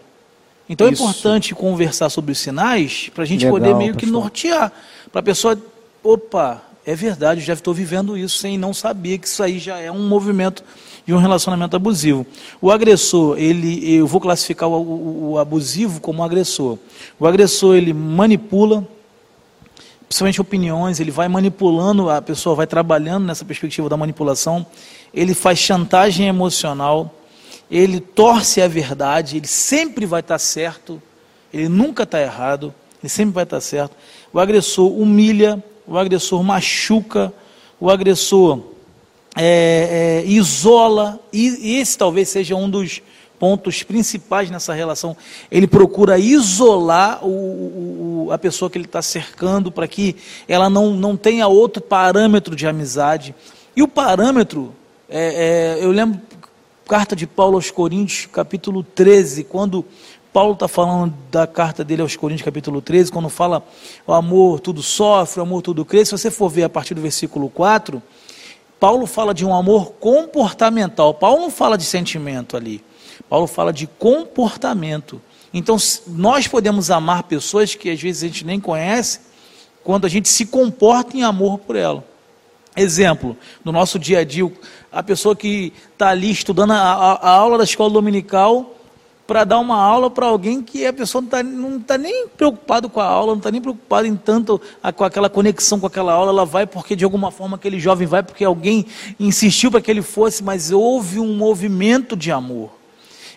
Então 0.68 0.86
é 0.86 0.92
Isso. 0.92 1.02
é 1.02 1.06
importante 1.06 1.54
conversar 1.54 2.10
sobre 2.10 2.32
os 2.32 2.38
sinais 2.38 3.10
para 3.14 3.22
a 3.22 3.26
gente 3.26 3.46
Legal, 3.46 3.58
poder 3.58 3.74
meio 3.74 3.96
que 3.96 4.04
nortear. 4.04 4.70
Para 5.10 5.20
a 5.20 5.22
pessoa, 5.22 5.58
opa, 6.04 6.60
é 6.84 6.94
verdade, 6.94 7.40
eu 7.40 7.46
já 7.46 7.54
estou 7.54 7.72
vivendo 7.72 8.14
isso 8.14 8.36
sem 8.36 8.58
não 8.58 8.74
saber 8.74 9.16
que 9.16 9.26
isso 9.26 9.42
aí 9.42 9.58
já 9.58 9.78
é 9.78 9.90
um 9.90 10.06
movimento 10.06 10.62
de 11.06 11.14
um 11.14 11.18
relacionamento 11.18 11.74
abusivo. 11.74 12.26
O 12.60 12.70
agressor, 12.70 13.38
ele, 13.38 13.90
eu 13.90 14.06
vou 14.06 14.20
classificar 14.20 14.68
o, 14.68 14.74
o, 14.74 15.30
o 15.30 15.38
abusivo 15.38 15.98
como 15.98 16.22
agressor. 16.22 16.76
O 17.18 17.26
agressor, 17.26 17.74
ele 17.74 17.94
manipula, 17.94 18.86
principalmente 20.12 20.42
opiniões, 20.42 21.00
ele 21.00 21.10
vai 21.10 21.26
manipulando, 21.26 22.10
a 22.10 22.20
pessoa 22.20 22.54
vai 22.54 22.66
trabalhando 22.66 23.24
nessa 23.24 23.46
perspectiva 23.46 23.88
da 23.88 23.96
manipulação, 23.96 24.66
ele 25.14 25.32
faz 25.32 25.58
chantagem 25.58 26.28
emocional, 26.28 27.14
ele 27.70 27.98
torce 27.98 28.60
a 28.60 28.68
verdade, 28.68 29.38
ele 29.38 29.46
sempre 29.46 30.04
vai 30.04 30.20
estar 30.20 30.38
certo, 30.38 31.00
ele 31.50 31.66
nunca 31.66 32.02
está 32.02 32.20
errado, 32.20 32.74
ele 33.02 33.08
sempre 33.08 33.32
vai 33.32 33.44
estar 33.44 33.62
certo. 33.62 33.96
O 34.30 34.38
agressor 34.38 34.92
humilha, 34.92 35.64
o 35.86 35.96
agressor 35.96 36.42
machuca, 36.42 37.32
o 37.80 37.88
agressor 37.88 38.60
é, 39.34 40.22
é, 40.24 40.30
isola, 40.30 41.18
e 41.32 41.78
esse 41.78 41.96
talvez 41.96 42.28
seja 42.28 42.54
um 42.54 42.68
dos 42.68 43.00
pontos 43.42 43.82
principais 43.82 44.52
nessa 44.52 44.72
relação. 44.72 45.16
Ele 45.50 45.66
procura 45.66 46.16
isolar 46.16 47.26
o, 47.26 48.26
o, 48.26 48.28
a 48.30 48.38
pessoa 48.38 48.70
que 48.70 48.78
ele 48.78 48.84
está 48.84 49.02
cercando 49.02 49.72
para 49.72 49.88
que 49.88 50.14
ela 50.46 50.70
não, 50.70 50.92
não 50.92 51.16
tenha 51.16 51.48
outro 51.48 51.82
parâmetro 51.82 52.54
de 52.54 52.68
amizade. 52.68 53.34
E 53.74 53.82
o 53.82 53.88
parâmetro, 53.88 54.72
é, 55.08 55.78
é, 55.80 55.84
eu 55.84 55.90
lembro, 55.90 56.20
carta 56.86 57.16
de 57.16 57.26
Paulo 57.26 57.56
aos 57.56 57.68
Coríntios, 57.68 58.26
capítulo 58.26 58.84
13, 58.84 59.42
quando 59.42 59.84
Paulo 60.32 60.52
está 60.52 60.68
falando 60.68 61.12
da 61.28 61.44
carta 61.44 61.82
dele 61.82 62.02
aos 62.02 62.14
Coríntios, 62.14 62.44
capítulo 62.44 62.80
13, 62.80 63.10
quando 63.10 63.28
fala 63.28 63.66
o 64.06 64.12
amor 64.12 64.60
tudo 64.60 64.84
sofre, 64.84 65.40
o 65.40 65.42
amor 65.42 65.62
tudo 65.62 65.84
crê. 65.84 66.04
Se 66.04 66.12
você 66.12 66.30
for 66.30 66.48
ver 66.48 66.62
a 66.62 66.68
partir 66.68 66.94
do 66.94 67.00
versículo 67.00 67.50
4, 67.50 68.00
Paulo 68.78 69.04
fala 69.04 69.34
de 69.34 69.44
um 69.44 69.52
amor 69.52 69.94
comportamental. 69.94 71.12
Paulo 71.12 71.40
não 71.40 71.50
fala 71.50 71.76
de 71.76 71.82
sentimento 71.82 72.56
ali. 72.56 72.84
Paulo 73.28 73.46
fala 73.46 73.72
de 73.72 73.86
comportamento. 73.86 75.20
Então, 75.52 75.76
nós 76.06 76.48
podemos 76.48 76.90
amar 76.90 77.24
pessoas 77.24 77.74
que 77.74 77.90
às 77.90 78.00
vezes 78.00 78.22
a 78.22 78.26
gente 78.26 78.44
nem 78.44 78.58
conhece, 78.58 79.20
quando 79.84 80.06
a 80.06 80.08
gente 80.08 80.28
se 80.28 80.46
comporta 80.46 81.16
em 81.16 81.22
amor 81.22 81.58
por 81.58 81.76
ela. 81.76 82.04
Exemplo, 82.74 83.36
no 83.62 83.70
nosso 83.70 83.98
dia 83.98 84.20
a 84.20 84.24
dia, 84.24 84.50
a 84.90 85.02
pessoa 85.02 85.36
que 85.36 85.72
está 85.92 86.08
ali 86.08 86.30
estudando 86.30 86.72
a, 86.72 86.76
a, 86.76 87.12
a, 87.12 87.30
aula 87.30 87.58
da 87.58 87.64
escola 87.64 87.90
dominical 87.90 88.74
para 89.26 89.44
dar 89.44 89.58
uma 89.58 89.76
aula 89.76 90.10
para 90.10 90.26
alguém 90.26 90.62
que 90.62 90.86
a 90.86 90.92
pessoa 90.92 91.20
não 91.20 91.76
está 91.76 91.94
tá 91.94 91.98
nem 91.98 92.28
preocupado 92.28 92.88
com 92.88 92.98
a 92.98 93.04
aula, 93.04 93.32
não 93.32 93.38
está 93.38 93.50
nem 93.50 93.60
preocupado 93.60 94.06
em 94.06 94.16
tanto 94.16 94.60
a, 94.82 94.90
com 94.90 95.04
aquela 95.04 95.28
conexão 95.28 95.78
com 95.78 95.86
aquela 95.86 96.14
aula, 96.14 96.30
ela 96.30 96.46
vai 96.46 96.66
porque 96.66 96.96
de 96.96 97.04
alguma 97.04 97.30
forma 97.30 97.56
aquele 97.56 97.78
jovem 97.78 98.06
vai 98.06 98.22
porque 98.22 98.44
alguém 98.44 98.86
insistiu 99.20 99.70
para 99.70 99.80
que 99.82 99.90
ele 99.90 100.02
fosse, 100.02 100.42
mas 100.42 100.70
houve 100.70 101.20
um 101.20 101.36
movimento 101.36 102.16
de 102.16 102.32
amor. 102.32 102.81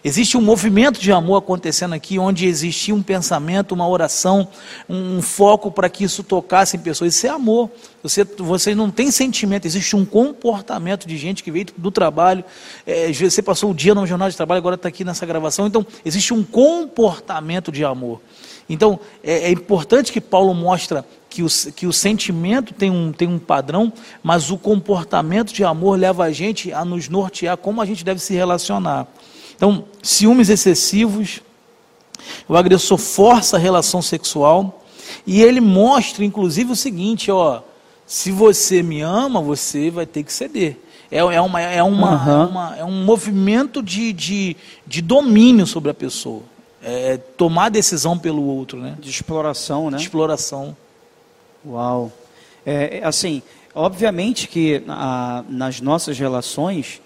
Existe 0.08 0.38
um 0.38 0.42
movimento 0.42 1.00
de 1.02 1.12
amor 1.12 1.38
acontecendo 1.38 1.94
aqui, 1.94 2.20
onde 2.20 2.46
existia 2.46 2.94
um 2.94 3.02
pensamento, 3.02 3.72
uma 3.72 3.90
oração, 3.90 4.48
um 4.88 5.20
foco 5.20 5.72
para 5.72 5.90
que 5.90 6.04
isso 6.04 6.24
tocasse 6.24 6.78
em 6.78 6.80
pessoas. 6.80 7.16
Isso 7.16 7.26
é 7.26 7.32
amor. 7.32 7.72
Você, 8.04 8.24
você 8.24 8.76
não 8.76 8.92
tem 8.92 9.10
sentimento, 9.10 9.66
existe 9.66 9.96
um 9.96 10.06
comportamento 10.06 11.08
de 11.08 11.18
gente 11.18 11.42
que 11.42 11.50
veio 11.50 11.66
do 11.76 11.90
trabalho. 11.90 12.46
É, 12.86 13.12
você 13.12 13.42
passou 13.42 13.72
o 13.72 13.74
dia 13.74 13.96
no 13.96 14.06
jornal 14.06 14.30
de 14.30 14.38
trabalho, 14.38 14.60
agora 14.60 14.76
está 14.76 14.88
aqui 14.88 15.04
nessa 15.04 15.26
gravação. 15.26 15.66
Então, 15.66 15.84
existe 16.06 16.36
um 16.36 16.44
comportamento 16.44 17.72
de 17.72 17.84
amor. 17.84 18.22
Então, 18.70 19.00
é, 19.24 19.46
é 19.46 19.50
importante 19.50 20.12
que 20.12 20.22
Paulo 20.22 20.54
mostra 20.54 21.04
que 21.28 21.42
o, 21.42 21.48
que 21.76 21.88
o 21.88 21.92
sentimento 21.92 22.76
tem 22.76 22.92
um, 22.92 23.12
tem 23.12 23.28
um 23.28 23.40
padrão, 23.40 23.92
mas 24.22 24.52
o 24.52 24.58
comportamento 24.58 25.52
de 25.52 25.64
amor 25.64 25.98
leva 25.98 26.26
a 26.26 26.32
gente 26.32 26.72
a 26.72 26.86
nos 26.86 27.10
nortear 27.10 27.58
como 27.58 27.82
a 27.82 27.86
gente 27.86 28.06
deve 28.06 28.20
se 28.20 28.36
relacionar. 28.36 29.08
Então, 29.56 29.86
ciúmes 30.02 30.50
excessivos, 30.50 31.42
o 32.48 32.56
agressor 32.56 32.98
força 32.98 33.58
a 33.58 33.60
relação 33.60 34.02
sexual 34.02 34.84
e 35.26 35.42
ele 35.42 35.62
mostra, 35.62 36.24
inclusive, 36.26 36.72
o 36.72 36.76
seguinte: 36.76 37.32
ó, 37.32 37.62
se 38.06 38.32
você 38.32 38.84
me 38.84 39.02
ama, 39.02 39.42
você 39.42 39.90
vai 39.90 40.06
ter 40.06 40.24
que 40.24 40.34
ceder. 40.34 40.78
É, 41.12 41.20
é, 41.20 41.42
uma, 41.42 41.62
é, 41.62 41.84
uma, 41.84 42.26
uhum. 42.26 42.32
é, 42.32 42.46
uma, 42.46 42.78
é 42.78 42.84
um 42.84 43.04
movimento 43.04 43.82
de, 43.82 44.12
de, 44.12 44.58
de 44.86 45.02
domínio 45.02 45.66
sobre 45.66 45.92
a 45.92 45.94
pessoa. 45.94 46.44
É 46.82 47.18
tomar 47.18 47.70
decisão 47.70 48.18
pelo 48.18 48.44
outro, 48.44 48.80
né? 48.80 48.96
De 49.00 49.10
exploração, 49.10 49.90
né? 49.90 49.98
De 49.98 50.04
exploração. 50.04 50.76
Uau. 51.66 52.12
É, 52.66 53.00
é 53.00 53.06
assim, 53.06 53.42
obviamente 53.74 54.48
que 54.48 54.84
a, 54.88 55.44
nas 55.50 55.82
nossas 55.82 56.18
relações, 56.18 57.02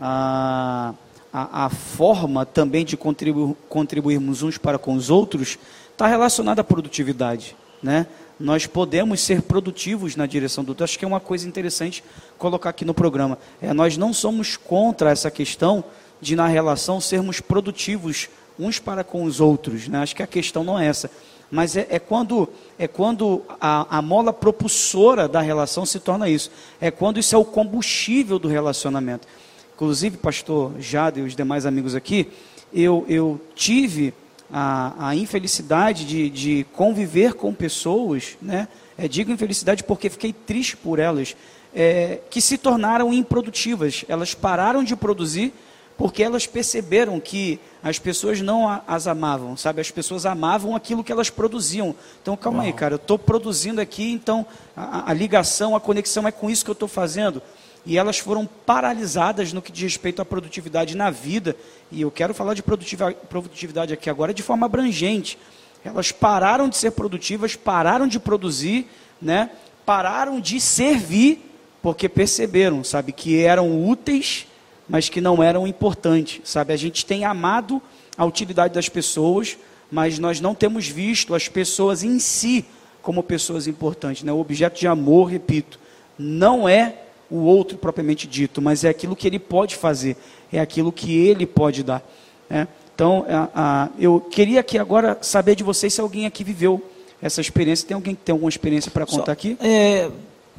a, 0.00 0.94
a, 1.34 1.66
a 1.66 1.68
forma 1.68 2.46
também 2.46 2.84
de 2.84 2.96
contribu 2.96 3.56
contribuirmos 3.68 4.44
uns 4.44 4.56
para 4.56 4.78
com 4.78 4.94
os 4.94 5.10
outros 5.10 5.58
está 5.90 6.06
relacionada 6.06 6.60
à 6.60 6.64
produtividade, 6.64 7.56
né? 7.82 8.06
Nós 8.38 8.66
podemos 8.66 9.20
ser 9.20 9.42
produtivos 9.42 10.16
na 10.16 10.26
direção 10.26 10.62
do 10.62 10.70
outro. 10.70 10.84
Acho 10.84 10.98
que 10.98 11.04
é 11.04 11.08
uma 11.08 11.20
coisa 11.20 11.46
interessante 11.46 12.02
colocar 12.38 12.70
aqui 12.70 12.84
no 12.84 12.94
programa. 12.94 13.38
É, 13.60 13.72
nós 13.72 13.96
não 13.96 14.12
somos 14.12 14.56
contra 14.56 15.10
essa 15.10 15.30
questão 15.30 15.84
de 16.20 16.34
na 16.34 16.46
relação 16.46 17.00
sermos 17.00 17.40
produtivos 17.40 18.28
uns 18.58 18.78
para 18.78 19.04
com 19.04 19.24
os 19.24 19.40
outros. 19.40 19.86
Né? 19.86 19.98
Acho 19.98 20.16
que 20.16 20.22
a 20.22 20.26
questão 20.26 20.64
não 20.64 20.78
é 20.78 20.86
essa. 20.86 21.08
Mas 21.48 21.76
é, 21.76 21.86
é 21.88 21.98
quando, 22.00 22.48
é 22.76 22.88
quando 22.88 23.42
a, 23.60 23.98
a 23.98 24.02
mola 24.02 24.32
propulsora 24.32 25.28
da 25.28 25.40
relação 25.40 25.86
se 25.86 26.00
torna 26.00 26.28
isso. 26.28 26.50
É 26.80 26.90
quando 26.90 27.20
isso 27.20 27.36
é 27.36 27.38
o 27.38 27.44
combustível 27.44 28.38
do 28.38 28.48
relacionamento. 28.48 29.28
Inclusive, 29.74 30.16
pastor 30.16 30.72
Jade 30.78 31.20
e 31.20 31.22
os 31.24 31.34
demais 31.34 31.66
amigos 31.66 31.94
aqui, 31.94 32.28
eu, 32.72 33.04
eu 33.08 33.40
tive 33.54 34.14
a, 34.52 35.08
a 35.08 35.16
infelicidade 35.16 36.04
de, 36.04 36.30
de 36.30 36.66
conviver 36.72 37.34
com 37.34 37.52
pessoas, 37.52 38.36
né? 38.40 38.68
É, 38.96 39.08
digo 39.08 39.32
infelicidade 39.32 39.82
porque 39.82 40.08
fiquei 40.08 40.32
triste 40.32 40.76
por 40.76 41.00
elas, 41.00 41.34
é, 41.74 42.20
que 42.30 42.40
se 42.40 42.56
tornaram 42.56 43.12
improdutivas. 43.12 44.04
Elas 44.08 44.32
pararam 44.32 44.84
de 44.84 44.94
produzir 44.94 45.52
porque 45.96 46.22
elas 46.22 46.46
perceberam 46.46 47.18
que 47.18 47.58
as 47.82 47.98
pessoas 47.98 48.40
não 48.40 48.80
as 48.86 49.06
amavam, 49.06 49.56
sabe? 49.56 49.80
As 49.80 49.90
pessoas 49.90 50.26
amavam 50.26 50.74
aquilo 50.74 51.02
que 51.02 51.12
elas 51.12 51.30
produziam. 51.30 51.94
Então, 52.22 52.36
calma 52.36 52.58
Uau. 52.58 52.66
aí, 52.66 52.72
cara, 52.72 52.94
eu 52.94 52.96
estou 52.96 53.18
produzindo 53.18 53.80
aqui, 53.80 54.12
então 54.12 54.46
a, 54.76 55.10
a, 55.10 55.14
ligação, 55.14 55.74
a 55.74 55.80
conexão 55.80 56.26
é 56.26 56.32
com 56.32 56.48
isso 56.48 56.64
que 56.64 56.70
eu 56.70 56.74
estou 56.74 56.88
fazendo 56.88 57.42
e 57.86 57.98
elas 57.98 58.18
foram 58.18 58.46
paralisadas 58.46 59.52
no 59.52 59.60
que 59.60 59.70
diz 59.70 59.82
respeito 59.82 60.22
à 60.22 60.24
produtividade 60.24 60.96
na 60.96 61.10
vida. 61.10 61.54
E 61.92 62.00
eu 62.00 62.10
quero 62.10 62.32
falar 62.32 62.54
de 62.54 62.62
produtividade 62.62 63.92
aqui 63.92 64.08
agora 64.08 64.32
de 64.32 64.42
forma 64.42 64.66
abrangente. 64.66 65.38
Elas 65.84 66.10
pararam 66.10 66.68
de 66.68 66.78
ser 66.78 66.92
produtivas, 66.92 67.56
pararam 67.56 68.06
de 68.06 68.18
produzir, 68.18 68.88
né? 69.20 69.50
pararam 69.84 70.40
de 70.40 70.58
servir 70.60 71.50
porque 71.82 72.08
perceberam, 72.08 72.82
sabe, 72.82 73.12
que 73.12 73.42
eram 73.42 73.86
úteis, 73.86 74.46
mas 74.88 75.10
que 75.10 75.20
não 75.20 75.42
eram 75.42 75.66
importantes, 75.66 76.40
sabe? 76.42 76.72
A 76.72 76.76
gente 76.78 77.04
tem 77.04 77.26
amado 77.26 77.82
a 78.16 78.24
utilidade 78.24 78.72
das 78.72 78.88
pessoas, 78.88 79.58
mas 79.90 80.18
nós 80.18 80.40
não 80.40 80.54
temos 80.54 80.88
visto 80.88 81.34
as 81.34 81.46
pessoas 81.46 82.02
em 82.02 82.18
si 82.18 82.64
como 83.02 83.22
pessoas 83.22 83.66
importantes, 83.66 84.22
né? 84.22 84.32
O 84.32 84.40
objeto 84.40 84.80
de 84.80 84.86
amor, 84.86 85.26
repito, 85.26 85.78
não 86.18 86.66
é 86.66 87.03
o 87.36 87.44
outro 87.44 87.76
propriamente 87.76 88.26
dito, 88.26 88.62
mas 88.62 88.84
é 88.84 88.88
aquilo 88.88 89.16
que 89.16 89.26
ele 89.26 89.38
pode 89.38 89.74
fazer, 89.76 90.16
é 90.52 90.60
aquilo 90.60 90.92
que 90.92 91.16
ele 91.16 91.46
pode 91.46 91.82
dar. 91.82 92.02
Né? 92.48 92.68
Então, 92.94 93.26
a, 93.28 93.48
a, 93.54 93.88
eu 93.98 94.20
queria 94.20 94.60
aqui 94.60 94.78
agora 94.78 95.18
saber 95.20 95.56
de 95.56 95.64
vocês 95.64 95.92
se 95.92 96.00
alguém 96.00 96.26
aqui 96.26 96.44
viveu 96.44 96.80
essa 97.20 97.40
experiência. 97.40 97.88
Tem 97.88 97.94
alguém 97.94 98.14
que 98.14 98.22
tem 98.22 98.32
alguma 98.32 98.48
experiência 98.48 98.90
para 98.90 99.04
contar 99.04 99.24
Só, 99.24 99.32
aqui? 99.32 99.56
É, 99.60 100.08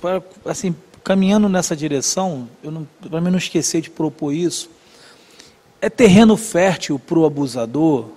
pra, 0.02 0.22
assim, 0.46 0.76
caminhando 1.02 1.48
nessa 1.48 1.76
direção, 1.76 2.50
para 3.10 3.22
mim 3.22 3.30
não 3.30 3.38
esquecer 3.38 3.80
de 3.80 3.90
propor 3.90 4.34
isso, 4.34 4.70
é 5.80 5.90
terreno 5.90 6.36
fértil 6.36 7.00
para 7.00 7.20
o 7.20 7.26
abusador 7.26 8.10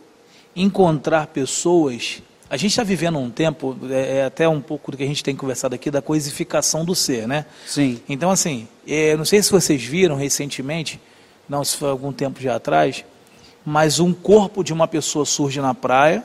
encontrar 0.57 1.29
pessoas. 1.29 2.23
A 2.51 2.57
gente 2.57 2.71
está 2.71 2.83
vivendo 2.83 3.19
um 3.19 3.29
tempo, 3.29 3.77
é, 3.91 4.19
é, 4.19 4.25
até 4.25 4.49
um 4.49 4.61
pouco 4.61 4.91
do 4.91 4.97
que 4.97 5.03
a 5.03 5.07
gente 5.07 5.23
tem 5.23 5.37
conversado 5.37 5.75
aqui, 5.75 5.91
da 5.91 6.01
coisificação 6.01 6.83
do 6.83 6.95
ser, 6.95 7.29
né? 7.29 7.45
Sim. 7.67 8.01
Então, 8.09 8.31
assim, 8.31 8.67
é, 8.87 9.15
não 9.17 9.25
sei 9.25 9.43
se 9.43 9.51
vocês 9.51 9.83
viram 9.83 10.17
recentemente, 10.17 10.99
não, 11.47 11.63
se 11.63 11.77
foi 11.77 11.91
algum 11.91 12.11
tempo 12.11 12.41
já 12.41 12.57
atrás, 12.57 13.05
mas 13.65 14.01
um 14.01 14.15
corpo 14.15 14.65
de 14.65 14.73
uma 14.73 14.89
pessoa 14.89 15.27
surge 15.27 15.61
na 15.61 15.75
praia 15.75 16.25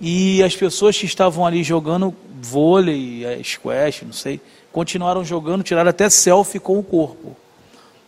e 0.00 0.42
as 0.42 0.56
pessoas 0.56 0.98
que 0.98 1.06
estavam 1.06 1.46
ali 1.46 1.62
jogando 1.62 2.12
vôlei, 2.40 3.24
é, 3.24 3.40
squash, 3.42 4.02
não 4.02 4.12
sei, 4.12 4.40
continuaram 4.72 5.24
jogando, 5.24 5.62
tiraram 5.62 5.90
até 5.90 6.10
selfie 6.10 6.58
com 6.58 6.76
o 6.76 6.82
corpo. 6.82 7.36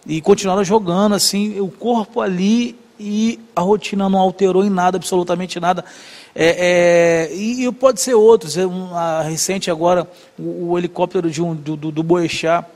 E 0.05 0.21
continuaram 0.21 0.65
jogando 0.65 1.15
assim, 1.15 1.61
o 1.61 1.69
corpo 1.69 2.21
ali 2.21 2.77
e 2.99 3.39
a 3.55 3.61
rotina 3.61 4.09
não 4.09 4.19
alterou 4.19 4.65
em 4.65 4.71
nada, 4.71 4.97
absolutamente 4.97 5.61
nada. 5.61 5.85
É, 6.35 7.29
é, 7.31 7.35
e, 7.35 7.66
e, 7.66 7.73
pode 7.73 8.01
ser 8.01 8.14
outros. 8.14 8.57
É 8.57 8.66
um, 8.66 8.97
a, 8.97 9.23
recente 9.23 9.71
agora, 9.71 10.09
o, 10.38 10.71
o 10.71 10.79
helicóptero 10.79 11.31
de 11.31 11.42
um, 11.42 11.55
do, 11.55 11.77
do, 11.77 11.90
do 11.90 12.03
Boechat 12.03 12.66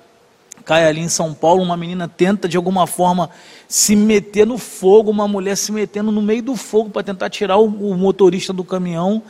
cai 0.64 0.85
ali 0.85 1.01
em 1.01 1.09
São 1.09 1.33
Paulo, 1.33 1.62
uma 1.62 1.77
menina 1.77 2.09
tenta 2.09 2.49
de 2.49 2.57
alguma 2.57 2.88
forma 2.88 3.31
se 3.69 3.95
meter 3.95 4.45
no 4.45 4.59
fogo, 4.59 5.12
uma 5.12 5.29
mulher 5.29 5.57
se 5.57 5.71
metendo 5.71 6.11
no 6.11 6.21
meio 6.21 6.42
do 6.42 6.57
fogo 6.57 6.90
para 6.90 7.05
tentar 7.05 7.31
tirar 7.31 7.57
o, 7.57 7.66
o, 7.66 7.97
motorista 7.97 8.53
do 8.53 8.64
caminhão, 8.64 9.23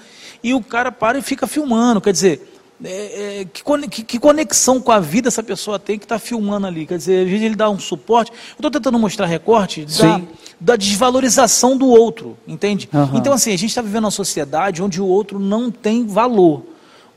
e 0.42 0.54
o 0.54 0.62
cara 0.62 0.90
para 0.90 1.18
e 1.18 1.22
fica 1.22 1.46
filmando. 1.46 2.00
Quer 2.00 2.12
dizer, 2.12 2.55
é, 2.84 3.40
é, 3.40 3.44
que, 3.44 4.02
que, 4.02 4.18
conexão 4.18 4.80
com 4.80 4.92
a 4.92 5.00
vida 5.00 5.28
essa 5.28 5.42
pessoa 5.42 5.78
tem 5.78 5.98
que 5.98 6.04
está 6.04 6.18
filmando 6.18 6.66
ali? 6.66 6.86
Quer 6.86 6.98
dizer, 6.98 7.24
às 7.24 7.30
vezes 7.30 7.44
ele 7.44 7.56
dá 7.56 7.70
um 7.70 7.78
suporte. 7.78 8.30
Eu 8.30 8.56
estou 8.56 8.70
tentando 8.70 8.98
mostrar 8.98 9.24
recorte 9.24 9.86
da, 9.86 10.20
da, 10.60 10.76
desvalorização 10.76 11.76
do 11.76 11.86
outro, 11.86 12.36
entende? 12.46 12.88
Uhum. 12.92 13.16
Então, 13.16 13.32
assim, 13.32 13.52
a 13.52 13.56
gente 13.56 13.70
está 13.70 13.80
vivendo 13.80 14.04
uma 14.04 14.10
sociedade 14.10 14.82
onde 14.82 15.00
o 15.00 15.06
outro 15.06 15.38
não 15.38 15.70
tem 15.70 16.06
valor. 16.06 16.64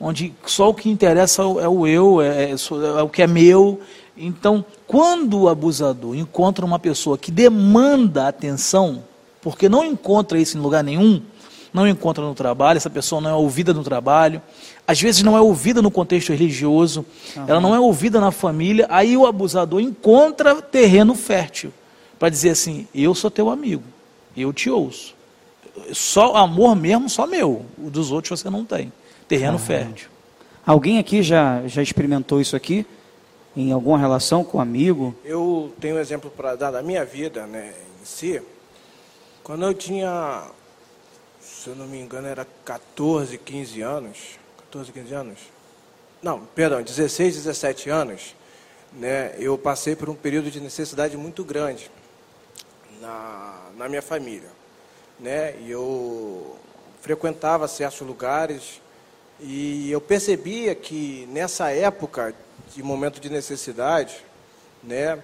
Onde 0.00 0.32
só 0.46 0.70
o 0.70 0.74
que 0.74 0.88
interessa 0.88 1.42
é 1.42 1.68
o 1.68 1.86
eu, 1.86 2.22
é, 2.22 2.44
é, 2.44 2.50
é 2.52 3.02
o 3.02 3.08
que 3.08 3.20
é 3.20 3.26
meu. 3.26 3.80
Então, 4.16 4.64
quando 4.86 5.42
o 5.42 5.48
abusador 5.48 6.14
encontra 6.14 6.64
uma 6.64 6.78
pessoa 6.78 7.18
que 7.18 7.30
demanda 7.30 8.28
atenção, 8.28 9.04
porque 9.42 9.68
não 9.68 9.84
encontra 9.84 10.38
isso 10.38 10.56
em 10.56 10.60
lugar 10.60 10.82
nenhum, 10.82 11.22
não 11.72 11.86
encontra 11.86 12.24
no 12.24 12.34
trabalho, 12.34 12.76
essa 12.76 12.90
pessoa 12.90 13.20
não 13.20 13.30
é 13.30 13.34
ouvida 13.34 13.72
no 13.72 13.82
trabalho, 13.82 14.42
às 14.86 15.00
vezes 15.00 15.22
não 15.22 15.36
é 15.36 15.40
ouvida 15.40 15.80
no 15.80 15.90
contexto 15.90 16.30
religioso, 16.30 17.04
uhum. 17.36 17.44
ela 17.46 17.60
não 17.60 17.74
é 17.74 17.80
ouvida 17.80 18.20
na 18.20 18.30
família, 18.30 18.86
aí 18.90 19.16
o 19.16 19.26
abusador 19.26 19.80
encontra 19.80 20.60
terreno 20.60 21.14
fértil 21.14 21.72
para 22.18 22.28
dizer 22.28 22.50
assim: 22.50 22.86
eu 22.94 23.14
sou 23.14 23.30
teu 23.30 23.50
amigo, 23.50 23.84
eu 24.36 24.52
te 24.52 24.68
ouço. 24.68 25.14
Só 25.92 26.36
amor 26.36 26.74
mesmo, 26.76 27.08
só 27.08 27.26
meu, 27.26 27.64
o 27.78 27.90
dos 27.90 28.10
outros 28.10 28.40
você 28.40 28.50
não 28.50 28.64
tem. 28.64 28.92
Terreno 29.28 29.52
uhum. 29.52 29.58
fértil. 29.58 30.10
Alguém 30.66 30.98
aqui 30.98 31.22
já, 31.22 31.66
já 31.66 31.82
experimentou 31.82 32.40
isso 32.40 32.54
aqui? 32.54 32.84
Em 33.56 33.72
alguma 33.72 33.98
relação 33.98 34.44
com 34.44 34.58
um 34.58 34.60
amigo? 34.60 35.14
Eu 35.24 35.72
tenho 35.80 35.96
um 35.96 35.98
exemplo 35.98 36.30
para 36.30 36.54
dar 36.54 36.70
da 36.70 36.82
minha 36.82 37.04
vida, 37.04 37.46
né, 37.46 37.72
em 38.00 38.04
si. 38.04 38.40
Quando 39.42 39.64
eu 39.64 39.74
tinha 39.74 40.44
se 41.62 41.68
eu 41.68 41.76
não 41.76 41.86
me 41.86 42.00
engano, 42.00 42.26
era 42.26 42.46
14, 42.64 43.36
15 43.36 43.82
anos. 43.82 44.38
14, 44.56 44.92
15 44.92 45.14
anos? 45.14 45.38
Não, 46.22 46.40
perdão, 46.54 46.82
16, 46.82 47.34
17 47.36 47.90
anos. 47.90 48.34
Né, 48.94 49.34
eu 49.38 49.58
passei 49.58 49.94
por 49.94 50.08
um 50.08 50.14
período 50.14 50.50
de 50.50 50.58
necessidade 50.58 51.16
muito 51.18 51.44
grande 51.44 51.90
na, 52.98 53.68
na 53.76 53.88
minha 53.90 54.00
família. 54.00 54.48
Né, 55.18 55.54
e 55.60 55.70
eu 55.70 56.56
frequentava 57.02 57.68
certos 57.68 58.00
lugares 58.00 58.80
e 59.38 59.90
eu 59.90 60.00
percebia 60.00 60.74
que 60.74 61.28
nessa 61.30 61.70
época 61.70 62.34
de 62.74 62.82
momento 62.82 63.20
de 63.20 63.28
necessidade, 63.28 64.24
né, 64.82 65.22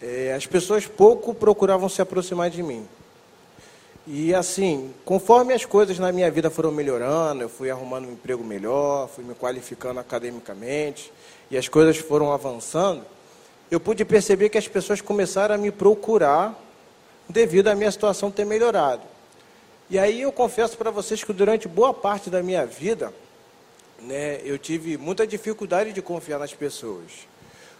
é, 0.00 0.32
as 0.32 0.46
pessoas 0.46 0.86
pouco 0.86 1.34
procuravam 1.34 1.88
se 1.88 2.00
aproximar 2.00 2.48
de 2.48 2.62
mim. 2.62 2.88
E 4.12 4.34
assim, 4.34 4.92
conforme 5.04 5.54
as 5.54 5.64
coisas 5.64 5.96
na 5.96 6.10
minha 6.10 6.28
vida 6.32 6.50
foram 6.50 6.72
melhorando, 6.72 7.42
eu 7.42 7.48
fui 7.48 7.70
arrumando 7.70 8.08
um 8.08 8.12
emprego 8.12 8.42
melhor, 8.42 9.08
fui 9.08 9.22
me 9.22 9.36
qualificando 9.36 10.00
academicamente, 10.00 11.12
e 11.48 11.56
as 11.56 11.68
coisas 11.68 11.96
foram 11.96 12.32
avançando, 12.32 13.04
eu 13.70 13.78
pude 13.78 14.04
perceber 14.04 14.48
que 14.48 14.58
as 14.58 14.66
pessoas 14.66 15.00
começaram 15.00 15.54
a 15.54 15.58
me 15.58 15.70
procurar 15.70 16.60
devido 17.28 17.68
à 17.68 17.74
minha 17.76 17.90
situação 17.92 18.32
ter 18.32 18.44
melhorado. 18.44 19.02
E 19.88 19.96
aí 19.96 20.22
eu 20.22 20.32
confesso 20.32 20.76
para 20.76 20.90
vocês 20.90 21.22
que 21.22 21.32
durante 21.32 21.68
boa 21.68 21.94
parte 21.94 22.28
da 22.28 22.42
minha 22.42 22.66
vida, 22.66 23.14
né, 24.00 24.40
eu 24.42 24.58
tive 24.58 24.96
muita 24.96 25.24
dificuldade 25.24 25.92
de 25.92 26.02
confiar 26.02 26.40
nas 26.40 26.52
pessoas. 26.52 27.28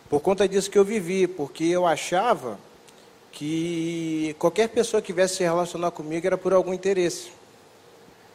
Por 0.08 0.20
conta 0.20 0.46
disso 0.46 0.70
que 0.70 0.78
eu 0.78 0.84
vivi, 0.84 1.26
porque 1.26 1.64
eu 1.64 1.84
achava 1.84 2.56
que 3.32 4.34
qualquer 4.38 4.68
pessoa 4.68 5.00
que 5.00 5.12
viesse 5.12 5.36
se 5.36 5.42
relacionar 5.42 5.90
comigo 5.90 6.26
era 6.26 6.36
por 6.36 6.52
algum 6.52 6.72
interesse. 6.72 7.30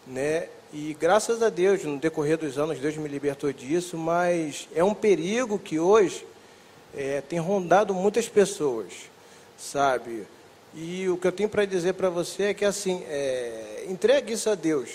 Né? 0.07 0.47
E 0.73 0.95
graças 0.99 1.41
a 1.41 1.49
Deus, 1.49 1.83
no 1.83 1.97
decorrer 1.97 2.37
dos 2.37 2.57
anos, 2.57 2.79
Deus 2.79 2.97
me 2.97 3.07
libertou 3.07 3.51
disso, 3.51 3.97
mas 3.97 4.67
é 4.73 4.83
um 4.83 4.93
perigo 4.93 5.57
que 5.57 5.79
hoje 5.79 6.25
é, 6.95 7.21
tem 7.21 7.39
rondado 7.39 7.93
muitas 7.93 8.27
pessoas, 8.27 8.93
sabe? 9.57 10.27
E 10.73 11.07
o 11.07 11.17
que 11.17 11.27
eu 11.27 11.31
tenho 11.31 11.47
para 11.47 11.65
dizer 11.65 11.93
para 11.93 12.09
você 12.09 12.43
é 12.43 12.53
que, 12.53 12.65
assim, 12.65 13.03
é, 13.07 13.85
entregue 13.87 14.33
isso 14.33 14.49
a 14.49 14.55
Deus. 14.55 14.89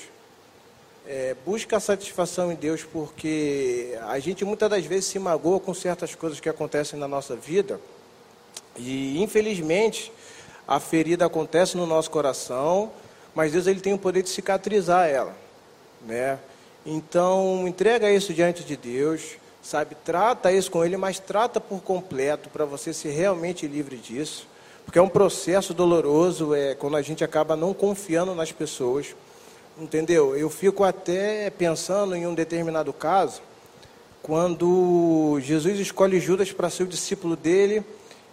É, 1.06 1.34
busca 1.46 1.78
a 1.78 1.80
satisfação 1.80 2.52
em 2.52 2.54
Deus, 2.54 2.84
porque 2.84 3.98
a 4.02 4.18
gente 4.18 4.44
muitas 4.44 4.68
das 4.68 4.84
vezes 4.84 5.06
se 5.06 5.18
magoa 5.18 5.58
com 5.58 5.72
certas 5.72 6.14
coisas 6.14 6.38
que 6.38 6.48
acontecem 6.48 6.98
na 6.98 7.08
nossa 7.08 7.34
vida 7.34 7.80
e 8.76 9.22
infelizmente 9.22 10.12
a 10.66 10.78
ferida 10.78 11.26
acontece 11.26 11.76
no 11.76 11.86
nosso 11.86 12.10
coração, 12.10 12.90
mas 13.34 13.52
Deus 13.52 13.66
ele 13.66 13.80
tem 13.80 13.92
o 13.92 13.98
poder 13.98 14.22
de 14.22 14.28
cicatrizar 14.28 15.08
ela, 15.08 15.36
né? 16.06 16.38
Então 16.84 17.66
entrega 17.66 18.10
isso 18.10 18.32
diante 18.32 18.64
de 18.64 18.76
Deus, 18.76 19.36
sabe? 19.62 19.94
Trata 20.04 20.52
isso 20.52 20.70
com 20.70 20.84
Ele, 20.84 20.96
mas 20.96 21.18
trata 21.18 21.60
por 21.60 21.80
completo 21.80 22.48
para 22.48 22.64
você 22.64 22.92
ser 22.92 23.10
realmente 23.10 23.66
livre 23.66 23.96
disso, 23.96 24.46
porque 24.84 24.98
é 24.98 25.02
um 25.02 25.08
processo 25.08 25.74
doloroso, 25.74 26.54
é 26.54 26.74
quando 26.74 26.96
a 26.96 27.02
gente 27.02 27.22
acaba 27.22 27.54
não 27.54 27.74
confiando 27.74 28.34
nas 28.34 28.50
pessoas, 28.50 29.14
entendeu? 29.78 30.36
Eu 30.36 30.48
fico 30.48 30.84
até 30.84 31.50
pensando 31.50 32.16
em 32.16 32.26
um 32.26 32.34
determinado 32.34 32.92
caso, 32.92 33.42
quando 34.22 35.38
Jesus 35.40 35.78
escolhe 35.78 36.20
Judas 36.20 36.52
para 36.52 36.70
ser 36.70 36.84
o 36.84 36.86
discípulo 36.86 37.36
dele 37.36 37.84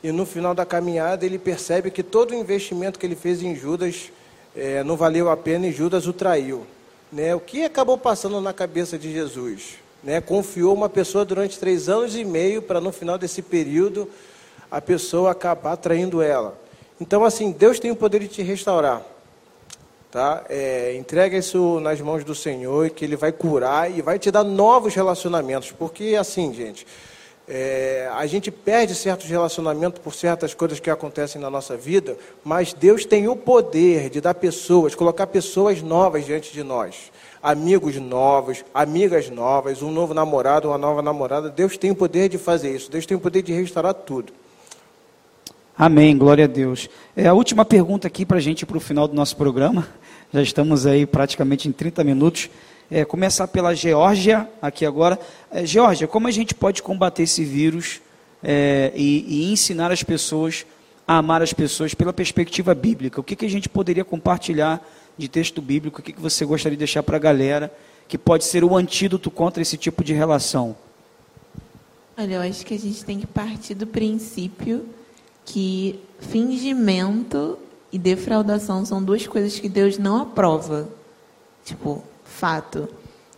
e 0.04 0.12
no 0.12 0.26
final 0.26 0.54
da 0.54 0.66
caminhada 0.66 1.26
ele 1.26 1.40
percebe 1.40 1.92
que 1.92 2.04
todo 2.04 2.32
o 2.32 2.36
investimento 2.36 3.00
que 3.00 3.06
ele 3.06 3.16
fez 3.16 3.42
em 3.42 3.56
Judas 3.56 4.12
é, 4.56 4.84
não 4.84 4.96
valeu 4.96 5.30
a 5.30 5.38
pena 5.38 5.68
e 5.68 5.72
Judas 5.72 6.08
o 6.08 6.14
traiu. 6.14 6.66
Né? 7.12 7.34
O 7.34 7.40
que 7.40 7.64
acabou 7.64 7.98
passando 7.98 8.40
na 8.42 8.54
cabeça 8.54 8.98
de 8.98 9.12
Jesus? 9.12 9.76
Né? 10.04 10.22
Confiou 10.22 10.74
uma 10.74 10.90
pessoa 10.90 11.26
durante 11.26 11.60
três 11.60 11.90
anos 11.90 12.16
e 12.16 12.24
meio 12.24 12.62
para 12.62 12.82
no 12.82 12.92
final 12.92 13.18
desse 13.18 13.42
período 13.42 14.10
a 14.70 14.82
pessoa 14.82 15.32
acabar 15.32 15.78
traindo 15.78 16.22
ela. 16.22 16.58
Então, 17.00 17.24
assim, 17.24 17.52
Deus 17.52 17.80
tem 17.80 17.92
o 17.92 17.96
poder 17.96 18.20
de 18.20 18.28
te 18.28 18.42
restaurar. 18.42 19.02
Tá? 20.12 20.44
É, 20.50 20.96
entrega 20.98 21.38
isso 21.38 21.80
nas 21.80 22.02
mãos 22.02 22.24
do 22.24 22.34
Senhor, 22.34 22.90
que 22.90 23.06
Ele 23.06 23.16
vai 23.16 23.32
curar 23.32 23.92
e 23.92 24.02
vai 24.02 24.18
te 24.18 24.32
dar 24.32 24.44
novos 24.44 24.96
relacionamentos. 24.96 25.72
Porque, 25.72 26.16
assim, 26.16 26.54
gente, 26.54 26.88
é, 27.48 28.10
a 28.14 28.26
gente 28.28 28.52
perde 28.52 28.94
certos 28.94 29.30
relacionamentos 29.30 30.02
por 30.04 30.14
certas 30.14 30.54
coisas 30.54 30.82
que 30.82 30.90
acontecem 30.90 31.40
na 31.40 31.50
nossa 31.50 31.78
vida, 31.78 32.18
mas 32.44 32.74
Deus 32.74 33.06
tem 33.06 33.30
o 33.30 33.38
poder 33.38 34.10
de 34.10 34.20
dar 34.20 34.34
pessoas, 34.34 34.94
colocar 34.94 35.28
pessoas 35.28 35.82
novas 35.82 36.26
diante 36.26 36.52
de 36.52 36.62
nós. 36.62 37.12
amigos 37.42 37.96
novos, 37.96 38.66
amigas 38.74 39.30
novas, 39.30 39.82
um 39.82 39.92
novo 39.92 40.14
namorado, 40.14 40.68
uma 40.68 40.78
nova 40.78 41.02
namorada. 41.02 41.50
Deus 41.50 41.78
tem 41.78 41.92
o 41.92 41.96
poder 41.96 42.28
de 42.28 42.38
fazer 42.38 42.76
isso. 42.76 42.92
Deus 42.92 43.06
tem 43.06 43.16
o 43.16 43.20
poder 43.20 43.42
de 43.42 43.54
restaurar 43.54 43.94
tudo. 43.94 44.34
Amém, 45.78 46.18
glória 46.18 46.44
a 46.44 46.48
Deus. 46.48 46.90
É 47.16 47.28
a 47.28 47.34
última 47.34 47.64
pergunta 47.64 48.08
aqui 48.08 48.26
para 48.26 48.38
a 48.38 48.42
gente 48.42 48.66
para 48.66 48.76
o 48.76 48.82
final 48.82 49.08
do 49.08 49.14
nosso 49.14 49.38
programa. 49.38 49.88
Já 50.34 50.42
estamos 50.42 50.86
aí 50.86 51.06
praticamente 51.06 51.70
em 51.70 51.72
30 51.72 52.04
minutos. 52.04 52.50
É, 52.90 53.04
começar 53.04 53.48
pela 53.48 53.76
Geórgia 53.76 54.50
aqui 54.62 54.86
agora. 54.86 55.20
É, 55.52 55.66
Geórgia, 55.66 56.08
como 56.08 56.28
a 56.28 56.32
gente 56.32 56.56
pode 56.56 56.82
combater 56.82 57.24
esse 57.24 57.44
vírus 57.44 58.00
é, 58.42 58.94
e, 58.96 59.26
e, 59.28 59.52
ensinar 59.52 59.92
as 59.92 60.04
pessoas 60.04 60.66
a 61.06 61.18
amar 61.18 61.42
as 61.42 61.52
pessoas 61.52 61.94
pela 61.94 62.14
perspectiva 62.14 62.74
bíblica? 62.74 63.20
O 63.20 63.24
que, 63.24 63.36
que 63.36 63.46
a 63.46 63.50
gente 63.50 63.68
poderia 63.68 64.06
compartilhar 64.06 64.82
de 65.18 65.28
texto 65.28 65.62
bíblico? 65.62 66.00
O 66.00 66.04
que, 66.04 66.14
que 66.14 66.22
você 66.22 66.46
gostaria 66.46 66.78
de 66.78 66.80
deixar 66.80 67.04
para 67.04 67.18
a 67.18 67.20
galera 67.20 67.74
que 68.08 68.18
pode 68.18 68.46
ser 68.46 68.64
o 68.64 68.76
antídoto 68.76 69.30
contra 69.30 69.62
esse 69.62 69.76
tipo 69.76 70.04
de 70.04 70.14
relação? 70.14 70.76
Olha, 72.18 72.36
eu 72.36 72.42
acho 72.42 72.66
que 72.66 72.74
a 72.74 72.80
gente 72.80 73.04
tem 73.04 73.20
que 73.20 73.28
partir 73.28 73.74
do 73.74 73.86
princípio 73.86 74.86
que 75.46 76.00
fingimento 76.20 77.60
e 77.92 78.00
defraudação 78.00 78.86
são 78.86 79.04
duas 79.04 79.28
coisas 79.28 79.60
que 79.60 79.70
Deus 79.70 79.98
não 79.98 80.22
aprova. 80.22 80.90
Tipo, 81.64 82.04
fato. 82.38 82.88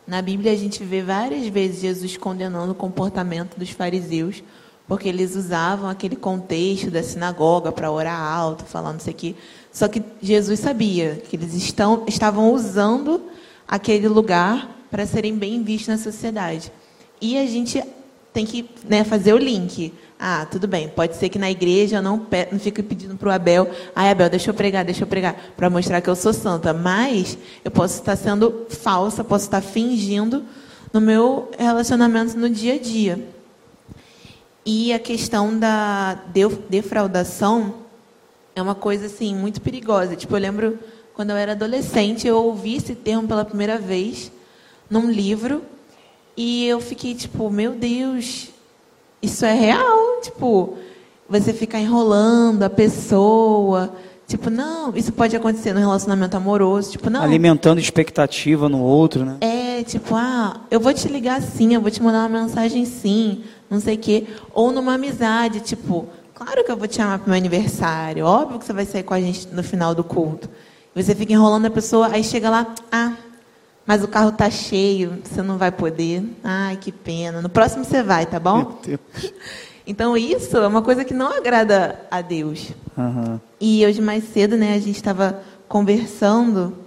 Na 0.06 0.22
Bíblia 0.22 0.52
a 0.52 0.56
gente 0.56 0.84
vê 0.84 1.02
várias 1.02 1.48
vezes 1.48 1.82
Jesus 1.82 2.18
condenando 2.18 2.74
o 2.74 2.76
comportamento 2.76 3.58
dos 3.58 3.70
fariseus, 3.70 4.44
porque 4.88 5.08
eles 5.08 5.36
usavam 5.36 5.90
aquele 5.90 6.16
contexto 6.16 6.92
da 6.92 7.02
sinagoga 7.02 7.72
para 7.72 7.92
orar 7.92 8.20
alto, 8.20 8.66
falar 8.66 8.92
não 8.92 9.00
sei 9.00 9.14
o 9.14 9.16
quê. 9.16 9.36
Só 9.72 9.88
que 9.88 10.04
Jesus 10.22 10.60
sabia 10.60 11.22
que 11.30 11.36
eles 11.36 11.54
estão, 11.54 12.04
estavam 12.08 12.52
usando 12.52 13.22
aquele 13.68 14.08
lugar 14.08 14.70
para 14.92 15.06
serem 15.06 15.36
bem 15.36 15.64
vistos 15.64 15.88
na 15.88 15.98
sociedade. 15.98 16.72
E 17.22 17.38
a 17.38 17.46
gente 17.46 17.82
tem 18.34 18.46
que 18.46 18.70
né, 18.84 19.04
fazer 19.04 19.34
o 19.34 19.38
link. 19.38 19.94
Ah, 20.22 20.46
tudo 20.46 20.68
bem. 20.68 20.90
Pode 20.90 21.16
ser 21.16 21.30
que 21.30 21.40
na 21.40 21.50
igreja 21.50 21.98
eu 21.98 22.02
não, 22.02 22.28
não 22.52 22.60
fique 22.60 22.84
pedindo 22.84 23.16
para 23.16 23.30
o 23.30 23.32
Abel, 23.32 23.70
ai 23.96 24.12
Abel, 24.12 24.30
deixa 24.30 24.50
eu 24.50 24.54
pregar, 24.54 24.84
deixa 24.84 25.04
eu 25.04 25.08
pregar, 25.08 25.54
para 25.56 25.70
mostrar 25.70 26.02
que 26.02 26.10
eu 26.10 26.16
sou 26.16 26.34
santa. 26.34 26.74
Mas 26.74 27.38
eu 27.64 27.72
posso 27.72 28.00
estar 28.00 28.18
sendo 28.18 28.66
falsa, 28.70 29.24
posso 29.24 29.46
estar 29.46 29.62
fingindo 29.62 30.44
no 30.92 31.00
meu 31.00 31.50
relacionamento 31.58 32.38
no 32.38 32.50
dia 32.50 32.74
a 32.74 32.78
dia. 32.78 33.30
E 34.66 34.92
a 34.92 35.00
questão 35.00 35.58
da 35.58 36.20
defraudação 36.70 37.76
é 38.54 38.62
uma 38.62 38.76
coisa 38.76 39.06
assim 39.06 39.34
muito 39.34 39.62
perigosa. 39.62 40.18
Tipo, 40.18 40.36
eu 40.36 40.42
lembro 40.42 40.80
quando 41.14 41.30
eu 41.30 41.38
era 41.38 41.54
adolescente, 41.54 42.28
eu 42.28 42.36
ouvi 42.36 42.76
esse 42.76 42.94
termo 42.94 43.26
pela 43.26 43.46
primeira 43.46 43.78
vez 43.78 44.30
num 44.90 45.10
livro 45.10 45.64
e 46.36 46.66
eu 46.66 46.82
fiquei 46.82 47.16
tipo, 47.16 47.50
meu 47.50 47.72
Deus, 47.72 48.50
isso 49.22 49.46
é 49.46 49.54
real, 49.54 50.22
tipo, 50.22 50.78
você 51.30 51.54
ficar 51.54 51.80
enrolando 51.80 52.64
a 52.64 52.70
pessoa, 52.70 53.94
tipo, 54.28 54.50
não, 54.50 54.96
isso 54.96 55.12
pode 55.12 55.36
acontecer 55.36 55.74
no 55.74 55.80
relacionamento 55.80 56.36
amoroso, 56.38 56.92
tipo, 56.92 57.10
não. 57.10 57.22
Alimentando 57.22 57.80
expectativa 57.80 58.70
no 58.70 58.82
outro, 58.82 59.26
né? 59.26 59.38
É, 59.42 59.84
tipo, 59.84 60.16
ah, 60.16 60.62
eu 60.72 60.80
vou 60.80 60.94
te 60.94 61.08
ligar 61.08 61.42
sim, 61.42 61.74
eu 61.74 61.82
vou 61.82 61.92
te 61.92 62.02
mandar 62.02 62.28
uma 62.28 62.42
mensagem 62.42 62.86
sim, 62.86 63.44
não 63.70 63.80
sei 63.80 63.96
o 63.96 64.00
quê. 64.00 64.28
Ou 64.54 64.72
numa 64.72 64.94
amizade, 64.94 65.60
tipo, 65.60 66.08
claro 66.34 66.64
que 66.64 66.72
eu 66.72 66.78
vou 66.78 66.88
te 66.88 66.96
chamar 66.96 67.20
para 67.20 67.28
o 67.28 67.30
meu 67.30 67.38
aniversário, 67.38 68.26
óbvio 68.26 68.60
que 68.60 68.66
você 68.66 68.74
vai 68.74 68.86
sair 68.86 69.04
com 69.04 69.14
a 69.14 69.22
gente 69.22 69.48
no 69.50 69.64
final 69.64 69.94
do 69.94 70.04
culto. 70.04 70.50
Você 70.96 71.14
fica 71.14 71.34
enrolando 71.34 71.66
a 71.66 71.70
pessoa, 71.70 72.10
aí 72.12 72.24
chega 72.24 72.50
lá, 72.50 72.74
ah, 72.92 73.14
mas 73.90 74.04
o 74.04 74.08
carro 74.08 74.32
tá 74.32 74.52
cheio, 74.52 75.18
você 75.24 75.42
não 75.42 75.58
vai 75.58 75.72
poder. 75.72 76.24
Ai, 76.44 76.78
que 76.78 76.92
pena. 76.92 77.42
No 77.42 77.50
próximo 77.50 77.84
você 77.84 78.04
vai, 78.04 78.28
tá 78.28 78.40
bom? 78.40 78.80
Então 79.88 80.16
isso 80.16 80.56
é 80.56 80.68
uma 80.68 80.84
coisa 80.84 81.04
que 81.04 81.16
não 81.16 81.36
agrada 81.36 82.00
a 82.12 82.22
Deus. 82.22 82.74
Uhum. 82.96 83.40
E 83.60 83.84
hoje 83.84 84.00
mais 84.00 84.24
cedo, 84.26 84.56
né, 84.56 84.76
a 84.76 84.80
gente 84.80 84.98
estava 84.98 85.42
conversando 85.68 86.78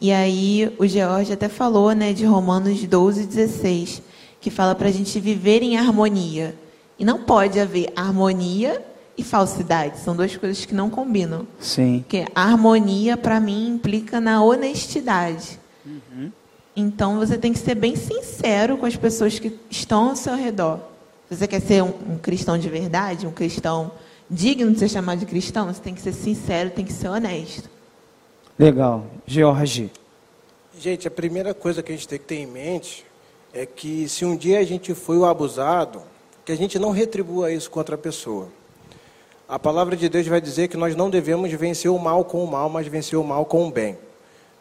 e 0.00 0.10
aí 0.10 0.74
o 0.76 0.84
George 0.84 1.32
até 1.32 1.48
falou, 1.48 1.92
né, 1.92 2.12
de 2.12 2.24
Romanos 2.24 2.84
12, 2.84 3.24
16, 3.24 4.02
que 4.40 4.50
fala 4.50 4.74
para 4.74 4.88
a 4.88 4.90
gente 4.90 5.20
viver 5.20 5.62
em 5.62 5.76
harmonia. 5.78 6.56
E 6.98 7.04
não 7.04 7.20
pode 7.20 7.60
haver 7.60 7.92
harmonia 7.94 8.84
e 9.16 9.22
falsidade. 9.22 10.00
São 10.00 10.16
duas 10.16 10.36
coisas 10.36 10.64
que 10.64 10.74
não 10.74 10.90
combinam. 10.90 11.46
Sim. 11.60 12.00
Porque 12.00 12.26
a 12.34 12.42
harmonia, 12.42 13.16
para 13.16 13.38
mim, 13.38 13.68
implica 13.68 14.20
na 14.20 14.42
honestidade. 14.42 15.59
Então 16.80 17.18
você 17.18 17.36
tem 17.36 17.52
que 17.52 17.58
ser 17.58 17.74
bem 17.74 17.94
sincero 17.94 18.78
com 18.78 18.86
as 18.86 18.96
pessoas 18.96 19.38
que 19.38 19.58
estão 19.70 20.08
ao 20.08 20.16
seu 20.16 20.34
redor. 20.34 20.80
Se 21.28 21.36
você 21.36 21.46
quer 21.46 21.60
ser 21.60 21.82
um, 21.82 21.92
um 22.14 22.18
cristão 22.18 22.56
de 22.56 22.68
verdade, 22.68 23.26
um 23.26 23.32
cristão 23.32 23.92
digno 24.28 24.72
de 24.72 24.78
ser 24.78 24.88
chamado 24.88 25.18
de 25.18 25.26
cristão, 25.26 25.66
você 25.66 25.80
tem 25.80 25.94
que 25.94 26.00
ser 26.00 26.12
sincero, 26.12 26.70
tem 26.70 26.84
que 26.84 26.92
ser 26.92 27.08
honesto. 27.08 27.68
Legal. 28.58 29.04
George. 29.26 29.90
Gente, 30.78 31.06
a 31.06 31.10
primeira 31.10 31.52
coisa 31.52 31.82
que 31.82 31.92
a 31.92 31.94
gente 31.94 32.08
tem 32.08 32.18
que 32.18 32.24
ter 32.24 32.36
em 32.36 32.46
mente 32.46 33.04
é 33.52 33.66
que 33.66 34.08
se 34.08 34.24
um 34.24 34.34
dia 34.34 34.58
a 34.58 34.64
gente 34.64 34.94
foi 34.94 35.18
o 35.18 35.26
abusado, 35.26 36.02
que 36.44 36.52
a 36.52 36.56
gente 36.56 36.78
não 36.78 36.90
retribua 36.90 37.52
isso 37.52 37.70
contra 37.70 37.94
a 37.94 37.98
pessoa. 37.98 38.48
A 39.46 39.58
palavra 39.58 39.96
de 39.96 40.08
Deus 40.08 40.26
vai 40.26 40.40
dizer 40.40 40.68
que 40.68 40.76
nós 40.76 40.96
não 40.96 41.10
devemos 41.10 41.52
vencer 41.52 41.90
o 41.90 41.98
mal 41.98 42.24
com 42.24 42.42
o 42.42 42.50
mal, 42.50 42.70
mas 42.70 42.86
vencer 42.86 43.18
o 43.18 43.24
mal 43.24 43.44
com 43.44 43.68
o 43.68 43.70
bem. 43.70 43.98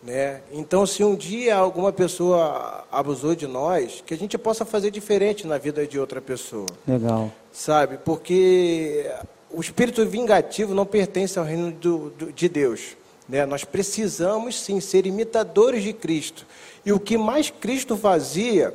Né? 0.02 0.40
Então, 0.52 0.86
se 0.86 1.04
um 1.04 1.16
dia 1.16 1.56
alguma 1.56 1.92
pessoa 1.92 2.86
abusou 2.92 3.36
de 3.36 3.46
nós, 3.46 4.02
que 4.06 4.14
a 4.14 4.18
gente 4.18 4.38
possa 4.38 4.64
fazer 4.64 4.92
diferente 4.92 5.46
na 5.46 5.58
vida 5.58 5.86
de 5.86 6.00
outra 6.00 6.22
pessoa. 6.22 6.68
Legal. 6.88 7.32
Sabe? 7.52 7.98
Porque 7.98 9.12
o 9.52 9.60
espírito 9.60 10.06
vingativo 10.06 10.74
não 10.74 10.86
pertence 10.86 11.38
ao 11.38 11.44
reino 11.44 11.72
do, 11.72 12.10
do, 12.12 12.32
de 12.32 12.48
Deus. 12.48 12.96
Né? 13.28 13.46
Nós 13.46 13.66
precisamos 13.66 14.60
sim 14.60 14.80
ser 14.80 15.06
imitadores 15.06 15.84
de 15.84 15.92
Cristo. 15.92 16.46
E 16.86 16.94
o 16.94 17.00
que 17.00 17.18
mais 17.18 17.50
Cristo 17.50 17.98
fazia 17.98 18.74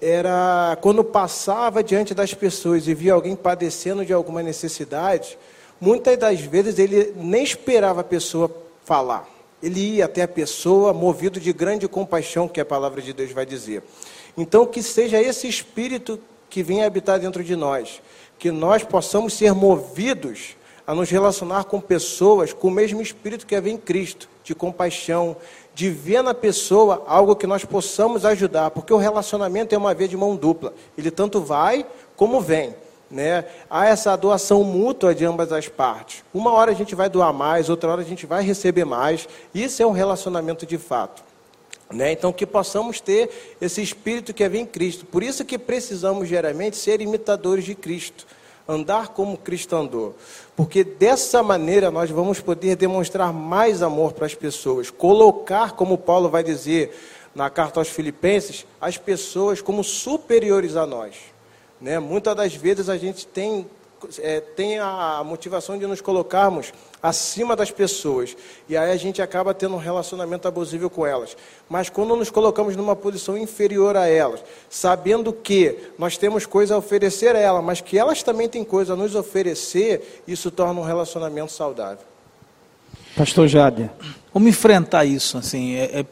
era 0.00 0.76
quando 0.80 1.02
passava 1.02 1.82
diante 1.82 2.14
das 2.14 2.34
pessoas 2.34 2.86
e 2.86 2.94
via 2.94 3.14
alguém 3.14 3.34
padecendo 3.34 4.04
de 4.04 4.12
alguma 4.12 4.42
necessidade, 4.42 5.38
muitas 5.80 6.16
das 6.16 6.40
vezes 6.40 6.78
ele 6.78 7.12
nem 7.16 7.42
esperava 7.42 8.00
a 8.00 8.04
pessoa 8.04 8.50
falar 8.84 9.31
ele 9.62 9.96
ia 9.96 10.06
até 10.06 10.22
a 10.22 10.28
pessoa 10.28 10.92
movido 10.92 11.38
de 11.38 11.52
grande 11.52 11.86
compaixão, 11.86 12.48
que 12.48 12.60
a 12.60 12.64
palavra 12.64 13.00
de 13.00 13.12
Deus 13.12 13.30
vai 13.30 13.46
dizer. 13.46 13.82
Então, 14.36 14.66
que 14.66 14.82
seja 14.82 15.20
esse 15.20 15.46
espírito 15.46 16.18
que 16.50 16.62
venha 16.62 16.86
habitar 16.86 17.18
dentro 17.18 17.44
de 17.44 17.54
nós, 17.54 18.02
que 18.38 18.50
nós 18.50 18.82
possamos 18.82 19.34
ser 19.34 19.54
movidos 19.54 20.56
a 20.86 20.94
nos 20.94 21.08
relacionar 21.08 21.64
com 21.64 21.80
pessoas 21.80 22.52
com 22.52 22.68
o 22.68 22.70
mesmo 22.70 23.00
espírito 23.00 23.46
que 23.46 23.54
havia 23.54 23.72
em 23.72 23.78
Cristo, 23.78 24.28
de 24.42 24.54
compaixão, 24.54 25.36
de 25.74 25.88
ver 25.88 26.22
na 26.22 26.34
pessoa 26.34 27.04
algo 27.06 27.36
que 27.36 27.46
nós 27.46 27.64
possamos 27.64 28.24
ajudar, 28.24 28.70
porque 28.70 28.92
o 28.92 28.98
relacionamento 28.98 29.74
é 29.74 29.78
uma 29.78 29.94
via 29.94 30.08
de 30.08 30.16
mão 30.16 30.36
dupla, 30.36 30.74
ele 30.98 31.10
tanto 31.10 31.40
vai 31.40 31.86
como 32.16 32.40
vem. 32.40 32.74
Né? 33.12 33.44
Há 33.68 33.86
essa 33.86 34.16
doação 34.16 34.64
mútua 34.64 35.14
de 35.14 35.22
ambas 35.22 35.52
as 35.52 35.68
partes. 35.68 36.24
Uma 36.32 36.50
hora 36.52 36.70
a 36.70 36.74
gente 36.74 36.94
vai 36.94 37.10
doar 37.10 37.30
mais, 37.30 37.68
outra 37.68 37.90
hora 37.90 38.00
a 38.00 38.04
gente 38.04 38.24
vai 38.24 38.42
receber 38.42 38.86
mais. 38.86 39.28
Isso 39.54 39.82
é 39.82 39.86
um 39.86 39.92
relacionamento 39.92 40.64
de 40.64 40.78
fato. 40.78 41.22
Né? 41.92 42.12
Então, 42.12 42.32
que 42.32 42.46
possamos 42.46 43.02
ter 43.02 43.56
esse 43.60 43.82
espírito 43.82 44.32
que 44.32 44.42
é 44.42 44.46
em 44.56 44.64
Cristo. 44.64 45.04
Por 45.04 45.22
isso 45.22 45.44
que 45.44 45.58
precisamos, 45.58 46.26
geralmente, 46.26 46.78
ser 46.78 47.02
imitadores 47.02 47.66
de 47.66 47.74
Cristo. 47.74 48.26
Andar 48.66 49.08
como 49.08 49.36
Cristo 49.36 49.76
andou. 49.76 50.16
Porque 50.56 50.82
dessa 50.82 51.42
maneira 51.42 51.90
nós 51.90 52.08
vamos 52.08 52.40
poder 52.40 52.76
demonstrar 52.76 53.30
mais 53.30 53.82
amor 53.82 54.14
para 54.14 54.24
as 54.24 54.34
pessoas. 54.34 54.88
Colocar, 54.88 55.72
como 55.72 55.98
Paulo 55.98 56.30
vai 56.30 56.42
dizer 56.42 56.98
na 57.34 57.50
carta 57.50 57.78
aos 57.78 57.88
Filipenses, 57.88 58.64
as 58.80 58.96
pessoas 58.96 59.60
como 59.60 59.84
superiores 59.84 60.76
a 60.76 60.86
nós. 60.86 61.31
Né? 61.82 61.98
Muitas 61.98 62.36
das 62.36 62.54
vezes 62.54 62.88
a 62.88 62.96
gente 62.96 63.26
tem, 63.26 63.66
é, 64.20 64.40
tem 64.40 64.78
a 64.78 65.22
motivação 65.24 65.76
de 65.76 65.84
nos 65.84 66.00
colocarmos 66.00 66.72
acima 67.02 67.56
das 67.56 67.72
pessoas. 67.72 68.36
E 68.68 68.76
aí 68.76 68.92
a 68.92 68.96
gente 68.96 69.20
acaba 69.20 69.52
tendo 69.52 69.74
um 69.74 69.78
relacionamento 69.78 70.46
abusivo 70.46 70.88
com 70.88 71.04
elas. 71.04 71.36
Mas 71.68 71.90
quando 71.90 72.14
nos 72.14 72.30
colocamos 72.30 72.76
numa 72.76 72.94
posição 72.94 73.36
inferior 73.36 73.96
a 73.96 74.06
elas, 74.06 74.44
sabendo 74.70 75.32
que 75.32 75.76
nós 75.98 76.16
temos 76.16 76.46
coisa 76.46 76.76
a 76.76 76.78
oferecer 76.78 77.34
a 77.34 77.40
elas, 77.40 77.64
mas 77.64 77.80
que 77.80 77.98
elas 77.98 78.22
também 78.22 78.48
têm 78.48 78.64
coisa 78.64 78.92
a 78.92 78.96
nos 78.96 79.16
oferecer, 79.16 80.22
isso 80.26 80.52
torna 80.52 80.80
um 80.80 80.84
relacionamento 80.84 81.50
saudável. 81.50 82.06
Pastor 83.16 83.48
Jade. 83.48 83.90
Como 84.32 84.48
enfrentar 84.48 85.04
isso? 85.04 85.36
Assim, 85.36 85.74
é 85.74 86.00
é, 86.00 86.06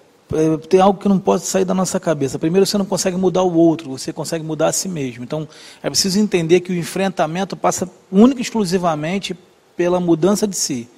tem 0.69 0.81
algo 0.81 0.99
que 0.99 1.09
não 1.09 1.19
pode 1.19 1.45
sair 1.45 1.65
da 1.65 1.75
nossa 1.75 1.99
cabeça. 1.99 2.39
Primeiro, 2.39 2.65
você 2.65 2.79
não 2.79 2.85
consegue 2.85 3.17
mudar 3.17 3.43
o 3.43 3.55
outro, 3.55 3.91
você 3.91 4.13
consegue 4.13 4.45
mudar 4.45 4.69
a 4.69 4.73
si 4.73 4.89
mesmo. 4.89 5.25
Então, 5.25 5.49
é 5.83 5.91
preciso 5.91 6.19
entender 6.19 6.61
que 6.61 6.73
o 6.73 6.77
enfrentamento 6.77 7.57
passa 7.57 7.89
única 8.11 8.41
e 8.41 8.43
exclusivamente 8.43 9.37
pela 9.77 9.99
mudança 9.99 10.47
de 10.47 10.57
si. 10.57 10.89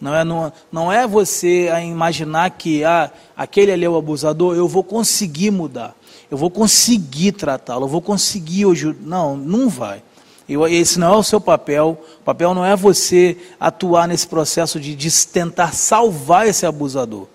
Não 0.00 0.14
é, 0.14 0.24
não, 0.24 0.52
não 0.70 0.92
é 0.92 1.06
você 1.06 1.70
imaginar 1.82 2.50
que 2.50 2.84
ah, 2.84 3.10
aquele 3.36 3.72
ali 3.72 3.84
é 3.84 3.88
o 3.88 3.96
abusador, 3.96 4.54
eu 4.54 4.68
vou 4.68 4.84
conseguir 4.84 5.50
mudar, 5.50 5.96
eu 6.30 6.36
vou 6.36 6.50
conseguir 6.50 7.32
tratá-lo, 7.32 7.84
eu 7.84 7.88
vou 7.88 8.02
conseguir 8.02 8.66
hoje. 8.66 8.94
Não, 9.00 9.36
não 9.36 9.68
vai. 9.68 10.02
Esse 10.48 10.98
não 10.98 11.14
é 11.14 11.16
o 11.16 11.22
seu 11.22 11.40
papel. 11.40 11.98
O 12.20 12.24
papel 12.24 12.54
não 12.54 12.64
é 12.64 12.76
você 12.76 13.36
atuar 13.58 14.06
nesse 14.06 14.28
processo 14.28 14.78
de, 14.78 14.94
de 14.94 15.26
tentar 15.26 15.72
salvar 15.72 16.46
esse 16.46 16.64
abusador. 16.64 17.26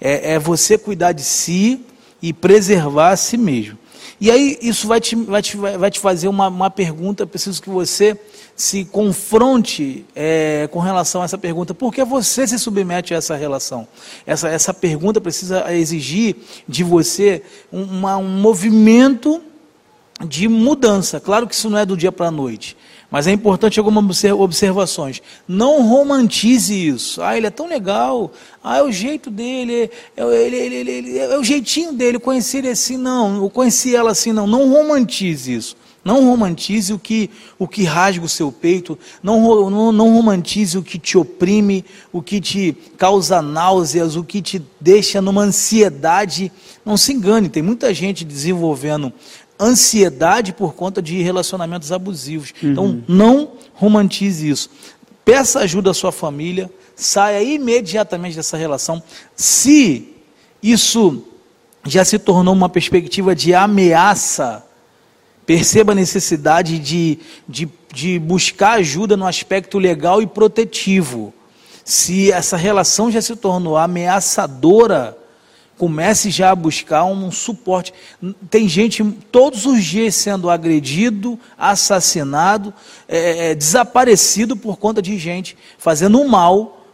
É, 0.00 0.34
é, 0.34 0.38
você 0.38 0.76
cuidar 0.76 1.12
de 1.12 1.22
si 1.22 1.84
e 2.20 2.32
preservar 2.32 3.10
a 3.10 3.16
si 3.16 3.36
mesmo. 3.36 3.78
E 4.20 4.30
aí 4.30 4.58
isso 4.62 4.88
vai 4.88 5.00
te, 5.00 5.14
vai 5.14 5.42
te, 5.42 5.56
vai 5.56 5.90
te 5.90 6.00
fazer 6.00 6.28
uma, 6.28 6.48
uma 6.48 6.70
pergunta, 6.70 7.26
preciso 7.26 7.60
que 7.60 7.68
você 7.68 8.18
se 8.54 8.84
confronte 8.86 10.06
é, 10.14 10.66
com 10.72 10.78
relação 10.78 11.20
a 11.20 11.26
essa 11.26 11.36
pergunta. 11.36 11.74
Por 11.74 11.92
que 11.92 12.02
você 12.02 12.46
se 12.46 12.58
submete 12.58 13.12
a 13.12 13.18
essa 13.18 13.36
relação? 13.36 13.86
Essa, 14.26 14.48
essa 14.48 14.72
pergunta 14.72 15.20
precisa 15.20 15.70
exigir 15.74 16.36
de 16.66 16.82
você 16.82 17.42
uma, 17.70 18.16
um 18.16 18.40
movimento 18.40 19.42
de 20.26 20.48
mudança. 20.48 21.20
Claro 21.20 21.46
que 21.46 21.54
isso 21.54 21.68
não 21.68 21.78
é 21.78 21.84
do 21.84 21.96
dia 21.96 22.10
para 22.10 22.28
a 22.28 22.30
noite. 22.30 22.74
Mas 23.16 23.26
é 23.26 23.32
importante 23.32 23.78
algumas 23.78 24.24
observações. 24.24 25.22
Não 25.48 25.88
romantize 25.88 26.74
isso. 26.74 27.22
Ah, 27.22 27.34
ele 27.34 27.46
é 27.46 27.50
tão 27.50 27.66
legal. 27.66 28.30
Ah, 28.62 28.76
é 28.76 28.82
o 28.82 28.92
jeito 28.92 29.30
dele. 29.30 29.90
É, 30.14 30.22
ele, 30.22 30.56
ele, 30.56 30.90
ele, 30.90 31.18
é 31.18 31.38
o 31.38 31.42
jeitinho 31.42 31.94
dele. 31.94 32.18
Conheci 32.18 32.58
ele 32.58 32.68
assim, 32.68 32.98
não. 32.98 33.36
Eu 33.36 33.48
conheci 33.48 33.96
ela 33.96 34.10
assim, 34.10 34.34
não. 34.34 34.46
Não 34.46 34.68
romantize 34.70 35.50
isso. 35.50 35.76
Não 36.04 36.26
romantize 36.26 36.92
o 36.92 36.98
que, 36.98 37.30
o 37.58 37.66
que 37.66 37.84
rasga 37.84 38.22
o 38.22 38.28
seu 38.28 38.52
peito. 38.52 38.98
Não, 39.22 39.70
não, 39.70 39.92
não 39.92 40.12
romantize 40.12 40.76
o 40.76 40.82
que 40.82 40.98
te 40.98 41.16
oprime, 41.16 41.86
o 42.12 42.20
que 42.20 42.38
te 42.38 42.76
causa 42.98 43.40
náuseas, 43.40 44.14
o 44.14 44.22
que 44.22 44.42
te 44.42 44.62
deixa 44.78 45.22
numa 45.22 45.40
ansiedade. 45.42 46.52
Não 46.84 46.98
se 46.98 47.14
engane, 47.14 47.48
tem 47.48 47.62
muita 47.62 47.94
gente 47.94 48.26
desenvolvendo 48.26 49.10
ansiedade 49.58 50.52
por 50.52 50.74
conta 50.74 51.00
de 51.00 51.22
relacionamentos 51.22 51.92
abusivos. 51.92 52.52
Uhum. 52.62 52.70
Então, 52.70 53.04
não 53.08 53.52
romantize 53.74 54.48
isso. 54.48 54.70
Peça 55.24 55.60
ajuda 55.60 55.90
à 55.90 55.94
sua 55.94 56.12
família, 56.12 56.70
saia 56.94 57.42
imediatamente 57.42 58.36
dessa 58.36 58.56
relação. 58.56 59.02
Se 59.34 60.14
isso 60.62 61.24
já 61.84 62.04
se 62.04 62.18
tornou 62.18 62.54
uma 62.54 62.68
perspectiva 62.68 63.34
de 63.34 63.54
ameaça, 63.54 64.64
perceba 65.44 65.92
a 65.92 65.94
necessidade 65.94 66.78
de, 66.78 67.18
de, 67.48 67.68
de 67.92 68.18
buscar 68.18 68.78
ajuda 68.78 69.16
no 69.16 69.26
aspecto 69.26 69.78
legal 69.78 70.20
e 70.20 70.26
protetivo. 70.26 71.32
Se 71.84 72.32
essa 72.32 72.56
relação 72.56 73.10
já 73.10 73.22
se 73.22 73.36
tornou 73.36 73.76
ameaçadora, 73.76 75.16
Comece 75.76 76.30
já 76.30 76.50
a 76.50 76.56
buscar 76.56 77.04
um 77.04 77.30
suporte. 77.30 77.92
Tem 78.48 78.66
gente 78.68 79.04
todos 79.30 79.66
os 79.66 79.84
dias 79.84 80.14
sendo 80.14 80.48
agredido, 80.48 81.38
assassinado, 81.58 82.72
é, 83.06 83.50
é, 83.50 83.54
desaparecido 83.54 84.56
por 84.56 84.78
conta 84.78 85.02
de 85.02 85.18
gente 85.18 85.56
fazendo 85.78 86.18
um 86.18 86.26
mal, 86.26 86.86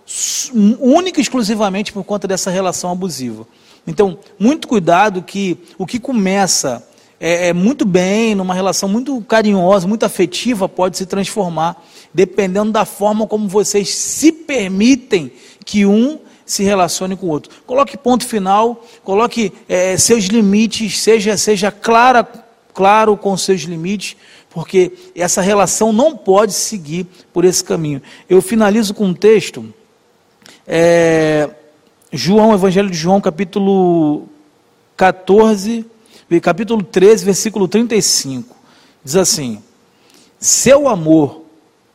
única 0.80 1.20
e 1.20 1.22
exclusivamente 1.22 1.92
por 1.92 2.04
conta 2.04 2.26
dessa 2.26 2.50
relação 2.50 2.90
abusiva. 2.90 3.46
Então, 3.86 4.18
muito 4.38 4.68
cuidado 4.68 5.22
que 5.22 5.58
o 5.78 5.86
que 5.86 5.98
começa 5.98 6.86
é, 7.20 7.48
é 7.48 7.52
muito 7.52 7.84
bem, 7.84 8.34
numa 8.34 8.52
relação 8.52 8.88
muito 8.88 9.20
carinhosa, 9.22 9.86
muito 9.86 10.04
afetiva, 10.04 10.68
pode 10.68 10.96
se 10.96 11.06
transformar, 11.06 11.80
dependendo 12.12 12.72
da 12.72 12.84
forma 12.84 13.28
como 13.28 13.48
vocês 13.48 13.90
se 13.90 14.32
permitem 14.32 15.30
que 15.64 15.86
um 15.86 16.18
se 16.44 16.62
relacione 16.62 17.16
com 17.16 17.26
o 17.26 17.30
outro. 17.30 17.50
Coloque 17.66 17.96
ponto 17.96 18.26
final, 18.26 18.84
coloque 19.02 19.52
é, 19.68 19.96
seus 19.96 20.24
limites, 20.24 21.00
seja, 21.00 21.36
seja 21.36 21.70
clara, 21.70 22.26
claro 22.74 23.16
com 23.16 23.36
seus 23.36 23.62
limites, 23.62 24.16
porque 24.50 24.92
essa 25.14 25.40
relação 25.40 25.92
não 25.92 26.16
pode 26.16 26.52
seguir 26.52 27.06
por 27.32 27.44
esse 27.44 27.62
caminho. 27.62 28.02
Eu 28.28 28.42
finalizo 28.42 28.92
com 28.94 29.06
um 29.06 29.14
texto, 29.14 29.72
é, 30.66 31.48
João, 32.12 32.52
Evangelho 32.52 32.90
de 32.90 32.96
João, 32.96 33.20
capítulo 33.20 34.28
14, 34.96 35.86
capítulo 36.42 36.82
13, 36.82 37.24
versículo 37.24 37.66
35. 37.66 38.54
Diz 39.04 39.16
assim: 39.16 39.62
Seu 40.38 40.88
amor 40.88 41.42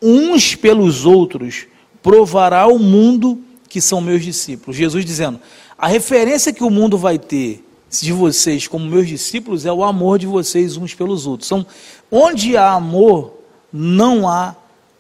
uns 0.01 0.55
pelos 0.55 1.05
outros 1.05 1.67
provará 2.01 2.61
ao 2.61 2.77
mundo 2.77 3.41
que 3.77 3.81
são 3.81 4.01
meus 4.01 4.23
discípulos. 4.23 4.75
Jesus 4.75 5.05
dizendo: 5.05 5.39
a 5.77 5.87
referência 5.87 6.51
que 6.51 6.63
o 6.63 6.69
mundo 6.69 6.97
vai 6.97 7.19
ter 7.19 7.63
de 7.91 8.11
vocês 8.11 8.67
como 8.67 8.87
meus 8.87 9.07
discípulos 9.07 9.67
é 9.67 9.71
o 9.71 9.83
amor 9.83 10.17
de 10.17 10.25
vocês 10.25 10.77
uns 10.77 10.95
pelos 10.95 11.27
outros. 11.27 11.47
Então, 11.47 11.63
onde 12.09 12.57
há 12.57 12.71
amor, 12.71 13.33
não 13.71 14.27
há 14.27 14.55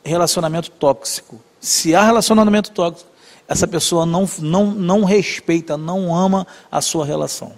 relacionamento 0.05 0.69
tóxico. 0.69 1.41
Se 1.59 1.95
há 1.95 2.03
relacionamento 2.03 2.69
tóxico, 2.69 3.09
essa 3.47 3.67
pessoa 3.67 4.05
não, 4.05 4.29
não, 4.39 4.67
não 4.67 5.03
respeita, 5.03 5.75
não 5.75 6.15
ama 6.15 6.45
a 6.71 6.79
sua 6.79 7.03
relação. 7.03 7.53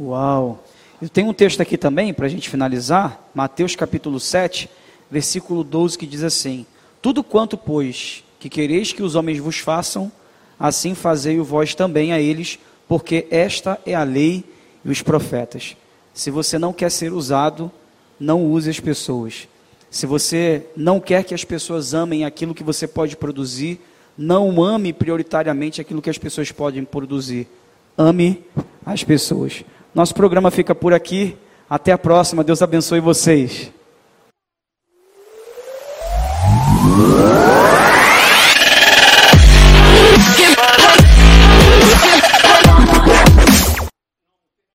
Uau! 0.00 0.64
Eu 1.02 1.10
tenho 1.10 1.28
um 1.28 1.34
texto 1.34 1.60
aqui 1.60 1.76
também, 1.76 2.14
para 2.14 2.24
a 2.24 2.30
gente 2.30 2.48
finalizar, 2.48 3.22
Mateus 3.34 3.76
capítulo 3.76 4.18
7, 4.18 4.70
versículo 5.10 5.62
12, 5.62 5.98
que 5.98 6.06
diz 6.06 6.22
assim: 6.22 6.64
Tudo 7.02 7.22
quanto, 7.22 7.58
pois, 7.58 8.24
que 8.40 8.48
quereis 8.48 8.94
que 8.94 9.02
os 9.02 9.14
homens 9.14 9.38
vos 9.38 9.58
façam, 9.58 10.10
assim 10.58 10.94
fazei 10.94 11.38
o 11.38 11.44
vós 11.44 11.74
também 11.74 12.12
a 12.12 12.20
eles, 12.20 12.58
porque 12.88 13.26
esta 13.30 13.78
é 13.84 13.94
a 13.94 14.02
lei 14.02 14.44
e 14.84 14.90
os 14.90 15.02
profetas. 15.02 15.76
Se 16.12 16.30
você 16.30 16.58
não 16.58 16.72
quer 16.72 16.90
ser 16.90 17.12
usado, 17.12 17.70
não 18.18 18.44
use 18.44 18.70
as 18.70 18.80
pessoas. 18.80 19.48
Se 19.90 20.06
você 20.06 20.66
não 20.76 21.00
quer 21.00 21.24
que 21.24 21.34
as 21.34 21.44
pessoas 21.44 21.94
amem 21.94 22.24
aquilo 22.24 22.54
que 22.54 22.64
você 22.64 22.86
pode 22.86 23.16
produzir, 23.16 23.80
não 24.16 24.62
ame 24.62 24.92
prioritariamente 24.92 25.80
aquilo 25.80 26.02
que 26.02 26.10
as 26.10 26.18
pessoas 26.18 26.50
podem 26.52 26.84
produzir. 26.84 27.48
Ame 27.96 28.44
as 28.84 29.04
pessoas. 29.04 29.64
Nosso 29.94 30.14
programa 30.14 30.50
fica 30.50 30.74
por 30.74 30.92
aqui. 30.92 31.36
Até 31.68 31.92
a 31.92 31.98
próxima. 31.98 32.44
Deus 32.44 32.62
abençoe 32.62 33.00
vocês. 33.00 33.72